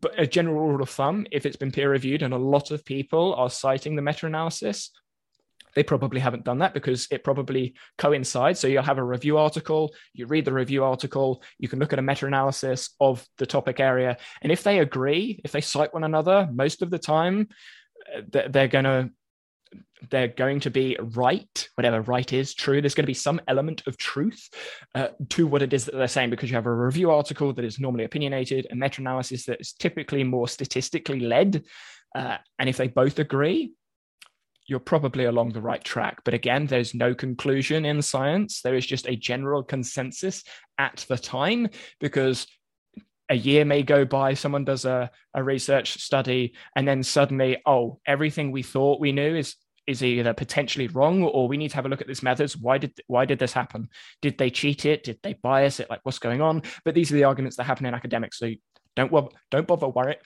but 0.00 0.18
a 0.18 0.26
general 0.26 0.68
rule 0.68 0.82
of 0.82 0.90
thumb, 0.90 1.26
if 1.30 1.46
it's 1.46 1.56
been 1.56 1.72
peer 1.72 1.90
reviewed 1.90 2.22
and 2.22 2.34
a 2.34 2.38
lot 2.38 2.70
of 2.70 2.84
people 2.84 3.34
are 3.34 3.50
citing 3.50 3.96
the 3.96 4.02
meta 4.02 4.26
analysis, 4.26 4.90
they 5.74 5.82
probably 5.82 6.20
haven't 6.20 6.44
done 6.44 6.58
that 6.58 6.74
because 6.74 7.06
it 7.10 7.24
probably 7.24 7.74
coincides. 7.98 8.58
So 8.58 8.66
you'll 8.66 8.82
have 8.82 8.98
a 8.98 9.04
review 9.04 9.38
article, 9.38 9.94
you 10.12 10.26
read 10.26 10.44
the 10.44 10.52
review 10.52 10.84
article, 10.84 11.42
you 11.58 11.68
can 11.68 11.78
look 11.78 11.92
at 11.92 11.98
a 11.98 12.02
meta 12.02 12.26
analysis 12.26 12.90
of 13.00 13.24
the 13.36 13.46
topic 13.46 13.78
area. 13.80 14.16
And 14.42 14.50
if 14.50 14.62
they 14.62 14.80
agree, 14.80 15.40
if 15.44 15.52
they 15.52 15.60
cite 15.60 15.94
one 15.94 16.04
another, 16.04 16.48
most 16.52 16.82
of 16.82 16.90
the 16.90 16.98
time, 16.98 17.48
uh, 18.16 18.48
they're 18.48 18.68
going 18.68 18.84
to 18.84 19.10
they're 20.10 20.28
going 20.28 20.60
to 20.60 20.70
be 20.70 20.96
right, 21.00 21.68
whatever 21.74 22.02
right 22.02 22.32
is 22.32 22.54
true. 22.54 22.80
There's 22.80 22.94
going 22.94 23.04
to 23.04 23.08
be 23.08 23.14
some 23.14 23.40
element 23.48 23.82
of 23.86 23.96
truth 23.96 24.48
uh, 24.94 25.08
to 25.30 25.46
what 25.46 25.62
it 25.62 25.72
is 25.72 25.84
that 25.86 25.94
they're 25.94 26.08
saying 26.08 26.30
because 26.30 26.50
you 26.50 26.56
have 26.56 26.66
a 26.66 26.74
review 26.74 27.10
article 27.10 27.52
that 27.52 27.64
is 27.64 27.80
normally 27.80 28.04
opinionated, 28.04 28.66
a 28.70 28.76
meta 28.76 29.00
analysis 29.00 29.44
that 29.46 29.60
is 29.60 29.72
typically 29.72 30.24
more 30.24 30.48
statistically 30.48 31.20
led. 31.20 31.64
Uh, 32.14 32.36
and 32.58 32.68
if 32.68 32.76
they 32.76 32.88
both 32.88 33.18
agree, 33.18 33.72
you're 34.66 34.78
probably 34.78 35.24
along 35.24 35.52
the 35.52 35.60
right 35.60 35.82
track. 35.82 36.20
But 36.24 36.34
again, 36.34 36.66
there's 36.66 36.94
no 36.94 37.14
conclusion 37.14 37.84
in 37.84 38.02
science. 38.02 38.60
There 38.60 38.74
is 38.74 38.86
just 38.86 39.08
a 39.08 39.16
general 39.16 39.62
consensus 39.62 40.44
at 40.76 41.04
the 41.08 41.16
time 41.16 41.68
because 42.00 42.46
a 43.28 43.34
year 43.34 43.64
may 43.64 43.82
go 43.82 44.04
by, 44.04 44.34
someone 44.34 44.64
does 44.64 44.84
a, 44.84 45.10
a 45.34 45.42
research 45.42 46.02
study, 46.02 46.54
and 46.76 46.86
then 46.86 47.02
suddenly, 47.02 47.60
oh, 47.66 48.00
everything 48.06 48.50
we 48.50 48.62
thought 48.62 49.00
we 49.00 49.12
knew 49.12 49.36
is 49.36 49.56
is 49.86 50.02
either 50.02 50.34
potentially 50.34 50.86
wrong 50.88 51.22
or 51.22 51.48
we 51.48 51.56
need 51.56 51.70
to 51.70 51.74
have 51.76 51.86
a 51.86 51.88
look 51.88 52.02
at 52.02 52.06
this 52.06 52.22
methods. 52.22 52.54
Why 52.54 52.76
did 52.76 52.92
why 53.06 53.24
did 53.24 53.38
this 53.38 53.54
happen? 53.54 53.88
Did 54.20 54.36
they 54.36 54.50
cheat 54.50 54.84
it? 54.84 55.02
Did 55.02 55.18
they 55.22 55.32
bias 55.32 55.80
it? 55.80 55.88
Like 55.88 56.00
what's 56.02 56.18
going 56.18 56.42
on? 56.42 56.62
But 56.84 56.94
these 56.94 57.10
are 57.10 57.14
the 57.14 57.24
arguments 57.24 57.56
that 57.56 57.64
happen 57.64 57.86
in 57.86 57.94
academics 57.94 58.38
so 58.38 58.50
don't 58.98 59.32
don't 59.50 59.66
bother 59.66 59.88
worry 59.88 60.16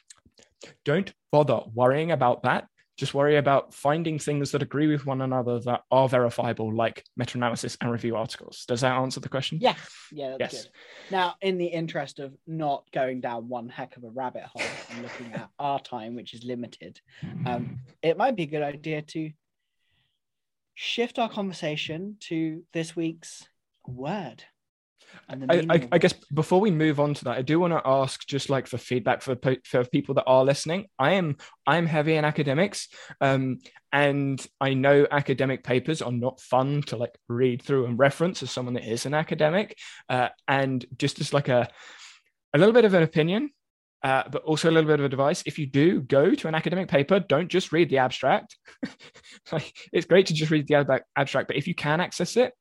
don't 0.84 1.12
bother 1.30 1.60
worrying 1.74 2.10
about 2.10 2.42
that 2.44 2.66
just 2.98 3.14
worry 3.14 3.37
about 3.37 3.72
finding 3.72 4.18
things 4.18 4.50
that 4.50 4.62
agree 4.62 4.87
with 4.87 5.07
one 5.07 5.22
another 5.22 5.59
that 5.61 5.83
are 5.90 6.09
verifiable, 6.09 6.74
like 6.74 7.05
meta 7.16 7.38
analysis 7.38 7.76
and 7.81 7.90
review 7.90 8.16
articles. 8.16 8.64
Does 8.68 8.83
that 8.83 8.92
answer 8.92 9.20
the 9.20 9.28
question? 9.28 9.59
Yeah. 9.61 9.74
Yeah. 10.12 10.37
yes. 10.38 10.64
Good. 10.64 10.70
Now, 11.11 11.35
in 11.40 11.57
the 11.57 11.66
interest 11.66 12.18
of 12.18 12.35
not 12.46 12.85
going 12.92 13.20
down 13.20 13.48
one 13.48 13.68
heck 13.68 13.96
of 13.96 14.05
a 14.05 14.11
rabbit 14.11 14.44
hole 14.44 14.62
and 14.90 15.02
looking 15.02 15.33
at 15.33 15.48
our 15.59 15.81
time, 15.81 16.14
which 16.14 16.35
is 16.35 16.44
limited, 16.44 17.00
um, 17.46 17.81
it 18.02 18.18
might 18.18 18.37
be 18.37 18.42
a 18.42 18.46
good 18.46 18.62
idea 18.62 19.00
to 19.02 19.31
shift 20.74 21.18
our 21.18 21.28
conversation 21.28 22.16
to 22.20 22.62
this 22.72 22.94
week's 22.94 23.46
word. 23.87 24.44
I, 25.29 25.66
I, 25.70 25.88
I, 25.92 25.98
guess 25.98 26.12
before 26.35 26.61
we 26.61 26.70
move 26.70 27.01
on 27.01 27.14
to 27.14 27.25
that, 27.25 27.38
I 27.38 27.42
do 27.42 27.59
want 27.59 27.72
to 27.72 27.83
ask, 27.85 28.27
just 28.27 28.51
like 28.51 28.66
for 28.66 28.79
feedback 28.79 29.22
for 29.22 29.37
for 29.64 29.85
people 29.85 30.14
that 30.16 30.25
are 30.27 30.44
listening. 30.44 30.87
I 30.98 31.12
am 31.12 31.37
I 31.66 31.77
am 31.77 31.87
heavy 31.87 32.14
in 32.14 32.25
academics, 32.25 32.88
um, 33.20 33.59
and 33.92 34.44
I 34.61 34.75
know 34.75 35.07
academic 35.11 35.64
papers 35.64 36.03
are 36.03 36.12
not 36.12 36.40
fun 36.40 36.83
to 36.85 36.96
like 36.96 37.16
read 37.29 37.62
through 37.62 37.87
and 37.87 37.98
reference 37.98 38.42
as 38.42 38.51
someone 38.51 38.75
that 38.75 38.90
is 38.90 39.07
an 39.07 39.14
academic. 39.14 39.79
Uh, 40.09 40.29
and 40.48 40.85
just 40.98 41.20
as 41.20 41.33
like 41.33 41.48
a 41.48 41.68
a 42.55 42.59
little 42.59 42.75
bit 42.75 42.85
of 42.85 42.94
an 42.94 43.03
opinion, 43.03 43.51
uh, 44.03 44.25
but 44.31 44.42
also 44.42 44.68
a 44.68 44.72
little 44.72 44.88
bit 44.88 45.01
of 45.01 45.07
advice. 45.07 45.42
If 45.46 45.59
you 45.59 45.66
do 45.66 46.01
go 46.01 46.35
to 46.35 46.48
an 46.48 46.55
academic 46.55 46.88
paper, 46.88 47.20
don't 47.20 47.48
just 47.48 47.72
read 47.72 47.88
the 47.88 47.98
abstract. 47.98 48.57
like, 49.53 49.72
it's 49.92 50.07
great 50.07 50.27
to 50.27 50.35
just 50.35 50.51
read 50.51 50.66
the 50.66 51.03
abstract, 51.16 51.48
but 51.48 51.57
if 51.57 51.66
you 51.66 51.75
can 51.75 52.01
access 52.01 52.37
it, 52.37 52.53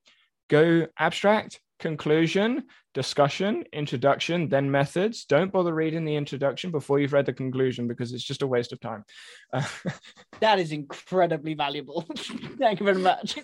go 0.50 0.88
abstract, 0.98 1.60
conclusion, 1.82 2.63
discussion, 2.94 3.65
introduction, 3.74 4.48
then 4.48 4.72
methods. 4.72 5.26
Don't 5.26 5.52
bother 5.52 5.74
reading 5.74 6.06
the 6.06 6.15
introduction 6.15 6.72
before 6.72 7.00
you've 7.00 7.12
read 7.12 7.26
the 7.26 7.34
conclusion 7.34 7.88
because 7.88 8.13
it's 8.13 8.24
just 8.24 8.44
a 8.44 8.48
waste 8.48 8.72
of 8.72 8.80
time. 8.80 9.04
Uh, 9.52 9.65
that 10.39 10.60
is 10.60 10.72
incredibly 10.72 11.56
valuable. 11.56 12.06
Thank 12.15 12.80
you 12.80 12.86
very 12.86 13.00
much. 13.02 13.38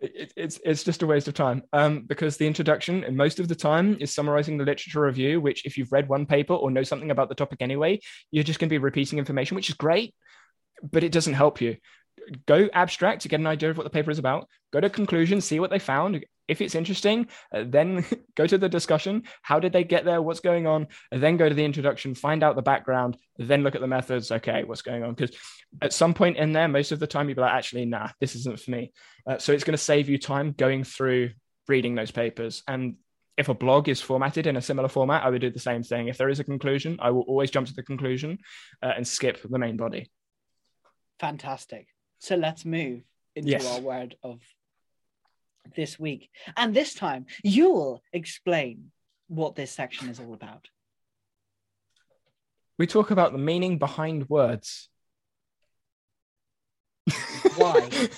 it, 0.00 0.32
it's 0.36 0.60
it's 0.64 0.84
just 0.84 1.02
a 1.02 1.06
waste 1.06 1.28
of 1.28 1.34
time 1.34 1.62
um, 1.72 2.02
because 2.02 2.36
the 2.36 2.46
introduction 2.46 3.04
and 3.04 3.16
most 3.16 3.40
of 3.40 3.48
the 3.48 3.54
time 3.54 3.96
is 4.00 4.14
summarizing 4.14 4.56
the 4.56 4.64
literature 4.64 5.00
review 5.00 5.40
which 5.40 5.66
if 5.66 5.76
you've 5.76 5.92
read 5.92 6.08
one 6.08 6.26
paper 6.26 6.54
or 6.54 6.70
know 6.70 6.82
something 6.82 7.10
about 7.10 7.28
the 7.28 7.34
topic 7.34 7.62
anyway 7.62 7.98
you're 8.30 8.44
just 8.44 8.58
going 8.58 8.68
to 8.68 8.74
be 8.74 8.78
repeating 8.78 9.18
information 9.18 9.54
which 9.54 9.70
is 9.70 9.74
great 9.74 10.14
but 10.82 11.02
it 11.02 11.12
doesn't 11.12 11.32
help 11.32 11.62
you 11.62 11.76
go 12.44 12.68
abstract 12.74 13.22
to 13.22 13.28
get 13.28 13.40
an 13.40 13.46
idea 13.46 13.70
of 13.70 13.78
what 13.78 13.84
the 13.84 13.90
paper 13.90 14.10
is 14.10 14.18
about 14.18 14.46
go 14.70 14.80
to 14.80 14.90
conclusion 14.90 15.40
see 15.40 15.60
what 15.60 15.70
they 15.70 15.78
found 15.78 16.22
if 16.48 16.60
it's 16.60 16.74
interesting 16.74 17.26
uh, 17.52 17.64
then 17.66 18.04
go 18.36 18.46
to 18.46 18.58
the 18.58 18.68
discussion. 18.68 19.24
How 19.42 19.58
did 19.58 19.72
they 19.72 19.84
get 19.84 20.04
there? 20.04 20.22
What's 20.22 20.40
going 20.40 20.66
on? 20.66 20.88
And 21.10 21.22
then 21.22 21.36
go 21.36 21.48
to 21.48 21.54
the 21.54 21.64
introduction 21.64 22.14
find 22.14 22.42
out 22.42 22.56
the 22.56 22.62
background 22.62 23.16
then 23.38 23.62
look 23.62 23.74
at 23.74 23.80
the 23.80 23.86
methods. 23.86 24.30
Okay 24.30 24.64
what's 24.64 24.82
going 24.82 25.02
on? 25.02 25.14
Because 25.14 25.36
at 25.82 25.92
some 25.92 26.14
point 26.14 26.36
in 26.36 26.52
there 26.52 26.68
most 26.68 26.92
of 26.92 26.98
the 26.98 27.06
time 27.06 27.28
you'll 27.28 27.36
be 27.36 27.42
like 27.42 27.52
actually 27.52 27.84
nah 27.84 28.08
this 28.20 28.34
isn't 28.34 28.60
for 28.60 28.70
me. 28.70 28.92
Uh, 29.26 29.38
so 29.38 29.52
it's 29.52 29.64
going 29.64 29.72
to 29.72 29.78
save 29.78 30.08
you 30.08 30.18
time 30.18 30.52
going 30.52 30.84
through 30.84 31.30
reading 31.68 31.94
those 31.94 32.10
papers. 32.10 32.62
And 32.68 32.96
if 33.36 33.48
a 33.48 33.54
blog 33.54 33.88
is 33.88 34.00
formatted 34.00 34.46
in 34.46 34.56
a 34.56 34.62
similar 34.62 34.88
format 34.88 35.22
i 35.22 35.28
would 35.28 35.42
do 35.42 35.50
the 35.50 35.58
same 35.58 35.82
thing. 35.82 36.08
If 36.08 36.18
there 36.18 36.28
is 36.28 36.40
a 36.40 36.44
conclusion 36.44 36.98
i 37.00 37.10
will 37.10 37.22
always 37.22 37.50
jump 37.50 37.66
to 37.68 37.74
the 37.74 37.82
conclusion 37.82 38.38
uh, 38.82 38.92
and 38.96 39.06
skip 39.06 39.40
the 39.42 39.58
main 39.58 39.76
body. 39.76 40.10
Fantastic. 41.18 41.88
So 42.18 42.36
let's 42.36 42.64
move 42.64 43.02
into 43.34 43.50
yes. 43.50 43.66
our 43.66 43.80
word 43.80 44.16
of 44.22 44.40
this 45.74 45.98
week. 45.98 46.30
And 46.56 46.74
this 46.74 46.94
time, 46.94 47.26
you'll 47.42 48.02
explain 48.12 48.90
what 49.28 49.56
this 49.56 49.72
section 49.72 50.08
is 50.08 50.20
all 50.20 50.34
about. 50.34 50.68
We 52.78 52.86
talk 52.86 53.10
about 53.10 53.32
the 53.32 53.38
meaning 53.38 53.78
behind 53.78 54.28
words. 54.28 54.88
Why? 57.56 57.88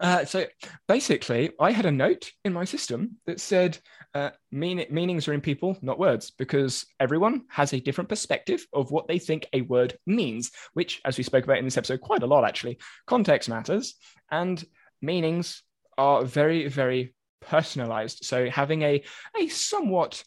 Uh, 0.00 0.24
so 0.24 0.46
basically, 0.86 1.50
I 1.58 1.72
had 1.72 1.84
a 1.84 1.90
note 1.90 2.30
in 2.44 2.52
my 2.52 2.64
system 2.64 3.16
that 3.26 3.40
said 3.40 3.78
uh, 4.14 4.30
mean- 4.52 4.86
meanings 4.90 5.26
are 5.26 5.32
in 5.32 5.40
people, 5.40 5.76
not 5.82 5.98
words, 5.98 6.30
because 6.30 6.86
everyone 7.00 7.42
has 7.48 7.72
a 7.72 7.80
different 7.80 8.08
perspective 8.08 8.64
of 8.72 8.90
what 8.92 9.08
they 9.08 9.18
think 9.18 9.46
a 9.52 9.62
word 9.62 9.98
means, 10.06 10.52
which, 10.74 11.00
as 11.04 11.18
we 11.18 11.24
spoke 11.24 11.44
about 11.44 11.58
in 11.58 11.64
this 11.64 11.76
episode 11.76 12.00
quite 12.00 12.22
a 12.22 12.26
lot 12.26 12.44
actually, 12.44 12.78
context 13.06 13.48
matters. 13.48 13.96
And 14.30 14.64
meanings 15.02 15.62
are 15.98 16.24
very, 16.24 16.68
very 16.68 17.14
personalized. 17.40 18.24
So 18.24 18.48
having 18.48 18.82
a, 18.82 19.02
a 19.36 19.48
somewhat 19.48 20.22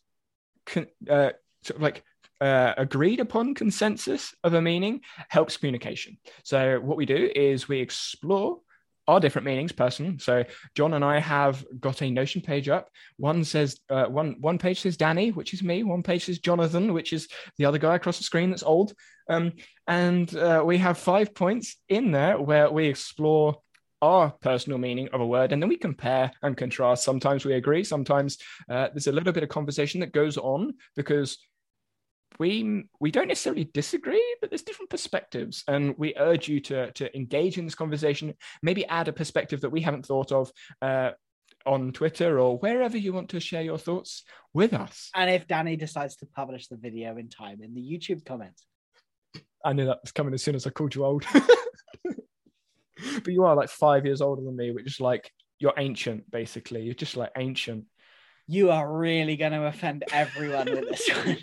con- 0.66 0.88
uh, 1.10 1.32
sort 1.64 1.78
of 1.78 1.82
like 1.82 2.04
uh, 2.40 2.74
agreed 2.78 3.20
upon 3.20 3.54
consensus 3.54 4.34
of 4.44 4.54
a 4.54 4.62
meaning 4.62 5.02
helps 5.30 5.58
communication. 5.58 6.18
So 6.44 6.80
what 6.80 6.98
we 6.98 7.06
do 7.06 7.32
is 7.36 7.68
we 7.68 7.80
explore 7.80 8.60
our 9.08 9.20
different 9.20 9.46
meanings 9.46 9.72
personally. 9.72 10.18
So 10.20 10.44
John 10.76 10.94
and 10.94 11.04
I 11.04 11.20
have 11.20 11.66
got 11.80 12.02
a 12.02 12.10
Notion 12.10 12.42
page 12.42 12.70
up. 12.70 12.90
One 13.18 13.44
says 13.44 13.80
uh, 13.90 14.06
one 14.06 14.38
one 14.40 14.58
page 14.58 14.82
says 14.82 14.98
Danny, 14.98 15.32
which 15.32 15.54
is 15.54 15.64
me. 15.64 15.84
One 15.84 16.04
page 16.04 16.26
says 16.26 16.40
Jonathan, 16.40 16.94
which 16.94 17.14
is 17.14 17.28
the 17.58 17.66
other 17.66 17.78
guy 17.78 17.96
across 17.96 18.18
the 18.18 18.24
screen 18.24 18.52
that's 18.52 18.64
old. 18.64 18.94
Um, 19.30 19.54
and 19.88 20.34
uh, 20.36 20.64
we 20.66 20.78
have 20.78 20.98
five 20.98 21.34
points 21.34 21.78
in 21.90 22.12
there 22.12 22.40
where 22.40 22.70
we 22.72 22.88
explore 22.88 23.62
our 24.02 24.32
personal 24.42 24.78
meaning 24.78 25.10
of 25.14 25.22
a 25.22 25.26
word 25.26 25.52
and 25.52 25.62
then 25.62 25.70
we 25.70 25.78
compare 25.78 26.32
and 26.42 26.58
contrast. 26.58 27.04
Sometimes 27.04 27.46
we 27.46 27.54
agree 27.54 27.84
sometimes 27.84 28.38
uh, 28.70 28.90
there's 28.94 29.08
a 29.08 29.12
little 29.12 29.34
bit 29.34 29.44
of 29.44 29.50
conversation 29.50 30.00
that 30.00 30.14
goes 30.14 30.38
on 30.38 30.74
because 30.96 31.38
we 32.40 32.86
we 33.00 33.12
don't 33.12 33.28
necessarily 33.28 33.70
disagree 33.74 34.36
but 34.40 34.50
there's 34.50 34.64
different 34.64 34.90
perspectives 34.90 35.64
and 35.68 35.94
we 35.98 36.16
urge 36.18 36.48
you 36.48 36.60
to 36.60 36.92
to 36.94 37.16
engage 37.16 37.58
in 37.58 37.66
this 37.66 37.76
conversation 37.76 38.34
maybe 38.64 38.86
add 38.88 39.08
a 39.08 39.14
perspective 39.14 39.62
that 39.62 39.70
we 39.70 39.82
haven't 39.82 40.06
thought 40.06 40.32
of 40.32 40.52
uh, 40.82 41.12
on 41.66 41.92
twitter 41.92 42.40
or 42.40 42.58
wherever 42.60 42.98
you 42.98 43.14
want 43.14 43.30
to 43.30 43.40
share 43.40 43.62
your 43.62 43.78
thoughts 43.78 44.24
with 44.54 44.74
us. 44.74 45.10
And 45.16 45.30
if 45.30 45.48
Danny 45.48 45.76
decides 45.76 46.16
to 46.18 46.26
publish 46.26 46.68
the 46.68 46.78
video 46.78 47.18
in 47.18 47.30
time 47.30 47.62
in 47.62 47.74
the 47.74 47.82
YouTube 47.82 48.26
comments, 48.26 48.66
i 49.64 49.74
knew 49.74 49.86
that 49.86 50.00
was 50.02 50.12
coming 50.12 50.34
as 50.34 50.42
soon 50.42 50.56
as 50.56 50.66
i 50.66 50.70
called 50.72 50.96
you 50.96 51.06
old 51.06 51.24
but 53.24 53.34
you 53.34 53.44
are 53.44 53.56
like 53.56 53.70
five 53.70 54.06
years 54.06 54.22
older 54.22 54.44
than 54.44 54.56
me 54.56 54.72
which 54.72 54.88
is 54.88 55.00
like 55.00 55.32
you're 55.60 55.74
ancient 55.78 56.30
basically 56.32 56.82
you're 56.82 56.94
just 56.94 57.18
like 57.18 57.32
ancient 57.38 57.86
you 58.52 58.70
are 58.70 58.92
really 58.92 59.38
going 59.38 59.54
to 59.54 59.66
offend 59.66 60.04
everyone 60.12 60.70
with 60.70 60.90
this 60.90 61.10
one. 61.26 61.38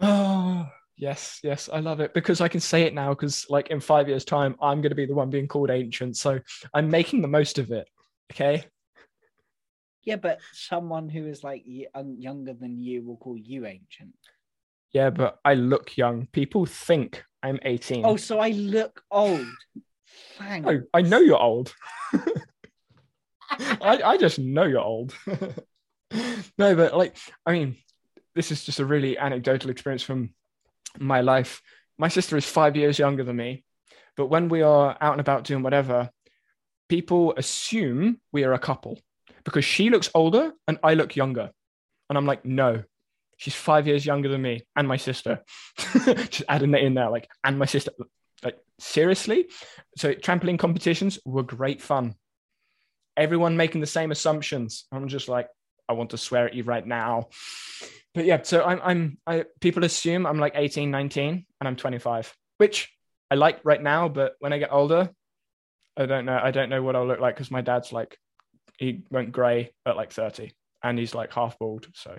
Oh, 0.00 0.68
yes, 0.96 1.38
yes, 1.44 1.68
I 1.72 1.78
love 1.78 2.00
it 2.00 2.14
because 2.14 2.40
I 2.40 2.48
can 2.48 2.58
say 2.58 2.82
it 2.82 2.92
now 2.92 3.10
because, 3.10 3.46
like, 3.48 3.68
in 3.68 3.78
five 3.78 4.08
years' 4.08 4.24
time, 4.24 4.56
I'm 4.60 4.80
going 4.80 4.90
to 4.90 4.96
be 4.96 5.06
the 5.06 5.14
one 5.14 5.30
being 5.30 5.46
called 5.46 5.70
ancient. 5.70 6.16
So 6.16 6.40
I'm 6.74 6.90
making 6.90 7.22
the 7.22 7.28
most 7.28 7.58
of 7.58 7.70
it. 7.70 7.88
Okay. 8.32 8.64
yeah, 10.02 10.16
but 10.16 10.40
someone 10.52 11.08
who 11.08 11.26
is 11.26 11.44
like 11.44 11.62
younger 11.64 12.54
than 12.54 12.80
you 12.80 13.02
will 13.02 13.18
call 13.18 13.36
you 13.36 13.66
ancient. 13.66 14.14
Yeah, 14.92 15.10
but 15.10 15.38
I 15.44 15.54
look 15.54 15.96
young. 15.96 16.26
People 16.32 16.66
think 16.66 17.24
I'm 17.42 17.58
18. 17.62 18.04
Oh, 18.04 18.16
so 18.16 18.38
I 18.38 18.50
look 18.50 19.02
old. 19.10 19.46
Thanks. 20.36 20.66
No, 20.66 20.82
I 20.92 21.02
know 21.02 21.20
you're 21.20 21.40
old. 21.40 21.74
I, 23.50 24.00
I 24.04 24.16
just 24.16 24.38
know 24.38 24.64
you're 24.64 24.80
old. 24.80 25.14
no, 26.58 26.74
but 26.74 26.96
like, 26.96 27.16
I 27.46 27.52
mean, 27.52 27.76
this 28.34 28.50
is 28.50 28.64
just 28.64 28.80
a 28.80 28.84
really 28.84 29.18
anecdotal 29.18 29.70
experience 29.70 30.02
from 30.02 30.30
my 30.98 31.20
life. 31.20 31.62
My 31.98 32.08
sister 32.08 32.36
is 32.36 32.44
five 32.44 32.76
years 32.76 32.98
younger 32.98 33.24
than 33.24 33.36
me, 33.36 33.64
but 34.16 34.26
when 34.26 34.48
we 34.48 34.62
are 34.62 34.96
out 35.00 35.12
and 35.12 35.20
about 35.20 35.44
doing 35.44 35.62
whatever, 35.62 36.10
people 36.88 37.34
assume 37.36 38.20
we 38.32 38.44
are 38.44 38.52
a 38.52 38.58
couple 38.58 38.98
because 39.44 39.64
she 39.64 39.90
looks 39.90 40.10
older 40.14 40.52
and 40.66 40.78
I 40.82 40.94
look 40.94 41.16
younger. 41.16 41.50
And 42.08 42.18
I'm 42.18 42.26
like, 42.26 42.44
no, 42.44 42.82
she's 43.40 43.54
five 43.54 43.86
years 43.86 44.04
younger 44.04 44.28
than 44.28 44.42
me 44.42 44.60
and 44.76 44.86
my 44.86 44.98
sister. 44.98 45.42
just 46.04 46.42
adding 46.46 46.72
that 46.72 46.82
in 46.82 46.92
there, 46.92 47.10
like, 47.10 47.26
and 47.42 47.58
my 47.58 47.64
sister. 47.64 47.90
Like, 48.44 48.58
seriously? 48.78 49.46
So, 49.96 50.12
trampoline 50.12 50.58
competitions 50.58 51.18
were 51.24 51.42
great 51.42 51.80
fun. 51.80 52.14
Everyone 53.16 53.56
making 53.56 53.80
the 53.80 53.86
same 53.86 54.10
assumptions. 54.10 54.84
I'm 54.92 55.08
just 55.08 55.26
like, 55.28 55.48
I 55.88 55.94
want 55.94 56.10
to 56.10 56.18
swear 56.18 56.46
at 56.46 56.54
you 56.54 56.64
right 56.64 56.86
now. 56.86 57.28
But 58.14 58.26
yeah, 58.26 58.42
so 58.42 58.62
I'm, 58.62 58.80
I'm, 58.84 59.18
I, 59.26 59.44
people 59.60 59.84
assume 59.84 60.26
I'm 60.26 60.38
like 60.38 60.52
18, 60.54 60.90
19, 60.90 61.46
and 61.60 61.68
I'm 61.68 61.76
25, 61.76 62.34
which 62.58 62.92
I 63.30 63.36
like 63.36 63.60
right 63.64 63.82
now. 63.82 64.08
But 64.08 64.34
when 64.40 64.52
I 64.52 64.58
get 64.58 64.72
older, 64.72 65.08
I 65.96 66.04
don't 66.04 66.26
know. 66.26 66.38
I 66.40 66.50
don't 66.50 66.68
know 66.68 66.82
what 66.82 66.94
I'll 66.94 67.06
look 67.06 67.20
like 67.20 67.36
because 67.36 67.50
my 67.50 67.62
dad's 67.62 67.90
like, 67.90 68.18
he 68.78 69.02
went 69.10 69.32
grey 69.32 69.72
at 69.86 69.96
like 69.96 70.12
30 70.12 70.52
and 70.82 70.98
he's 70.98 71.14
like 71.14 71.32
half 71.32 71.58
bald. 71.58 71.86
So 71.94 72.18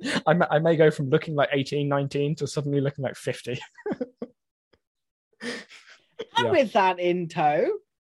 I, 0.26 0.34
may, 0.34 0.46
I 0.50 0.58
may 0.58 0.76
go 0.76 0.90
from 0.90 1.10
looking 1.10 1.34
like 1.34 1.48
18, 1.52 1.88
19 1.88 2.34
to 2.36 2.46
suddenly 2.46 2.80
looking 2.80 3.02
like 3.04 3.16
50. 3.16 3.58
And 6.36 6.46
Yeah. 6.46 6.50
with 6.52 6.72
that 6.72 6.98
in 7.00 7.28
tow, 7.28 7.68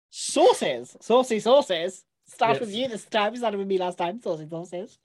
sauces, 0.09 0.97
saucy 0.99 1.39
sources. 1.39 2.03
Start 2.27 2.53
Yes. 2.55 2.59
with 2.61 2.73
you 2.75 2.87
this 2.87 3.05
time. 3.05 3.35
Started 3.35 3.57
with 3.57 3.67
me 3.67 3.77
last 3.77 3.97
time. 3.97 4.19
Saucy 4.19 4.47
sauces. 4.49 4.97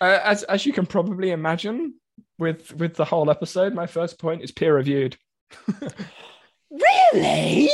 Uh, 0.00 0.18
as 0.22 0.42
as 0.44 0.66
you 0.66 0.72
can 0.72 0.84
probably 0.84 1.30
imagine, 1.30 1.94
with 2.38 2.74
with 2.74 2.94
the 2.96 3.04
whole 3.04 3.30
episode, 3.30 3.72
my 3.72 3.86
first 3.86 4.18
point 4.18 4.42
is 4.42 4.50
peer 4.52 4.74
reviewed. 4.76 5.16
Really? 6.68 7.70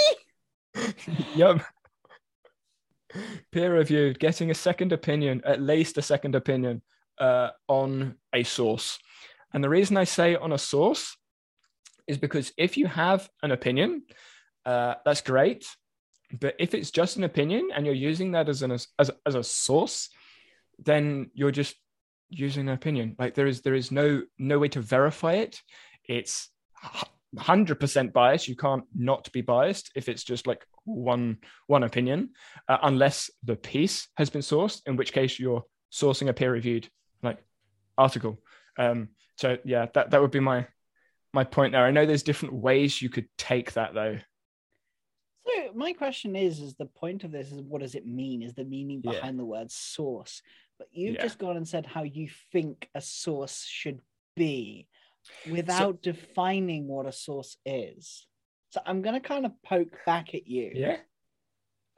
yep. 1.34 1.64
Peer 3.50 3.74
reviewed, 3.74 4.18
getting 4.18 4.50
a 4.50 4.54
second 4.54 4.92
opinion, 4.92 5.40
at 5.44 5.60
least 5.60 5.98
a 5.98 6.02
second 6.02 6.34
opinion, 6.34 6.82
uh, 7.22 7.50
on 7.68 8.16
a 8.34 8.42
source. 8.42 8.98
And 9.54 9.62
the 9.62 9.68
reason 9.68 9.96
I 9.96 10.04
say 10.04 10.34
on 10.34 10.52
a 10.52 10.58
source 10.58 11.16
is 12.08 12.18
because 12.18 12.52
if 12.58 12.76
you 12.76 12.86
have 12.88 13.30
an 13.42 13.52
opinion, 13.52 14.02
uh, 14.66 14.94
that's 15.04 15.20
great. 15.20 15.64
But 16.40 16.56
if 16.58 16.74
it's 16.74 16.90
just 16.90 17.16
an 17.16 17.24
opinion 17.24 17.70
and 17.74 17.86
you're 17.86 17.94
using 17.94 18.32
that 18.32 18.48
as 18.48 18.62
an 18.62 18.72
as, 18.72 18.88
as 18.98 19.34
a 19.34 19.44
source, 19.44 20.08
then 20.78 21.30
you're 21.34 21.52
just 21.52 21.76
using 22.28 22.68
an 22.68 22.74
opinion. 22.74 23.14
Like 23.18 23.34
there 23.34 23.46
is 23.46 23.60
there 23.60 23.74
is 23.74 23.92
no 23.92 24.22
no 24.38 24.58
way 24.58 24.68
to 24.68 24.80
verify 24.80 25.34
it. 25.34 25.60
It's 26.08 26.48
hundred 27.38 27.78
percent 27.78 28.12
biased. 28.12 28.48
You 28.48 28.56
can't 28.56 28.84
not 28.96 29.30
be 29.32 29.42
biased 29.42 29.92
if 29.94 30.08
it's 30.08 30.24
just 30.24 30.46
like 30.46 30.64
one 30.84 31.38
one 31.66 31.84
opinion, 31.84 32.30
uh, 32.68 32.78
unless 32.82 33.30
the 33.44 33.56
piece 33.56 34.08
has 34.16 34.30
been 34.30 34.42
sourced, 34.42 34.80
in 34.86 34.96
which 34.96 35.12
case 35.12 35.38
you're 35.38 35.64
sourcing 35.92 36.28
a 36.28 36.32
peer 36.32 36.50
reviewed 36.50 36.88
article. 37.98 38.40
Um, 38.78 39.08
so 39.36 39.58
yeah, 39.64 39.86
that 39.94 40.10
that 40.10 40.20
would 40.20 40.30
be 40.30 40.40
my 40.40 40.66
my 41.32 41.44
point 41.44 41.72
there. 41.72 41.84
I 41.84 41.90
know 41.90 42.06
there's 42.06 42.22
different 42.22 42.54
ways 42.54 43.00
you 43.00 43.08
could 43.08 43.28
take 43.38 43.72
that 43.72 43.94
though. 43.94 44.18
So 45.46 45.72
my 45.74 45.92
question 45.92 46.36
is: 46.36 46.60
Is 46.60 46.74
the 46.76 46.86
point 46.86 47.24
of 47.24 47.32
this 47.32 47.50
is 47.50 47.60
what 47.62 47.82
does 47.82 47.94
it 47.94 48.06
mean? 48.06 48.42
Is 48.42 48.54
the 48.54 48.64
meaning 48.64 49.00
Yeah. 49.02 49.12
behind 49.12 49.38
the 49.38 49.44
word 49.44 49.70
source? 49.70 50.42
But 50.78 50.88
you've 50.92 51.16
Yeah. 51.16 51.22
just 51.22 51.38
gone 51.38 51.56
and 51.56 51.66
said 51.66 51.86
how 51.86 52.02
you 52.04 52.28
think 52.52 52.88
a 52.94 53.00
source 53.00 53.64
should 53.64 54.00
be, 54.36 54.88
without 55.46 56.02
defining 56.02 56.86
what 56.88 57.06
a 57.06 57.12
source 57.12 57.56
is. 57.66 58.26
So 58.70 58.80
I'm 58.86 59.02
going 59.02 59.20
to 59.20 59.26
kind 59.28 59.44
of 59.44 59.52
poke 59.62 59.98
back 60.06 60.34
at 60.34 60.46
you 60.46 60.70
Yeah. 60.74 61.00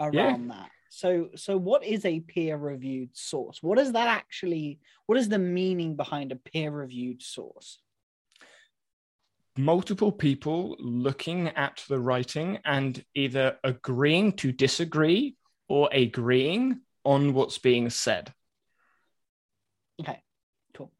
around 0.01 0.49
that. 0.49 0.71
So 0.97 1.31
so 1.35 1.57
what 1.57 1.83
is 1.85 2.05
a 2.05 2.21
peer 2.21 2.57
reviewed 2.57 3.17
source? 3.17 3.61
What 3.63 3.81
is 3.81 3.91
that 3.93 4.07
actually? 4.07 4.79
What 5.07 5.19
is 5.19 5.29
the 5.29 5.41
meaning 5.41 5.97
behind 5.97 6.31
a 6.31 6.37
peer 6.37 6.71
reviewed 6.71 7.23
source? 7.23 7.81
multiple 9.57 10.11
people 10.11 10.75
looking 10.81 11.47
at 11.51 11.85
the 11.89 11.97
writing 12.01 12.59
and 12.65 13.05
either 13.15 13.57
agreeing 13.63 14.33
to 14.33 14.51
disagree 14.51 15.37
or 15.69 15.89
agreeing 15.93 16.81
on 17.05 17.33
what's 17.33 17.59
being 17.59 17.89
said. 17.89 18.35
Okay, 20.01 20.21
cool. 20.77 20.91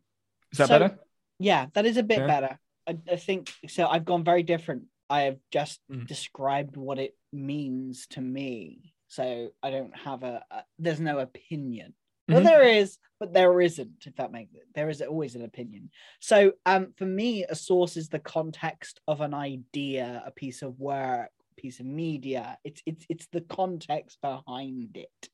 Is 0.53 0.59
that 0.59 0.69
So- 0.69 0.79
better? 0.79 0.99
Yeah, 1.41 1.67
that 1.73 1.85
is 1.85 1.97
a 1.97 2.05
bit 2.05 2.21
Yeah. 2.21 2.27
better. 2.29 2.59
I, 2.87 2.97
I 3.11 3.17
think 3.17 3.53
so. 3.67 3.89
I've 3.89 4.05
gone 4.05 4.23
very 4.23 4.45
different. 4.45 4.85
I 5.11 5.23
have 5.23 5.41
just 5.51 5.81
Mm. 5.91 6.07
described 6.07 6.77
what 6.77 7.01
it 7.01 7.19
means 7.33 8.07
to 8.11 8.21
me. 8.21 8.94
So 9.09 9.51
I 9.63 9.71
don't 9.71 9.97
have 9.97 10.23
a, 10.23 10.43
a 10.51 10.65
there's 10.79 11.01
no 11.01 11.19
opinion. 11.19 11.95
Well, 12.29 12.41
Mhm. 12.41 12.45
there 12.45 12.63
is, 12.63 12.99
but 13.21 13.35
there 13.35 13.61
isn't. 13.61 14.07
If 14.07 14.17
that 14.17 14.33
makes 14.33 14.55
it, 14.55 14.63
there 14.75 14.89
is 14.89 15.03
always 15.03 15.35
an 15.35 15.43
opinion. 15.45 15.91
So, 16.21 16.53
um, 16.65 16.95
for 16.97 17.05
me, 17.05 17.45
a 17.45 17.55
source 17.55 17.97
is 17.99 18.09
the 18.09 18.19
context 18.19 19.01
of 19.07 19.21
an 19.21 19.35
idea, 19.35 20.23
a 20.25 20.31
piece 20.31 20.63
of 20.63 20.81
work, 20.81 21.31
piece 21.57 21.81
of 21.81 21.87
media. 21.87 22.59
It's 22.65 22.83
it's 22.87 23.05
it's 23.09 23.27
the 23.31 23.43
context 23.43 24.19
behind 24.23 24.97
it. 24.97 25.29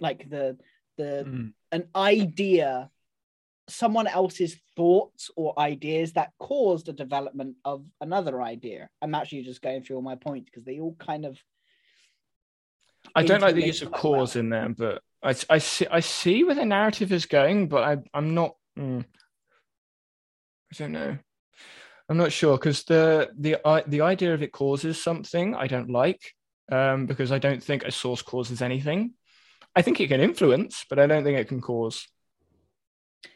Like 0.00 0.28
the 0.28 0.58
the 0.96 1.24
Mm. 1.26 1.52
an 1.70 1.88
idea 1.94 2.90
someone 3.68 4.06
else's 4.06 4.60
thoughts 4.76 5.30
or 5.36 5.58
ideas 5.58 6.12
that 6.14 6.32
caused 6.38 6.86
the 6.86 6.92
development 6.92 7.56
of 7.64 7.84
another 8.00 8.42
idea. 8.42 8.88
I'm 9.00 9.14
actually 9.14 9.42
just 9.42 9.62
going 9.62 9.82
through 9.82 9.96
all 9.96 10.02
my 10.02 10.16
points 10.16 10.50
because 10.50 10.64
they 10.64 10.80
all 10.80 10.96
kind 10.98 11.24
of. 11.24 11.38
I 13.14 13.24
don't 13.24 13.40
like 13.40 13.54
the 13.54 13.66
use 13.66 13.82
of 13.82 13.92
cause 13.92 14.36
in 14.36 14.48
there, 14.48 14.68
but 14.68 15.02
I, 15.22 15.34
I 15.50 15.58
see 15.58 15.86
I 15.90 16.00
see 16.00 16.44
where 16.44 16.54
the 16.54 16.64
narrative 16.64 17.12
is 17.12 17.26
going, 17.26 17.68
but 17.68 17.82
I 17.84 17.96
I'm 18.14 18.34
not. 18.34 18.56
Mm, 18.78 19.04
I 20.72 20.76
don't 20.76 20.92
know. 20.92 21.18
I'm 22.08 22.16
not 22.16 22.32
sure 22.32 22.56
because 22.56 22.84
the 22.84 23.30
the 23.38 23.58
the 23.86 24.00
idea 24.02 24.34
of 24.34 24.42
it 24.42 24.52
causes 24.52 25.02
something 25.02 25.54
I 25.54 25.66
don't 25.66 25.90
like 25.90 26.34
um, 26.70 27.06
because 27.06 27.32
I 27.32 27.38
don't 27.38 27.62
think 27.62 27.84
a 27.84 27.90
source 27.90 28.22
causes 28.22 28.62
anything. 28.62 29.12
I 29.74 29.82
think 29.82 30.00
it 30.00 30.08
can 30.08 30.20
influence, 30.20 30.84
but 30.88 30.98
I 30.98 31.06
don't 31.06 31.24
think 31.24 31.38
it 31.38 31.48
can 31.48 31.60
cause. 31.60 32.06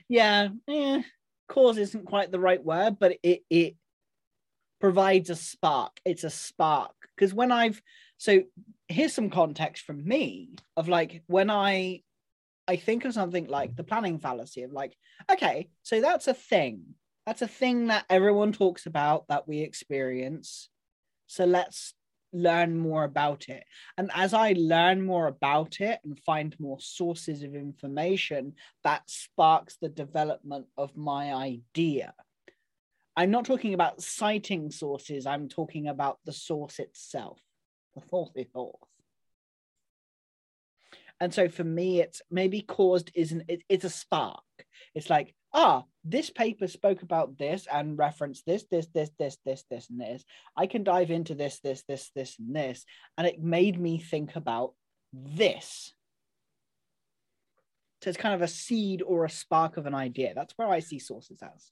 Yeah, 0.08 0.48
yeah. 0.66 1.02
Cause 1.48 1.78
isn't 1.78 2.06
quite 2.06 2.32
the 2.32 2.40
right 2.40 2.62
word, 2.62 2.98
but 2.98 3.16
it 3.22 3.42
it 3.48 3.76
provides 4.80 5.30
a 5.30 5.36
spark. 5.36 6.00
It's 6.04 6.24
a 6.24 6.30
spark 6.30 6.94
because 7.14 7.32
when 7.32 7.52
I've 7.52 7.80
so 8.18 8.42
here's 8.88 9.14
some 9.14 9.30
context 9.30 9.84
from 9.84 10.06
me 10.06 10.50
of 10.76 10.88
like 10.88 11.22
when 11.26 11.50
I 11.50 12.02
I 12.68 12.76
think 12.76 13.04
of 13.04 13.14
something 13.14 13.46
like 13.46 13.76
the 13.76 13.84
planning 13.84 14.18
fallacy 14.18 14.62
of 14.62 14.72
like 14.72 14.96
okay, 15.30 15.68
so 15.82 16.00
that's 16.00 16.28
a 16.28 16.34
thing. 16.34 16.82
That's 17.26 17.42
a 17.42 17.48
thing 17.48 17.88
that 17.88 18.06
everyone 18.08 18.52
talks 18.52 18.86
about 18.86 19.28
that 19.28 19.48
we 19.48 19.60
experience. 19.60 20.68
So 21.26 21.44
let's 21.44 21.94
learn 22.32 22.76
more 22.76 23.04
about 23.04 23.48
it. 23.48 23.64
And 23.96 24.10
as 24.14 24.34
I 24.34 24.54
learn 24.56 25.04
more 25.04 25.26
about 25.26 25.80
it 25.80 26.00
and 26.04 26.18
find 26.20 26.54
more 26.58 26.80
sources 26.80 27.42
of 27.42 27.54
information, 27.54 28.54
that 28.84 29.02
sparks 29.06 29.76
the 29.80 29.88
development 29.88 30.66
of 30.76 30.96
my 30.96 31.34
idea. 31.34 32.14
I'm 33.16 33.30
not 33.30 33.46
talking 33.46 33.72
about 33.72 34.02
citing 34.02 34.70
sources, 34.70 35.26
I'm 35.26 35.48
talking 35.48 35.88
about 35.88 36.18
the 36.24 36.32
source 36.32 36.78
itself, 36.78 37.40
the 37.94 38.02
source 38.10 38.30
itself. 38.34 38.80
And 41.18 41.32
so 41.32 41.48
for 41.48 41.64
me, 41.64 42.00
it's 42.00 42.20
maybe 42.30 42.60
caused 42.60 43.10
isn't 43.14 43.44
it, 43.48 43.62
it's 43.70 43.84
a 43.84 43.90
spark. 43.90 44.42
It's 44.94 45.08
like, 45.08 45.34
ah, 45.54 45.84
this 46.08 46.30
paper 46.30 46.68
spoke 46.68 47.02
about 47.02 47.36
this 47.36 47.66
and 47.70 47.98
referenced 47.98 48.46
this, 48.46 48.64
this, 48.70 48.86
this, 48.94 49.10
this, 49.18 49.38
this, 49.44 49.64
this, 49.68 49.90
and 49.90 50.00
this. 50.00 50.24
I 50.56 50.66
can 50.66 50.84
dive 50.84 51.10
into 51.10 51.34
this, 51.34 51.58
this, 51.60 51.82
this, 51.88 52.10
this, 52.14 52.36
and 52.38 52.54
this. 52.54 52.84
And 53.18 53.26
it 53.26 53.42
made 53.42 53.78
me 53.80 53.98
think 53.98 54.36
about 54.36 54.74
this. 55.12 55.92
So 58.02 58.10
it's 58.10 58.18
kind 58.18 58.34
of 58.34 58.42
a 58.42 58.48
seed 58.48 59.02
or 59.02 59.24
a 59.24 59.30
spark 59.30 59.78
of 59.78 59.86
an 59.86 59.94
idea. 59.94 60.32
That's 60.34 60.52
where 60.56 60.68
I 60.68 60.78
see 60.78 61.00
sources 61.00 61.42
as. 61.42 61.70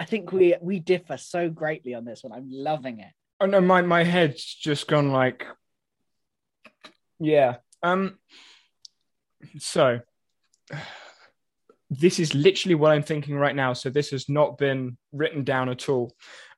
I 0.00 0.04
think 0.04 0.32
we 0.32 0.56
we 0.60 0.80
differ 0.80 1.16
so 1.16 1.48
greatly 1.48 1.94
on 1.94 2.04
this 2.04 2.24
one. 2.24 2.32
I'm 2.32 2.48
loving 2.50 2.98
it. 2.98 3.12
Oh 3.40 3.46
no, 3.46 3.60
my 3.60 3.82
my 3.82 4.02
head's 4.02 4.42
just 4.42 4.88
gone 4.88 5.12
like 5.12 5.46
yeah. 7.20 7.56
Um 7.84 8.18
so 9.58 10.00
this 11.98 12.18
is 12.18 12.34
literally 12.34 12.74
what 12.74 12.92
I'm 12.92 13.02
thinking 13.02 13.36
right 13.36 13.54
now. 13.54 13.72
So 13.72 13.90
this 13.90 14.10
has 14.10 14.28
not 14.28 14.58
been 14.58 14.96
written 15.12 15.44
down 15.44 15.68
at 15.68 15.88
all. 15.88 16.12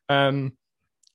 Um, 0.09 0.53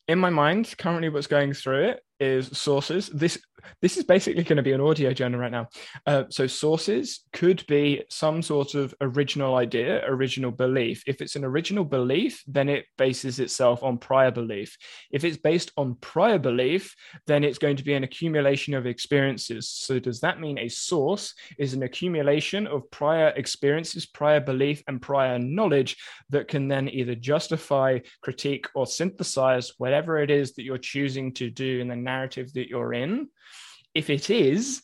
in 0.07 0.19
my 0.19 0.30
mind, 0.30 0.74
currently, 0.78 1.09
what's 1.09 1.28
going 1.28 1.53
through 1.53 1.89
it 1.89 2.01
is 2.22 2.55
sources. 2.57 3.09
This 3.09 3.39
this 3.82 3.97
is 3.97 4.03
basically 4.03 4.43
going 4.43 4.57
to 4.57 4.63
be 4.63 4.72
an 4.74 4.82
audio 4.82 5.13
journal 5.13 5.39
right 5.39 5.51
now. 5.51 5.67
Uh, 6.05 6.24
so 6.30 6.47
sources 6.47 7.26
could 7.34 7.65
be 7.67 8.03
some 8.09 8.41
sort 8.41 8.76
of 8.76 8.93
original 9.01 9.55
idea, 9.55 10.03
original 10.05 10.51
belief. 10.51 11.03
If 11.07 11.22
it's 11.22 11.36
an 11.36 11.43
original 11.43 11.84
belief, 11.84 12.43
then 12.47 12.69
it 12.69 12.86
bases 12.97 13.39
itself 13.39 13.84
on 13.84 13.97
prior 13.97 14.32
belief. 14.32 14.78
If 15.11 15.24
it's 15.24 15.38
based 15.38 15.72
on 15.78 15.95
prior 15.95 16.39
belief, 16.39 16.95
then 17.28 17.43
it's 17.43 17.57
going 17.57 17.78
to 17.78 17.84
be 17.84 17.93
an 17.93 18.03
accumulation 18.03 18.74
of 18.74 18.86
experiences. 18.86 19.69
So 19.69 19.99
does 19.99 20.22
that 20.22 20.39
mean 20.39 20.57
a 20.57 20.69
source 20.69 21.34
is 21.57 21.74
an 21.74 21.84
accumulation 21.84 22.67
of 22.67 22.89
prior 22.91 23.30
experiences, 23.30 24.05
prior 24.05 24.39
belief, 24.39 24.84
and 24.88 25.01
prior 25.01 25.39
knowledge 25.39 25.97
that 26.30 26.47
can 26.47 26.67
then 26.67 26.89
either 26.89 27.15
justify, 27.15 27.99
critique, 28.22 28.67
or 28.76 28.86
synthesize 28.86 29.74
whatever 29.78 30.19
it 30.19 30.32
is 30.32 30.53
that 30.53 30.63
you're 30.63 30.78
choosing 30.78 31.34
to 31.34 31.49
do 31.49 31.80
in 31.80 31.88
the 31.88 31.95
narrative 32.12 32.47
that 32.53 32.70
you're 32.72 32.93
in? 32.93 33.30
If 34.01 34.09
it 34.09 34.30
is, 34.30 34.82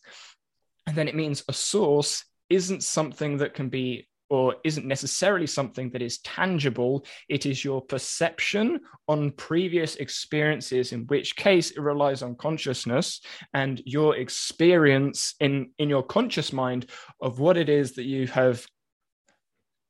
then 0.96 1.08
it 1.08 1.16
means 1.16 1.44
a 1.48 1.54
source 1.54 2.24
isn't 2.50 2.84
something 2.84 3.38
that 3.38 3.54
can 3.54 3.70
be 3.70 4.08
or 4.30 4.56
isn't 4.64 4.86
necessarily 4.86 5.48
something 5.48 5.90
that 5.92 6.02
is 6.02 6.20
tangible. 6.20 7.06
It 7.30 7.46
is 7.46 7.64
your 7.64 7.82
perception 7.82 8.82
on 9.08 9.32
previous 9.32 9.96
experiences, 9.96 10.92
in 10.92 11.08
which 11.08 11.36
case 11.36 11.72
it 11.72 11.80
relies 11.80 12.22
on 12.24 12.36
consciousness 12.36 13.22
and 13.54 13.82
your 13.86 14.18
experience 14.18 15.36
in, 15.40 15.72
in 15.78 15.88
your 15.90 16.04
conscious 16.04 16.52
mind 16.52 16.90
of 17.22 17.40
what 17.40 17.58
it 17.58 17.70
is 17.70 17.94
that 17.94 18.04
you 18.04 18.28
have 18.28 18.66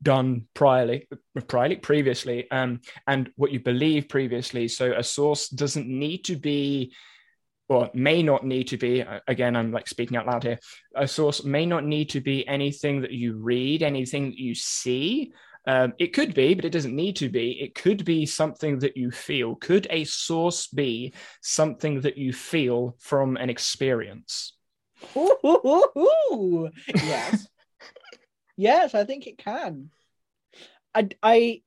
done 0.03 0.47
priorly, 0.53 1.07
priorly 1.35 1.81
previously, 1.81 2.49
um, 2.51 2.79
and 3.07 3.31
what 3.35 3.51
you 3.51 3.59
believe 3.59 4.07
previously. 4.07 4.67
So 4.67 4.93
a 4.93 5.03
source 5.03 5.49
doesn't 5.49 5.87
need 5.87 6.25
to 6.25 6.35
be 6.35 6.93
or 7.69 7.89
may 7.93 8.23
not 8.23 8.45
need 8.45 8.67
to 8.67 8.77
be 8.77 9.03
again 9.27 9.55
i'm 9.55 9.71
like 9.71 9.87
speaking 9.87 10.17
out 10.17 10.25
loud 10.25 10.43
here 10.43 10.59
a 10.95 11.07
source 11.07 11.43
may 11.43 11.65
not 11.65 11.83
need 11.83 12.09
to 12.09 12.21
be 12.21 12.47
anything 12.47 13.01
that 13.01 13.11
you 13.11 13.37
read 13.37 13.83
anything 13.83 14.29
that 14.29 14.39
you 14.39 14.55
see. 14.55 15.33
Um, 15.65 15.93
it 15.99 16.13
could 16.13 16.33
be 16.33 16.53
but 16.53 16.63
it 16.63 16.71
doesn't 16.71 16.95
need 16.95 17.17
to 17.17 17.29
be. 17.29 17.61
It 17.61 17.75
could 17.75 18.05
be 18.05 18.25
something 18.25 18.79
that 18.79 18.95
you 18.95 19.11
feel. 19.11 19.55
Could 19.55 19.85
a 19.89 20.05
source 20.05 20.67
be 20.67 21.13
something 21.41 22.01
that 22.01 22.17
you 22.17 22.31
feel 22.31 22.95
from 22.99 23.35
an 23.35 23.49
experience? 23.49 24.53
Ooh, 25.15 26.69
yes. 26.95 27.47
Yes 28.59 28.95
i 28.95 29.03
think 29.03 29.27
it 29.27 29.37
can. 29.37 29.91
I 30.95 31.09
i 31.21 31.61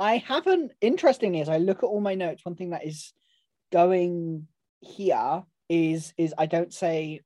i 0.00 0.16
haven't 0.16 0.72
interestingly 0.80 1.40
as 1.40 1.48
i 1.48 1.58
look 1.58 1.84
at 1.84 1.86
all 1.86 2.00
my 2.00 2.16
notes 2.16 2.44
one 2.44 2.56
thing 2.56 2.70
that 2.70 2.84
is 2.84 3.12
going 3.70 4.48
here 4.82 5.42
is 5.68 6.12
is 6.18 6.34
I 6.36 6.46
don't 6.46 6.72
say 6.72 7.20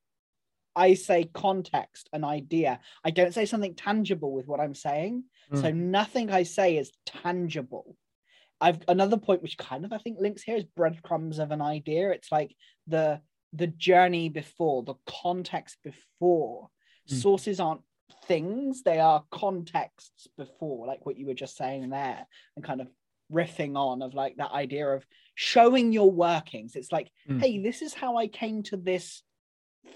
I 0.77 0.93
say 0.95 1.31
context, 1.33 2.09
an 2.13 2.23
idea. 2.23 2.81
I 3.03 3.11
don't 3.11 3.33
say 3.33 3.47
something 3.47 3.75
tangible 3.75 4.33
with 4.33 4.47
what 4.47 4.61
I'm 4.61 4.75
saying. 4.75 5.25
Mm. 5.51 5.61
So 5.63 5.71
nothing 5.71 6.31
I 6.31 6.43
say 6.43 6.77
is 6.77 6.93
tangible. 7.07 7.97
I've 8.61 8.81
another 8.87 9.17
point 9.17 9.43
which 9.43 9.59
kind 9.59 9.85
of 9.85 9.93
I 9.93 9.99
think 9.99 10.19
links 10.21 10.43
here 10.43 10.57
is 10.57 10.65
breadcrumbs 10.65 11.39
of 11.39 11.51
an 11.51 11.63
idea. 11.63 12.11
It's 12.11 12.31
like 12.31 12.55
the 12.87 13.21
the 13.53 13.67
journey 13.67 14.29
before, 14.29 14.83
the 14.83 14.95
context 15.07 15.79
before. 15.83 16.69
Mm. 17.11 17.23
Sources 17.23 17.59
aren't 17.59 17.83
things, 18.27 18.83
they 18.83 19.01
are 19.01 19.25
contexts 19.31 20.29
before, 20.37 20.87
like 20.87 21.07
what 21.07 21.17
you 21.17 21.27
were 21.27 21.35
just 21.35 21.57
saying 21.57 21.89
there, 21.89 22.27
and 22.55 22.65
kind 22.65 22.81
of 22.81 22.89
riffing 23.33 23.77
on 23.77 24.03
of 24.03 24.15
like 24.15 24.37
that 24.37 24.53
idea 24.53 24.87
of 24.89 25.05
showing 25.37 25.93
your 25.93 26.11
workings. 26.11 26.74
It's 26.74 26.91
like, 26.91 27.12
mm. 27.28 27.41
hey, 27.41 27.62
this 27.62 27.82
is 27.82 27.95
how 27.95 28.16
I 28.16 28.26
came 28.26 28.64
to 28.64 28.76
this 28.76 29.22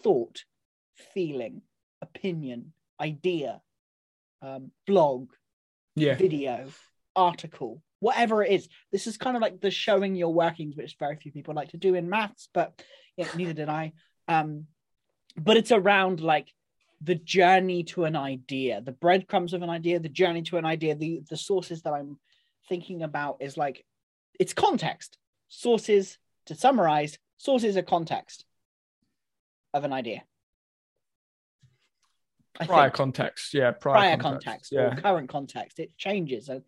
thought, 0.03 0.45
feeling, 1.15 1.63
opinion, 2.01 2.73
idea, 3.01 3.61
um, 4.43 4.71
blog, 4.87 5.31
yeah. 5.97 6.15
video, 6.15 6.69
article, 7.17 7.83
whatever 8.01 8.45
it 8.45 8.53
is. 8.53 8.69
This 8.93 9.07
is 9.07 9.17
kind 9.17 9.35
of 9.35 9.43
like 9.43 9.61
the 9.61 9.71
showing 9.71 10.15
your 10.15 10.33
workings, 10.33 10.77
which 10.77 10.97
very 11.01 11.17
few 11.17 11.33
people 11.33 11.55
like 11.55 11.71
to 11.71 11.79
do 11.79 11.95
in 11.95 12.11
maths, 12.11 12.49
but 12.53 12.81
yeah, 13.17 13.27
neither 13.35 13.55
did 13.55 13.71
I. 13.71 13.95
Um, 14.29 14.67
but 15.37 15.57
it's 15.57 15.73
around 15.73 16.21
like 16.21 16.53
the 17.01 17.15
journey 17.15 17.85
to 17.85 18.05
an 18.05 18.15
idea, 18.15 18.83
the 18.83 18.93
breadcrumbs 18.93 19.55
of 19.55 19.63
an 19.63 19.71
idea, 19.71 20.01
the 20.01 20.11
journey 20.11 20.43
to 20.43 20.59
an 20.59 20.67
idea, 20.67 20.95
the 20.95 21.23
the 21.31 21.37
sources 21.37 21.81
that 21.83 21.95
I'm 21.95 22.19
thinking 22.69 23.03
about 23.03 23.39
is 23.41 23.57
like 23.57 23.87
it's 24.39 24.53
context. 24.53 25.17
Sources, 25.51 26.17
to 26.47 26.55
summarize, 26.55 27.19
sources 27.37 27.77
are 27.77 27.83
context 27.83 28.45
of 29.75 29.85
an 29.85 29.93
idea. 29.93 30.23
I 32.59 32.67
prior 32.67 32.85
think. 32.85 32.95
context, 32.95 33.53
yeah, 33.53 33.73
prior, 33.73 33.95
prior 33.95 34.17
context, 34.17 34.45
context 34.47 34.73
yeah. 34.73 34.81
or 34.81 34.97
current 34.97 35.29
context. 35.29 35.79
It 35.81 35.97
changes. 35.99 36.49
And 36.49 36.63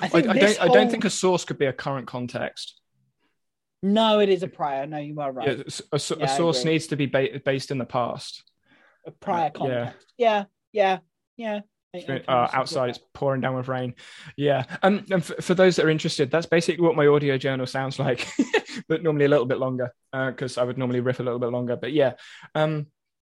I, 0.00 0.08
think 0.08 0.26
I, 0.26 0.30
I 0.30 0.38
don't. 0.38 0.56
Whole... 0.56 0.70
I 0.70 0.74
don't 0.74 0.90
think 0.90 1.04
a 1.04 1.10
source 1.10 1.44
could 1.44 1.58
be 1.58 1.66
a 1.66 1.72
current 1.72 2.06
context. 2.06 2.80
No, 3.82 4.20
it 4.20 4.30
is 4.30 4.42
a 4.42 4.48
prior. 4.48 4.86
No, 4.86 4.96
you 4.96 5.20
are 5.20 5.30
right. 5.30 5.58
Yeah, 5.58 5.64
a, 5.92 5.96
a, 5.96 6.16
yeah, 6.18 6.24
a 6.24 6.28
source 6.28 6.64
needs 6.64 6.86
to 6.88 6.96
be 6.96 7.06
ba- 7.06 7.40
based 7.44 7.70
in 7.70 7.78
the 7.78 7.84
past. 7.84 8.42
A 9.06 9.10
prior 9.10 9.50
context. 9.50 10.06
Yeah, 10.16 10.44
yeah, 10.72 10.98
yeah. 11.36 11.54
yeah. 11.54 11.60
Uh, 11.94 12.48
outside 12.52 12.90
it's 12.90 12.98
pouring 13.12 13.40
down 13.40 13.54
with 13.54 13.68
rain 13.68 13.94
yeah 14.36 14.64
um, 14.82 15.04
and 15.12 15.24
for, 15.24 15.40
for, 15.40 15.54
those 15.54 15.76
that 15.76 15.86
are 15.86 15.90
interested 15.90 16.28
that's 16.28 16.44
basically 16.44 16.82
what 16.82 16.96
my 16.96 17.06
audio 17.06 17.38
journal 17.38 17.66
sounds 17.66 17.98
like 18.00 18.26
but 18.88 19.02
normally 19.04 19.26
a 19.26 19.28
little 19.28 19.46
bit 19.46 19.58
longer 19.58 19.94
because 20.12 20.58
uh, 20.58 20.62
i 20.62 20.64
would 20.64 20.76
normally 20.76 20.98
riff 20.98 21.20
a 21.20 21.22
little 21.22 21.38
bit 21.38 21.50
longer 21.50 21.76
but 21.76 21.92
yeah 21.92 22.14
um 22.56 22.86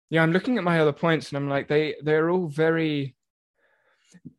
yeah 0.08 0.22
i'm 0.22 0.32
looking 0.32 0.56
at 0.56 0.62
my 0.62 0.78
other 0.78 0.92
points 0.92 1.30
and 1.30 1.36
i'm 1.36 1.48
like 1.48 1.66
they 1.66 1.96
they're 2.04 2.30
all 2.30 2.46
very 2.46 3.16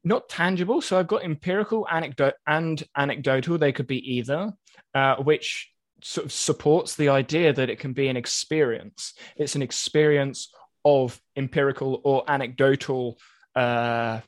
not 0.04 0.30
tangible. 0.30 0.82
So 0.82 0.98
I've 0.98 1.08
got 1.08 1.24
empirical, 1.24 1.88
anecdote, 1.90 2.36
and 2.48 2.82
anecdotal. 2.96 3.58
They 3.58 3.72
could 3.72 3.88
be 3.88 4.16
either, 4.16 4.54
uh, 4.94 5.18
which 5.18 5.72
sort 6.02 6.26
of 6.26 6.32
supports 6.32 6.96
the 6.96 7.10
idea 7.10 7.54
that 7.54 7.70
it 7.70 7.80
can 7.80 7.94
be 7.94 8.08
an 8.08 8.18
experience. 8.18 9.14
It's 9.36 9.56
an 9.56 9.62
experience 9.62 10.54
of 10.84 11.20
empirical 11.36 12.02
or 12.04 12.24
anecdotal, 12.30 13.18
uh, 13.56 14.20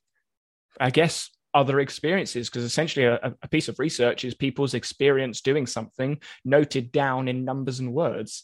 I 0.79 0.89
guess, 0.89 1.29
other 1.53 1.79
experiences. 1.79 2.49
Because 2.49 2.63
essentially, 2.63 3.05
a, 3.05 3.35
a 3.41 3.47
piece 3.47 3.67
of 3.67 3.79
research 3.79 4.25
is 4.25 4.33
people's 4.33 4.73
experience 4.73 5.41
doing 5.41 5.65
something 5.65 6.19
noted 6.45 6.91
down 6.91 7.27
in 7.27 7.45
numbers 7.45 7.79
and 7.79 7.93
words. 7.93 8.43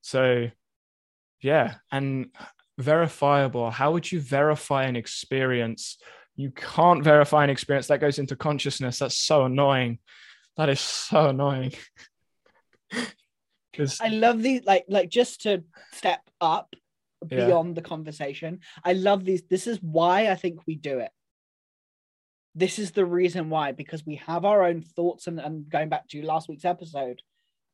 So, 0.00 0.48
yeah, 1.40 1.74
and 1.90 2.26
verifiable. 2.78 3.70
How 3.70 3.92
would 3.92 4.10
you 4.10 4.20
verify 4.20 4.84
an 4.84 4.96
experience? 4.96 5.98
You 6.34 6.50
can't 6.50 7.04
verify 7.04 7.44
an 7.44 7.50
experience 7.50 7.88
that 7.88 8.00
goes 8.00 8.18
into 8.18 8.36
consciousness. 8.36 8.98
That's 8.98 9.18
so 9.18 9.44
annoying. 9.44 9.98
That 10.56 10.68
is 10.68 10.80
so 10.80 11.28
annoying. 11.28 11.72
Because 13.72 14.02
I 14.02 14.08
love 14.08 14.42
these 14.42 14.64
like 14.66 14.84
like 14.86 15.08
just 15.08 15.42
to 15.42 15.64
step 15.92 16.20
up 16.42 16.74
Yeah. 17.30 17.46
beyond 17.46 17.76
the 17.76 17.82
conversation. 17.82 18.60
I 18.84 18.92
love 18.94 19.24
these. 19.24 19.42
This 19.48 19.66
is 19.66 19.78
why 19.82 20.28
I 20.30 20.34
think 20.34 20.60
we 20.66 20.74
do 20.76 20.98
it. 20.98 21.10
This 22.54 22.78
is 22.78 22.90
the 22.90 23.06
reason 23.06 23.48
why, 23.48 23.72
because 23.72 24.04
we 24.04 24.16
have 24.16 24.44
our 24.44 24.62
own 24.64 24.82
thoughts 24.82 25.26
and, 25.26 25.40
and 25.40 25.68
going 25.68 25.88
back 25.88 26.08
to 26.08 26.22
last 26.22 26.48
week's 26.48 26.64
episode 26.66 27.22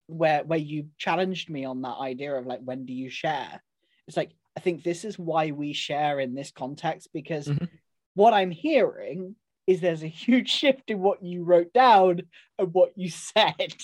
where 0.07 0.43
where 0.45 0.59
you 0.59 0.87
challenged 0.97 1.51
me 1.51 1.65
on 1.67 1.83
that 1.83 1.99
idea 2.01 2.35
of 2.35 2.47
like 2.47 2.61
when 2.63 2.87
do 2.87 2.93
you 2.95 3.11
share? 3.11 3.63
It's 4.07 4.17
like 4.17 4.31
I 4.57 4.61
think 4.61 4.83
this 4.83 5.05
is 5.05 5.19
why 5.19 5.51
we 5.51 5.73
share 5.73 6.19
in 6.21 6.35
this 6.35 6.51
context 6.51 7.09
because 7.13 7.49
Mhm. 7.49 7.69
what 8.15 8.33
I'm 8.33 8.51
hearing 8.51 9.37
is 9.67 9.81
there's 9.81 10.03
a 10.03 10.09
huge 10.09 10.49
shift 10.49 10.91
in 10.91 11.01
what 11.01 11.23
you 11.23 11.45
wrote 11.45 11.73
down 11.73 12.23
and 12.59 12.73
what 12.73 12.93
you 12.97 13.11
said. 13.35 13.75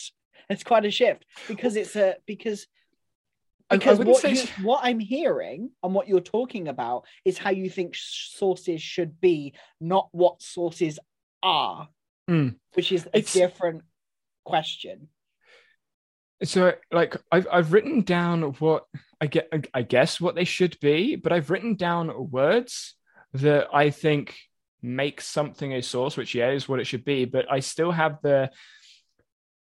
It's 0.49 0.65
quite 0.65 0.85
a 0.87 0.91
shift 0.91 1.25
because 1.49 1.75
it's 1.77 1.97
a 1.97 2.17
because 2.27 2.67
because 3.71 3.99
what, 3.99 4.23
you, 4.25 4.43
what 4.63 4.81
I'm 4.83 4.99
hearing 5.01 5.71
and 5.83 5.95
what 5.95 6.07
you're 6.09 6.21
talking 6.21 6.69
about 6.69 7.05
is 7.25 7.39
how 7.39 7.51
you 7.51 7.69
think 7.71 7.95
sources 7.97 8.81
should 8.83 9.21
be, 9.21 9.55
not 9.81 10.09
what 10.13 10.43
sources 10.43 10.99
are, 11.43 11.89
Mm. 12.31 12.57
which 12.75 12.91
is 12.93 13.05
a 13.07 13.19
It's- 13.19 13.35
different 13.35 13.83
question. 14.45 15.09
so 16.43 16.73
like 16.91 17.17
I've 17.31 17.47
I've 17.51 17.73
written 17.73 18.01
down 18.03 18.43
what 18.55 18.85
I 19.21 19.27
get 19.27 19.49
I 19.73 19.83
guess 19.83 20.21
what 20.21 20.35
they 20.35 20.45
should 20.45 20.79
be, 20.81 21.17
but 21.17 21.33
I've 21.33 21.51
written 21.51 21.75
down 21.77 22.31
words 22.31 22.95
that 23.35 23.69
I 23.75 23.91
think 23.91 24.37
make 24.83 25.21
something 25.21 25.73
a 25.73 25.83
source, 25.83 26.17
which 26.17 26.35
yeah 26.35 26.51
is 26.51 26.69
what 26.69 26.81
it 26.81 26.87
should 26.87 27.05
be. 27.05 27.25
But 27.25 27.51
I 27.51 27.61
still 27.61 27.91
have 27.93 28.21
the 28.23 28.51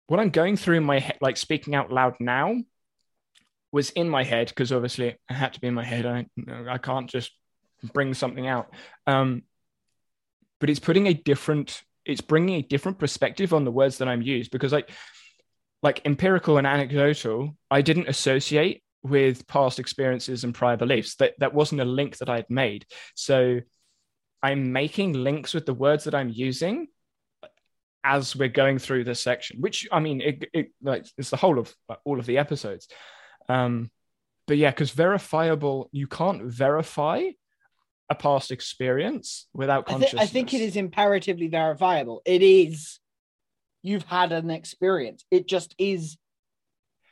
what 0.07 0.21
I'm 0.21 0.31
going 0.31 0.57
through 0.57 0.77
in 0.77 0.85
my 0.85 0.99
head, 0.99 1.19
like 1.21 1.37
speaking 1.37 1.75
out 1.75 1.91
loud 1.93 2.15
now, 2.21 2.57
was 3.73 3.91
in 3.91 4.09
my 4.09 4.23
head 4.23 4.49
because 4.49 4.71
obviously 4.71 5.09
it 5.09 5.19
had 5.29 5.55
to 5.55 5.61
be 5.61 5.67
in 5.67 5.75
my 5.75 5.85
head. 5.85 6.07
I 6.07 6.27
I 6.69 6.79
can't 6.79 7.09
just 7.09 7.33
bring 7.93 8.15
something 8.15 8.47
out. 8.47 8.73
Um, 9.07 9.43
but 10.61 10.71
it's 10.71 10.81
putting 10.81 11.09
a 11.09 11.15
different, 11.15 11.83
it's 12.05 12.21
bringing 12.21 12.57
a 12.57 12.63
different 12.63 12.99
perspective 12.99 13.53
on 13.53 13.65
the 13.65 13.73
words 13.73 13.99
that 13.99 14.09
I'm 14.09 14.23
used 14.23 14.51
because 14.53 14.73
like 14.73 14.91
like 15.83 16.01
empirical 16.05 16.59
and 16.59 16.67
anecdotal, 16.67 17.57
I 17.69 17.83
didn't 17.83 18.09
associate 18.09 18.85
with 19.03 19.49
past 19.49 19.81
experiences 19.81 20.45
and 20.45 20.55
prior 20.55 20.77
beliefs. 20.77 21.17
That 21.17 21.35
that 21.39 21.55
wasn't 21.55 21.81
a 21.81 21.85
link 21.85 22.19
that 22.19 22.29
I 22.29 22.37
had 22.37 22.51
made. 22.51 22.87
So 23.17 23.61
I'm 24.43 24.73
making 24.73 25.15
links 25.15 25.55
with 25.55 25.67
the 25.67 25.75
words 25.75 26.05
that 26.05 26.15
I'm 26.15 26.29
using 26.29 26.89
as 28.05 28.35
we're 28.35 28.49
going 28.49 28.79
through 28.79 29.05
this 29.05 29.21
section, 29.21 29.61
which 29.61 29.89
I 29.93 30.01
mean, 30.01 30.21
it, 30.21 30.45
it 30.53 30.73
like 30.83 31.07
it's 31.17 31.31
the 31.31 31.37
whole 31.37 31.59
of 31.59 31.75
all 32.05 32.19
of 32.19 32.27
the 32.27 32.39
episodes. 32.39 32.89
Um, 33.53 33.91
but 34.47 34.57
yeah, 34.57 34.71
because 34.71 34.91
verifiable, 34.91 35.89
you 35.93 36.07
can't 36.07 36.45
verify 36.45 37.31
a 38.11 38.15
past 38.15 38.51
experience 38.51 39.47
without 39.55 39.85
I, 39.87 39.93
thi- 39.93 39.93
consciousness. 40.01 40.23
I 40.23 40.27
think 40.27 40.55
it 40.55 40.61
is 40.61 40.77
imperatively 40.77 41.49
verifiable. 41.49 42.23
It 42.25 42.43
is. 42.43 42.99
You've 43.83 44.05
had 44.05 44.33
an 44.33 44.51
experience. 44.51 45.25
It 45.31 45.49
just 45.49 45.75
is. 45.79 46.17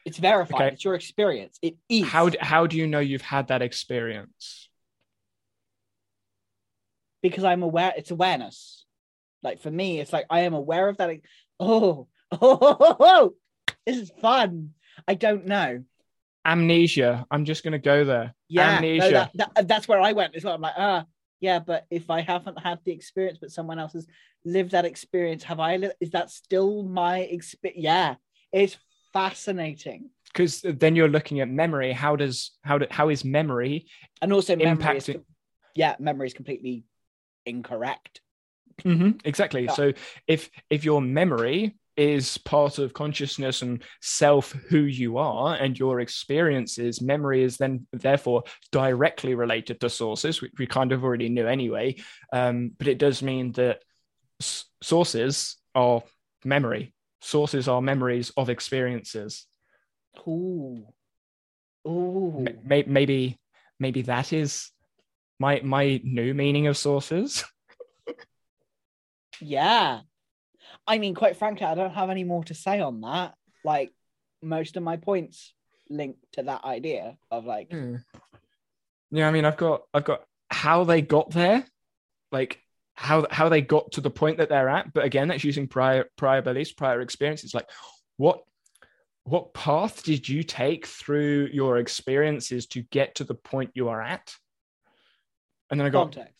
It's 0.04 0.18
verified. 0.18 0.60
Okay. 0.62 0.74
It's 0.74 0.84
your 0.84 0.94
experience. 0.94 1.58
It 1.62 1.76
is. 1.88 2.06
How 2.06 2.30
how 2.40 2.66
do 2.66 2.76
you 2.76 2.86
know 2.86 3.00
you've 3.00 3.22
had 3.22 3.48
that 3.48 3.62
experience? 3.62 4.70
because 7.22 7.44
I'm 7.44 7.62
aware. 7.62 7.92
It's 7.96 8.10
awareness. 8.10 8.84
Like 9.42 9.60
for 9.60 9.70
me, 9.70 10.00
it's 10.00 10.12
like 10.12 10.26
I 10.30 10.40
am 10.40 10.54
aware 10.54 10.88
of 10.88 10.96
that. 10.98 11.10
Oh, 11.58 12.08
oh, 12.32 12.38
oh, 12.40 12.76
Oh, 12.80 12.96
oh, 13.00 13.34
this 13.86 13.96
is 13.96 14.12
fun. 14.20 14.70
I 15.08 15.14
don't 15.14 15.46
know. 15.46 15.84
Amnesia. 16.44 17.26
I'm 17.30 17.44
just 17.44 17.62
going 17.62 17.72
to 17.72 17.78
go 17.78 18.04
there. 18.04 18.34
Yeah, 18.48 18.70
no, 18.70 18.76
Amnesia. 18.76 19.30
that, 19.34 19.54
that, 19.54 19.68
that's 19.68 19.88
where 19.88 20.00
I 20.00 20.12
went 20.12 20.34
as 20.34 20.44
well. 20.44 20.54
I'm 20.54 20.60
like, 20.60 20.74
ah, 20.76 21.04
yeah, 21.40 21.58
but 21.58 21.86
if 21.90 22.10
I 22.10 22.20
haven't 22.20 22.58
had 22.58 22.78
the 22.84 22.92
experience, 22.92 23.38
but 23.40 23.50
someone 23.50 23.78
else 23.78 23.92
has 23.94 24.06
lived 24.44 24.72
that 24.72 24.84
experience, 24.84 25.44
have 25.44 25.60
I? 25.60 25.76
Li- 25.76 25.92
is 26.00 26.10
that 26.10 26.30
still 26.30 26.82
my 26.82 27.20
experience? 27.20 27.82
Yeah, 27.82 28.14
it's 28.52 28.76
fascinating. 29.12 30.10
because 30.32 30.60
then 30.62 30.96
you're 30.96 31.08
looking 31.08 31.40
at 31.40 31.48
memory. 31.48 31.92
How 31.92 32.16
does 32.16 32.52
how 32.62 32.78
do, 32.78 32.86
how 32.90 33.08
is 33.08 33.24
memory 33.24 33.86
And 34.22 34.32
also, 34.32 34.56
memory 34.56 34.76
impacting? 34.76 35.14
com- 35.14 35.24
yeah, 35.74 35.96
memory 35.98 36.26
is 36.28 36.34
completely 36.34 36.84
incorrect. 37.46 38.20
Mm-hmm, 38.84 39.18
exactly. 39.24 39.64
Yeah. 39.64 39.72
So 39.72 39.92
if 40.26 40.50
if 40.70 40.84
your 40.84 41.00
memory 41.02 41.76
is 42.00 42.38
part 42.38 42.78
of 42.78 42.94
consciousness 42.94 43.60
and 43.60 43.82
self 44.00 44.52
who 44.70 44.80
you 44.80 45.18
are 45.18 45.54
and 45.54 45.78
your 45.78 46.00
experiences 46.00 47.02
memory 47.02 47.42
is 47.42 47.58
then 47.58 47.86
therefore 47.92 48.42
directly 48.72 49.34
related 49.34 49.78
to 49.80 49.90
sources 49.90 50.40
which 50.40 50.52
we 50.58 50.66
kind 50.66 50.92
of 50.92 51.04
already 51.04 51.28
knew 51.28 51.46
anyway. 51.46 51.94
Um, 52.32 52.72
but 52.78 52.88
it 52.88 52.98
does 52.98 53.22
mean 53.22 53.52
that 53.52 53.82
s- 54.40 54.64
sources 54.82 55.56
are 55.74 56.02
memory. 56.42 56.94
Sources 57.20 57.68
are 57.68 57.82
memories 57.82 58.32
of 58.34 58.48
experiences. 58.48 59.46
Ooh, 60.26 60.86
ooh, 61.86 62.46
M- 62.46 62.86
maybe 62.86 63.38
maybe 63.78 64.02
that 64.02 64.32
is 64.32 64.70
my 65.38 65.60
my 65.62 66.00
new 66.02 66.32
meaning 66.32 66.66
of 66.66 66.78
sources. 66.78 67.44
Yeah. 69.42 70.00
I 70.90 70.98
mean, 70.98 71.14
quite 71.14 71.36
frankly, 71.36 71.66
I 71.66 71.76
don't 71.76 71.94
have 71.94 72.10
any 72.10 72.24
more 72.24 72.42
to 72.44 72.54
say 72.54 72.80
on 72.80 73.00
that. 73.02 73.34
Like, 73.64 73.92
most 74.42 74.76
of 74.76 74.82
my 74.82 74.96
points 74.96 75.54
link 75.88 76.16
to 76.32 76.42
that 76.42 76.64
idea 76.64 77.16
of 77.30 77.44
like, 77.44 77.70
Hmm. 77.70 77.96
Yeah, 79.12 79.28
I 79.28 79.30
mean, 79.30 79.44
I've 79.44 79.56
got, 79.56 79.82
I've 79.94 80.04
got 80.04 80.24
how 80.50 80.82
they 80.82 81.00
got 81.00 81.30
there, 81.30 81.64
like 82.32 82.60
how 82.94 83.26
how 83.30 83.48
they 83.48 83.60
got 83.60 83.92
to 83.92 84.00
the 84.00 84.10
point 84.10 84.38
that 84.38 84.48
they're 84.48 84.68
at. 84.68 84.92
But 84.92 85.04
again, 85.04 85.28
that's 85.28 85.44
using 85.44 85.68
prior 85.68 86.06
prior 86.16 86.42
beliefs, 86.42 86.72
prior 86.72 87.00
experiences. 87.00 87.54
Like, 87.54 87.68
what 88.16 88.40
what 89.24 89.54
path 89.54 90.02
did 90.02 90.28
you 90.28 90.42
take 90.42 90.86
through 90.86 91.50
your 91.52 91.78
experiences 91.78 92.66
to 92.68 92.82
get 92.82 93.14
to 93.16 93.24
the 93.24 93.34
point 93.34 93.70
you 93.74 93.88
are 93.88 94.02
at? 94.02 94.34
And 95.70 95.78
then 95.78 95.86
I 95.86 95.90
got, 95.90 96.12
context. 96.12 96.34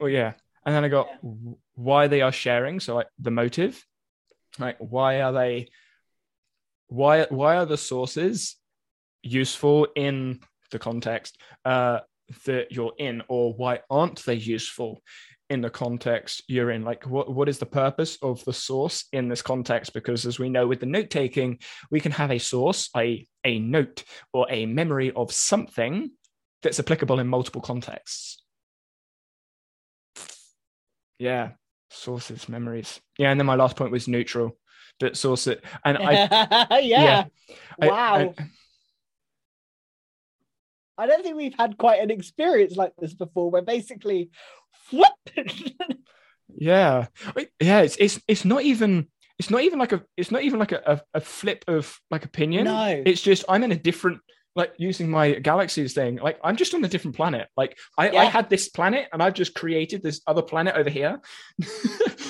oh 0.00 0.06
yeah, 0.06 0.32
and 0.64 0.74
then 0.74 0.84
I 0.84 0.88
got 0.88 1.08
Yeah. 1.08 1.52
why 1.74 2.08
they 2.08 2.22
are 2.22 2.32
sharing. 2.32 2.80
So 2.80 2.94
like 2.94 3.08
the 3.18 3.30
motive, 3.30 3.84
like 4.58 4.76
why 4.78 5.20
are 5.22 5.32
they, 5.32 5.68
why 6.88 7.26
why 7.30 7.56
are 7.56 7.66
the 7.66 7.76
sources 7.76 8.56
useful 9.22 9.88
in 9.96 10.40
the 10.70 10.78
context 10.78 11.40
uh, 11.64 12.00
that 12.46 12.72
you're 12.72 12.94
in, 12.98 13.22
or 13.28 13.54
why 13.54 13.80
aren't 13.90 14.24
they 14.24 14.34
useful 14.34 15.02
in 15.50 15.60
the 15.60 15.70
context 15.70 16.42
you're 16.48 16.70
in? 16.70 16.84
Like, 16.84 17.04
what, 17.06 17.32
what 17.32 17.48
is 17.48 17.58
the 17.58 17.66
purpose 17.66 18.16
of 18.22 18.44
the 18.44 18.52
source 18.52 19.04
in 19.12 19.28
this 19.28 19.42
context? 19.42 19.92
Because 19.92 20.24
as 20.26 20.38
we 20.38 20.48
know 20.48 20.66
with 20.66 20.80
the 20.80 20.86
note 20.86 21.10
taking, 21.10 21.58
we 21.90 22.00
can 22.00 22.12
have 22.12 22.30
a 22.30 22.38
source, 22.38 22.90
a, 22.96 23.26
a 23.44 23.58
note, 23.58 24.04
or 24.32 24.46
a 24.50 24.66
memory 24.66 25.12
of 25.12 25.32
something 25.32 26.10
that's 26.62 26.80
applicable 26.80 27.20
in 27.20 27.28
multiple 27.28 27.60
contexts. 27.60 28.42
Yeah, 31.18 31.50
sources, 31.90 32.48
memories. 32.48 33.00
Yeah, 33.18 33.30
and 33.30 33.38
then 33.40 33.46
my 33.46 33.54
last 33.54 33.76
point 33.76 33.92
was 33.92 34.08
neutral, 34.08 34.56
but 35.00 35.16
source 35.16 35.46
it. 35.46 35.62
And 35.84 35.98
I, 35.98 36.12
yeah. 36.70 36.78
yeah, 36.80 37.24
Wow. 37.78 38.34
I- 38.38 38.48
I 40.96 41.06
don't 41.06 41.24
think 41.24 41.36
we've 41.36 41.54
had 41.58 41.76
quite 41.76 42.00
an 42.00 42.10
experience 42.12 42.76
like 42.76 42.92
this 42.98 43.14
before 43.14 43.50
where 43.50 43.62
basically 43.62 44.30
whoop 44.92 45.12
Yeah, 46.56 47.06
yeah. 47.60 47.80
It's 47.80 47.96
it's 47.96 48.20
it's 48.28 48.44
not 48.44 48.62
even 48.62 49.08
it's 49.38 49.50
not 49.50 49.62
even 49.62 49.80
like 49.80 49.92
a 49.92 50.04
it's 50.16 50.30
not 50.30 50.42
even 50.42 50.60
like 50.60 50.70
a, 50.70 50.82
a, 50.86 51.00
a 51.14 51.20
flip 51.20 51.64
of 51.66 51.98
like 52.12 52.24
opinion. 52.24 52.64
no 52.66 53.02
It's 53.04 53.22
just 53.22 53.44
I'm 53.48 53.64
in 53.64 53.72
a 53.72 53.76
different 53.76 54.20
like 54.56 54.72
using 54.78 55.10
my 55.10 55.32
galaxies 55.32 55.94
thing 55.94 56.16
like 56.16 56.38
i'm 56.44 56.56
just 56.56 56.74
on 56.74 56.84
a 56.84 56.88
different 56.88 57.16
planet 57.16 57.48
like 57.56 57.76
i, 57.98 58.10
Yeah. 58.10 58.20
I 58.20 58.24
had 58.26 58.48
this 58.48 58.68
planet 58.68 59.08
and 59.12 59.22
i've 59.22 59.34
just 59.34 59.54
created 59.54 60.02
this 60.02 60.20
other 60.26 60.42
planet 60.42 60.74
over 60.76 60.90
here 60.90 61.20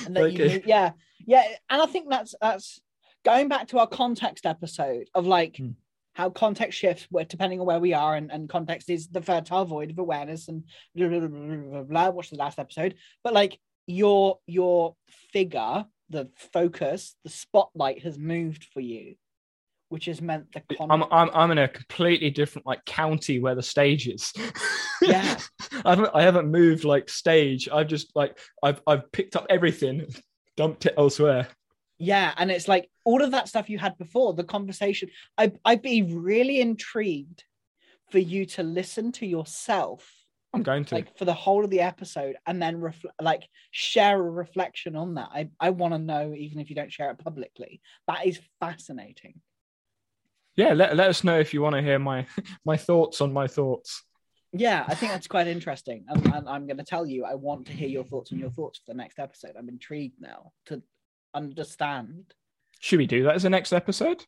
and 0.05 0.15
that 0.15 0.21
Like, 0.23 0.37
you, 0.37 0.61
yeah 0.65 0.91
yeah 1.25 1.43
and 1.69 1.81
i 1.81 1.85
think 1.85 2.09
that's 2.09 2.33
that's 2.41 2.79
going 3.23 3.47
back 3.47 3.67
to 3.69 3.79
our 3.79 3.87
context 3.87 4.45
episode 4.45 5.09
of 5.13 5.25
like 5.27 5.57
Hmm. 5.57 5.71
how 6.13 6.29
context 6.29 6.77
shifts 6.79 7.07
where 7.09 7.25
depending 7.25 7.59
on 7.59 7.65
where 7.65 7.79
we 7.79 7.93
are 7.93 8.15
and, 8.15 8.31
and 8.31 8.49
context 8.49 8.89
is 8.89 9.07
the 9.07 9.21
fertile 9.21 9.65
void 9.65 9.91
of 9.91 9.99
awareness 9.99 10.47
and 10.47 10.63
blah, 10.95 11.07
blah, 11.07 11.19
blah, 11.19 11.27
blah, 11.27 11.55
blah, 11.55 11.83
blah. 11.83 12.09
watch 12.09 12.29
the 12.29 12.37
last 12.37 12.57
episode 12.59 12.95
but 13.23 13.33
like 13.33 13.59
your 13.87 14.39
your 14.47 14.95
figure 15.31 15.85
the 16.09 16.29
focus 16.53 17.15
the 17.23 17.29
spotlight 17.29 18.01
has 18.03 18.17
moved 18.17 18.63
for 18.73 18.79
you 18.79 19.15
which 19.95 20.05
has 20.05 20.21
meant 20.21 20.45
the 20.51 20.61
con- 20.75 20.91
I'm, 20.91 21.03
I'm 21.11 21.29
i'm 21.33 21.51
in 21.51 21.57
a 21.57 21.67
completely 21.67 22.29
different 22.29 22.67
like 22.67 22.83
county 22.85 23.39
where 23.39 23.55
the 23.55 23.63
stage 23.63 24.07
is 24.07 24.31
Yeah. 25.01 25.37
I 25.85 25.89
haven't 25.89 26.09
I 26.13 26.21
haven't 26.21 26.51
moved 26.51 26.83
like 26.83 27.09
stage. 27.09 27.69
I've 27.71 27.87
just 27.87 28.15
like 28.15 28.37
I've 28.63 28.81
I've 28.87 29.11
picked 29.11 29.35
up 29.35 29.45
everything, 29.49 30.05
dumped 30.57 30.85
it 30.85 30.95
elsewhere. 30.97 31.47
Yeah, 31.97 32.33
and 32.37 32.51
it's 32.51 32.67
like 32.67 32.89
all 33.05 33.21
of 33.21 33.31
that 33.31 33.47
stuff 33.47 33.69
you 33.69 33.77
had 33.77 33.97
before, 33.97 34.33
the 34.33 34.43
conversation. 34.43 35.09
I 35.37 35.51
I'd 35.63 35.81
be 35.81 36.03
really 36.03 36.61
intrigued 36.61 37.43
for 38.11 38.19
you 38.19 38.45
to 38.45 38.63
listen 38.63 39.11
to 39.13 39.25
yourself 39.25 40.11
I'm 40.53 40.63
going 40.63 40.85
to. 40.85 40.95
like 40.95 41.17
for 41.17 41.25
the 41.25 41.33
whole 41.33 41.63
of 41.65 41.69
the 41.69 41.81
episode 41.81 42.37
and 42.45 42.61
then 42.61 42.79
refl- 42.79 43.09
like 43.21 43.43
share 43.71 44.17
a 44.17 44.29
reflection 44.29 44.95
on 44.95 45.15
that. 45.15 45.29
I 45.33 45.49
I 45.59 45.71
want 45.71 45.93
to 45.93 45.99
know 45.99 46.33
even 46.35 46.59
if 46.59 46.69
you 46.69 46.75
don't 46.75 46.91
share 46.91 47.11
it 47.11 47.19
publicly. 47.19 47.81
That 48.07 48.25
is 48.25 48.39
fascinating. 48.59 49.41
Yeah, 50.55 50.73
let, 50.73 50.95
let 50.95 51.09
us 51.09 51.23
know 51.23 51.39
if 51.39 51.53
you 51.53 51.61
want 51.61 51.75
to 51.75 51.81
hear 51.81 51.99
my 51.99 52.25
my 52.65 52.77
thoughts 52.77 53.21
on 53.21 53.33
my 53.33 53.47
thoughts. 53.47 54.03
Yeah, 54.57 54.85
I 54.87 54.95
think 54.95 55.11
that's 55.11 55.27
quite 55.27 55.47
interesting. 55.47 56.05
And, 56.07 56.25
and 56.33 56.47
I'm 56.47 56.65
going 56.65 56.77
to 56.77 56.83
tell 56.83 57.05
you, 57.05 57.25
I 57.25 57.35
want 57.35 57.67
to 57.67 57.73
hear 57.73 57.89
your 57.89 58.05
thoughts 58.05 58.31
on 58.31 58.39
your 58.39 58.51
thoughts 58.51 58.79
for 58.79 58.93
the 58.93 58.97
next 58.97 59.19
episode. 59.19 59.51
I'm 59.57 59.67
intrigued 59.67 60.21
now 60.21 60.53
to 60.67 60.81
understand. 61.33 62.33
Should 62.79 62.99
we 62.99 63.07
do 63.07 63.23
that 63.23 63.35
as 63.35 63.43
a 63.43 63.49
next 63.49 63.73
episode? 63.73 64.23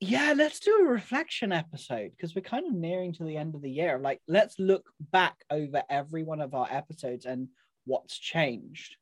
Yeah, 0.00 0.34
let's 0.36 0.58
do 0.58 0.76
a 0.80 0.90
reflection 0.90 1.52
episode 1.52 2.10
because 2.16 2.34
we're 2.34 2.42
kind 2.42 2.66
of 2.66 2.74
nearing 2.74 3.12
to 3.14 3.24
the 3.24 3.36
end 3.36 3.54
of 3.54 3.62
the 3.62 3.70
year. 3.70 3.98
Like, 3.98 4.20
let's 4.26 4.58
look 4.58 4.84
back 5.12 5.36
over 5.50 5.82
every 5.88 6.24
one 6.24 6.40
of 6.40 6.52
our 6.52 6.66
episodes 6.68 7.26
and 7.26 7.48
what's 7.84 8.18
changed. 8.18 8.96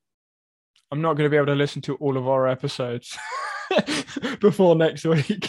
I'm 0.92 1.00
not 1.00 1.14
going 1.16 1.24
to 1.24 1.30
be 1.30 1.36
able 1.36 1.46
to 1.46 1.54
listen 1.54 1.80
to 1.82 1.94
all 1.96 2.18
of 2.18 2.28
our 2.28 2.46
episodes 2.46 3.16
before 4.40 4.76
next 4.76 5.04
week. 5.06 5.48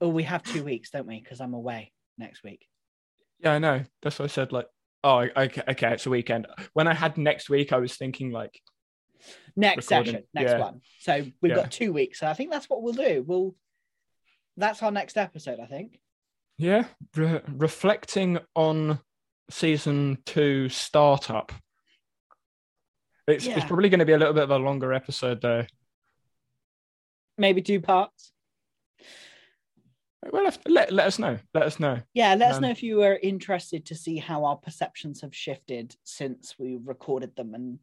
Oh, 0.00 0.08
we 0.08 0.22
have 0.24 0.42
two 0.42 0.64
weeks, 0.64 0.90
don't 0.90 1.06
we? 1.06 1.20
Because 1.20 1.40
I'm 1.40 1.54
away 1.54 1.92
next 2.18 2.42
week. 2.42 2.66
yeah, 3.40 3.52
I 3.52 3.58
know. 3.58 3.84
That's 4.02 4.18
what 4.18 4.24
I 4.24 4.28
said. 4.28 4.50
Like, 4.52 4.66
oh, 5.02 5.18
okay, 5.36 5.62
okay, 5.68 5.92
it's 5.92 6.06
a 6.06 6.10
weekend. 6.10 6.46
When 6.72 6.88
I 6.88 6.94
had 6.94 7.16
next 7.18 7.48
week, 7.50 7.72
I 7.72 7.76
was 7.78 7.96
thinking 7.96 8.30
like, 8.32 8.58
Next 9.56 9.90
Recording, 9.90 10.14
session, 10.14 10.26
next 10.34 10.50
yeah. 10.52 10.58
one. 10.58 10.80
So 11.00 11.24
we've 11.40 11.50
Yeah. 11.50 11.56
got 11.56 11.70
two 11.70 11.92
weeks. 11.92 12.20
So 12.20 12.26
I 12.26 12.34
think 12.34 12.50
that's 12.50 12.68
what 12.68 12.82
we'll 12.82 12.92
do. 12.94 13.22
We'll. 13.26 13.54
That's 14.56 14.82
our 14.82 14.90
next 14.90 15.16
episode, 15.16 15.60
I 15.60 15.66
think. 15.66 15.98
yeah, 16.58 16.84
re- 17.16 17.40
reflecting 17.48 18.38
on 18.54 19.00
season 19.50 20.18
two 20.26 20.68
startup. 20.68 21.52
It's, 23.26 23.46
it's 23.46 23.64
probably 23.64 23.88
going 23.88 24.00
to 24.00 24.04
be 24.04 24.12
a 24.12 24.18
little 24.18 24.34
bit 24.34 24.42
of 24.44 24.50
a 24.50 24.58
longer 24.58 24.92
episode 24.92 25.40
though. 25.40 25.64
Maybe 27.38 27.62
two 27.62 27.80
parts. 27.80 28.32
Well, 30.30 30.50
let, 30.66 30.92
let 30.92 31.06
us 31.06 31.18
know. 31.18 31.38
Let 31.52 31.64
us 31.64 31.78
know. 31.78 32.00
Yeah, 32.14 32.34
let 32.34 32.50
us 32.50 32.56
Um, 32.56 32.62
know 32.62 32.70
if 32.70 32.82
you 32.82 33.02
are 33.02 33.16
interested 33.16 33.86
to 33.86 33.94
see 33.94 34.16
how 34.16 34.44
our 34.44 34.56
perceptions 34.56 35.20
have 35.20 35.34
shifted 35.34 35.96
since 36.04 36.54
we 36.58 36.78
recorded 36.82 37.36
them. 37.36 37.54
And 37.54 37.78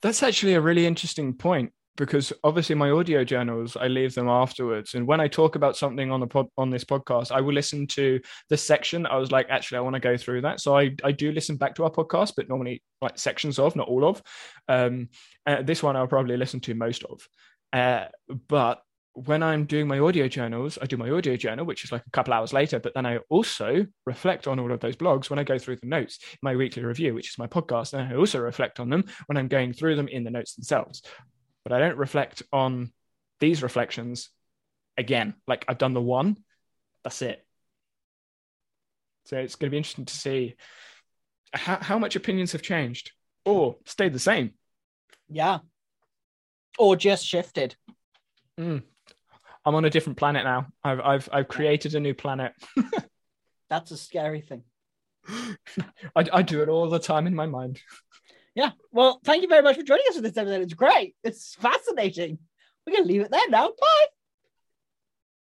That's 0.00 0.22
actually 0.22 0.54
a 0.54 0.60
really 0.60 0.86
interesting 0.86 1.32
point 1.34 1.72
because 1.96 2.32
obviously 2.42 2.74
my 2.74 2.90
audio 2.90 3.24
journals 3.24 3.76
I 3.76 3.88
leave 3.88 4.14
them 4.14 4.28
afterwards, 4.28 4.94
and 4.94 5.06
when 5.06 5.20
I 5.20 5.28
talk 5.28 5.56
about 5.56 5.76
something 5.76 6.10
on 6.10 6.20
the 6.20 6.26
pod, 6.26 6.46
on 6.56 6.70
this 6.70 6.84
podcast, 6.84 7.32
I 7.32 7.40
will 7.40 7.54
listen 7.54 7.86
to 7.88 8.20
the 8.48 8.56
section. 8.56 9.06
I 9.06 9.16
was 9.16 9.30
like, 9.30 9.46
actually, 9.50 9.78
I 9.78 9.82
want 9.82 9.94
to 9.94 10.00
go 10.00 10.16
through 10.16 10.42
that, 10.42 10.60
so 10.60 10.76
I 10.76 10.94
I 11.04 11.12
do 11.12 11.32
listen 11.32 11.56
back 11.56 11.74
to 11.76 11.84
our 11.84 11.90
podcast, 11.90 12.34
but 12.36 12.48
normally 12.48 12.82
like 13.00 13.18
sections 13.18 13.58
of, 13.58 13.76
not 13.76 13.88
all 13.88 14.04
of. 14.04 14.22
Um, 14.68 15.08
uh, 15.46 15.62
this 15.62 15.82
one 15.82 15.96
I'll 15.96 16.06
probably 16.06 16.36
listen 16.36 16.60
to 16.60 16.74
most 16.74 17.04
of, 17.04 17.28
uh, 17.72 18.06
but 18.48 18.82
when 19.14 19.42
I'm 19.42 19.66
doing 19.66 19.86
my 19.86 19.98
audio 19.98 20.26
journals, 20.26 20.78
I 20.80 20.86
do 20.86 20.96
my 20.96 21.10
audio 21.10 21.36
journal, 21.36 21.66
which 21.66 21.84
is 21.84 21.92
like 21.92 22.02
a 22.06 22.10
couple 22.10 22.32
hours 22.32 22.52
later, 22.52 22.78
but 22.78 22.94
then 22.94 23.04
I 23.04 23.18
also 23.28 23.86
reflect 24.06 24.48
on 24.48 24.58
all 24.58 24.72
of 24.72 24.80
those 24.80 24.96
blogs 24.96 25.28
when 25.28 25.38
I 25.38 25.44
go 25.44 25.58
through 25.58 25.76
the 25.76 25.86
notes, 25.86 26.18
my 26.40 26.56
weekly 26.56 26.82
review, 26.82 27.14
which 27.14 27.28
is 27.28 27.38
my 27.38 27.46
podcast. 27.46 27.92
And 27.92 28.10
I 28.10 28.16
also 28.16 28.40
reflect 28.40 28.80
on 28.80 28.88
them 28.88 29.04
when 29.26 29.36
I'm 29.36 29.48
going 29.48 29.74
through 29.74 29.96
them 29.96 30.08
in 30.08 30.24
the 30.24 30.30
notes 30.30 30.54
themselves. 30.54 31.02
But 31.64 31.72
I 31.72 31.78
don't 31.78 31.96
reflect 31.96 32.42
on 32.52 32.92
these 33.40 33.62
reflections 33.62 34.30
again. 34.96 35.34
Like 35.46 35.64
I've 35.68 35.78
done 35.78 35.94
the 35.94 36.00
one, 36.00 36.36
that's 37.04 37.22
it. 37.22 37.44
So 39.26 39.36
it's 39.36 39.54
going 39.54 39.68
to 39.68 39.70
be 39.70 39.76
interesting 39.76 40.06
to 40.06 40.14
see 40.14 40.56
how, 41.52 41.78
how 41.80 41.98
much 41.98 42.16
opinions 42.16 42.52
have 42.52 42.62
changed 42.62 43.12
or 43.44 43.76
stayed 43.86 44.12
the 44.12 44.18
same. 44.18 44.52
yeah, 45.28 45.58
or 46.78 46.96
just 46.96 47.26
shifted. 47.26 47.76
Mm. 48.58 48.82
I'm 49.64 49.74
on 49.74 49.84
a 49.84 49.90
different 49.90 50.18
planet 50.18 50.44
now. 50.44 50.66
I've 50.82 51.00
I've 51.00 51.28
I've 51.32 51.48
created 51.48 51.94
a 51.94 52.00
new 52.00 52.14
planet. 52.14 52.52
That's 53.70 53.90
a 53.90 53.96
scary 53.96 54.40
thing. 54.40 54.64
I, 56.16 56.26
I 56.32 56.42
do 56.42 56.62
it 56.62 56.68
all 56.68 56.90
the 56.90 56.98
time 56.98 57.26
in 57.26 57.34
my 57.34 57.46
mind. 57.46 57.80
Yeah. 58.54 58.70
Well, 58.90 59.20
thank 59.24 59.42
you 59.42 59.48
very 59.48 59.62
much 59.62 59.76
for 59.76 59.82
joining 59.82 60.04
us 60.08 60.16
for 60.16 60.22
this 60.22 60.36
episode. 60.36 60.62
It's 60.62 60.74
great. 60.74 61.14
It's 61.24 61.54
fascinating. 61.54 62.38
We're 62.86 62.94
going 62.94 63.04
to 63.04 63.12
leave 63.12 63.22
it 63.22 63.30
there 63.30 63.48
now. 63.48 63.68
Bye. 63.68 64.06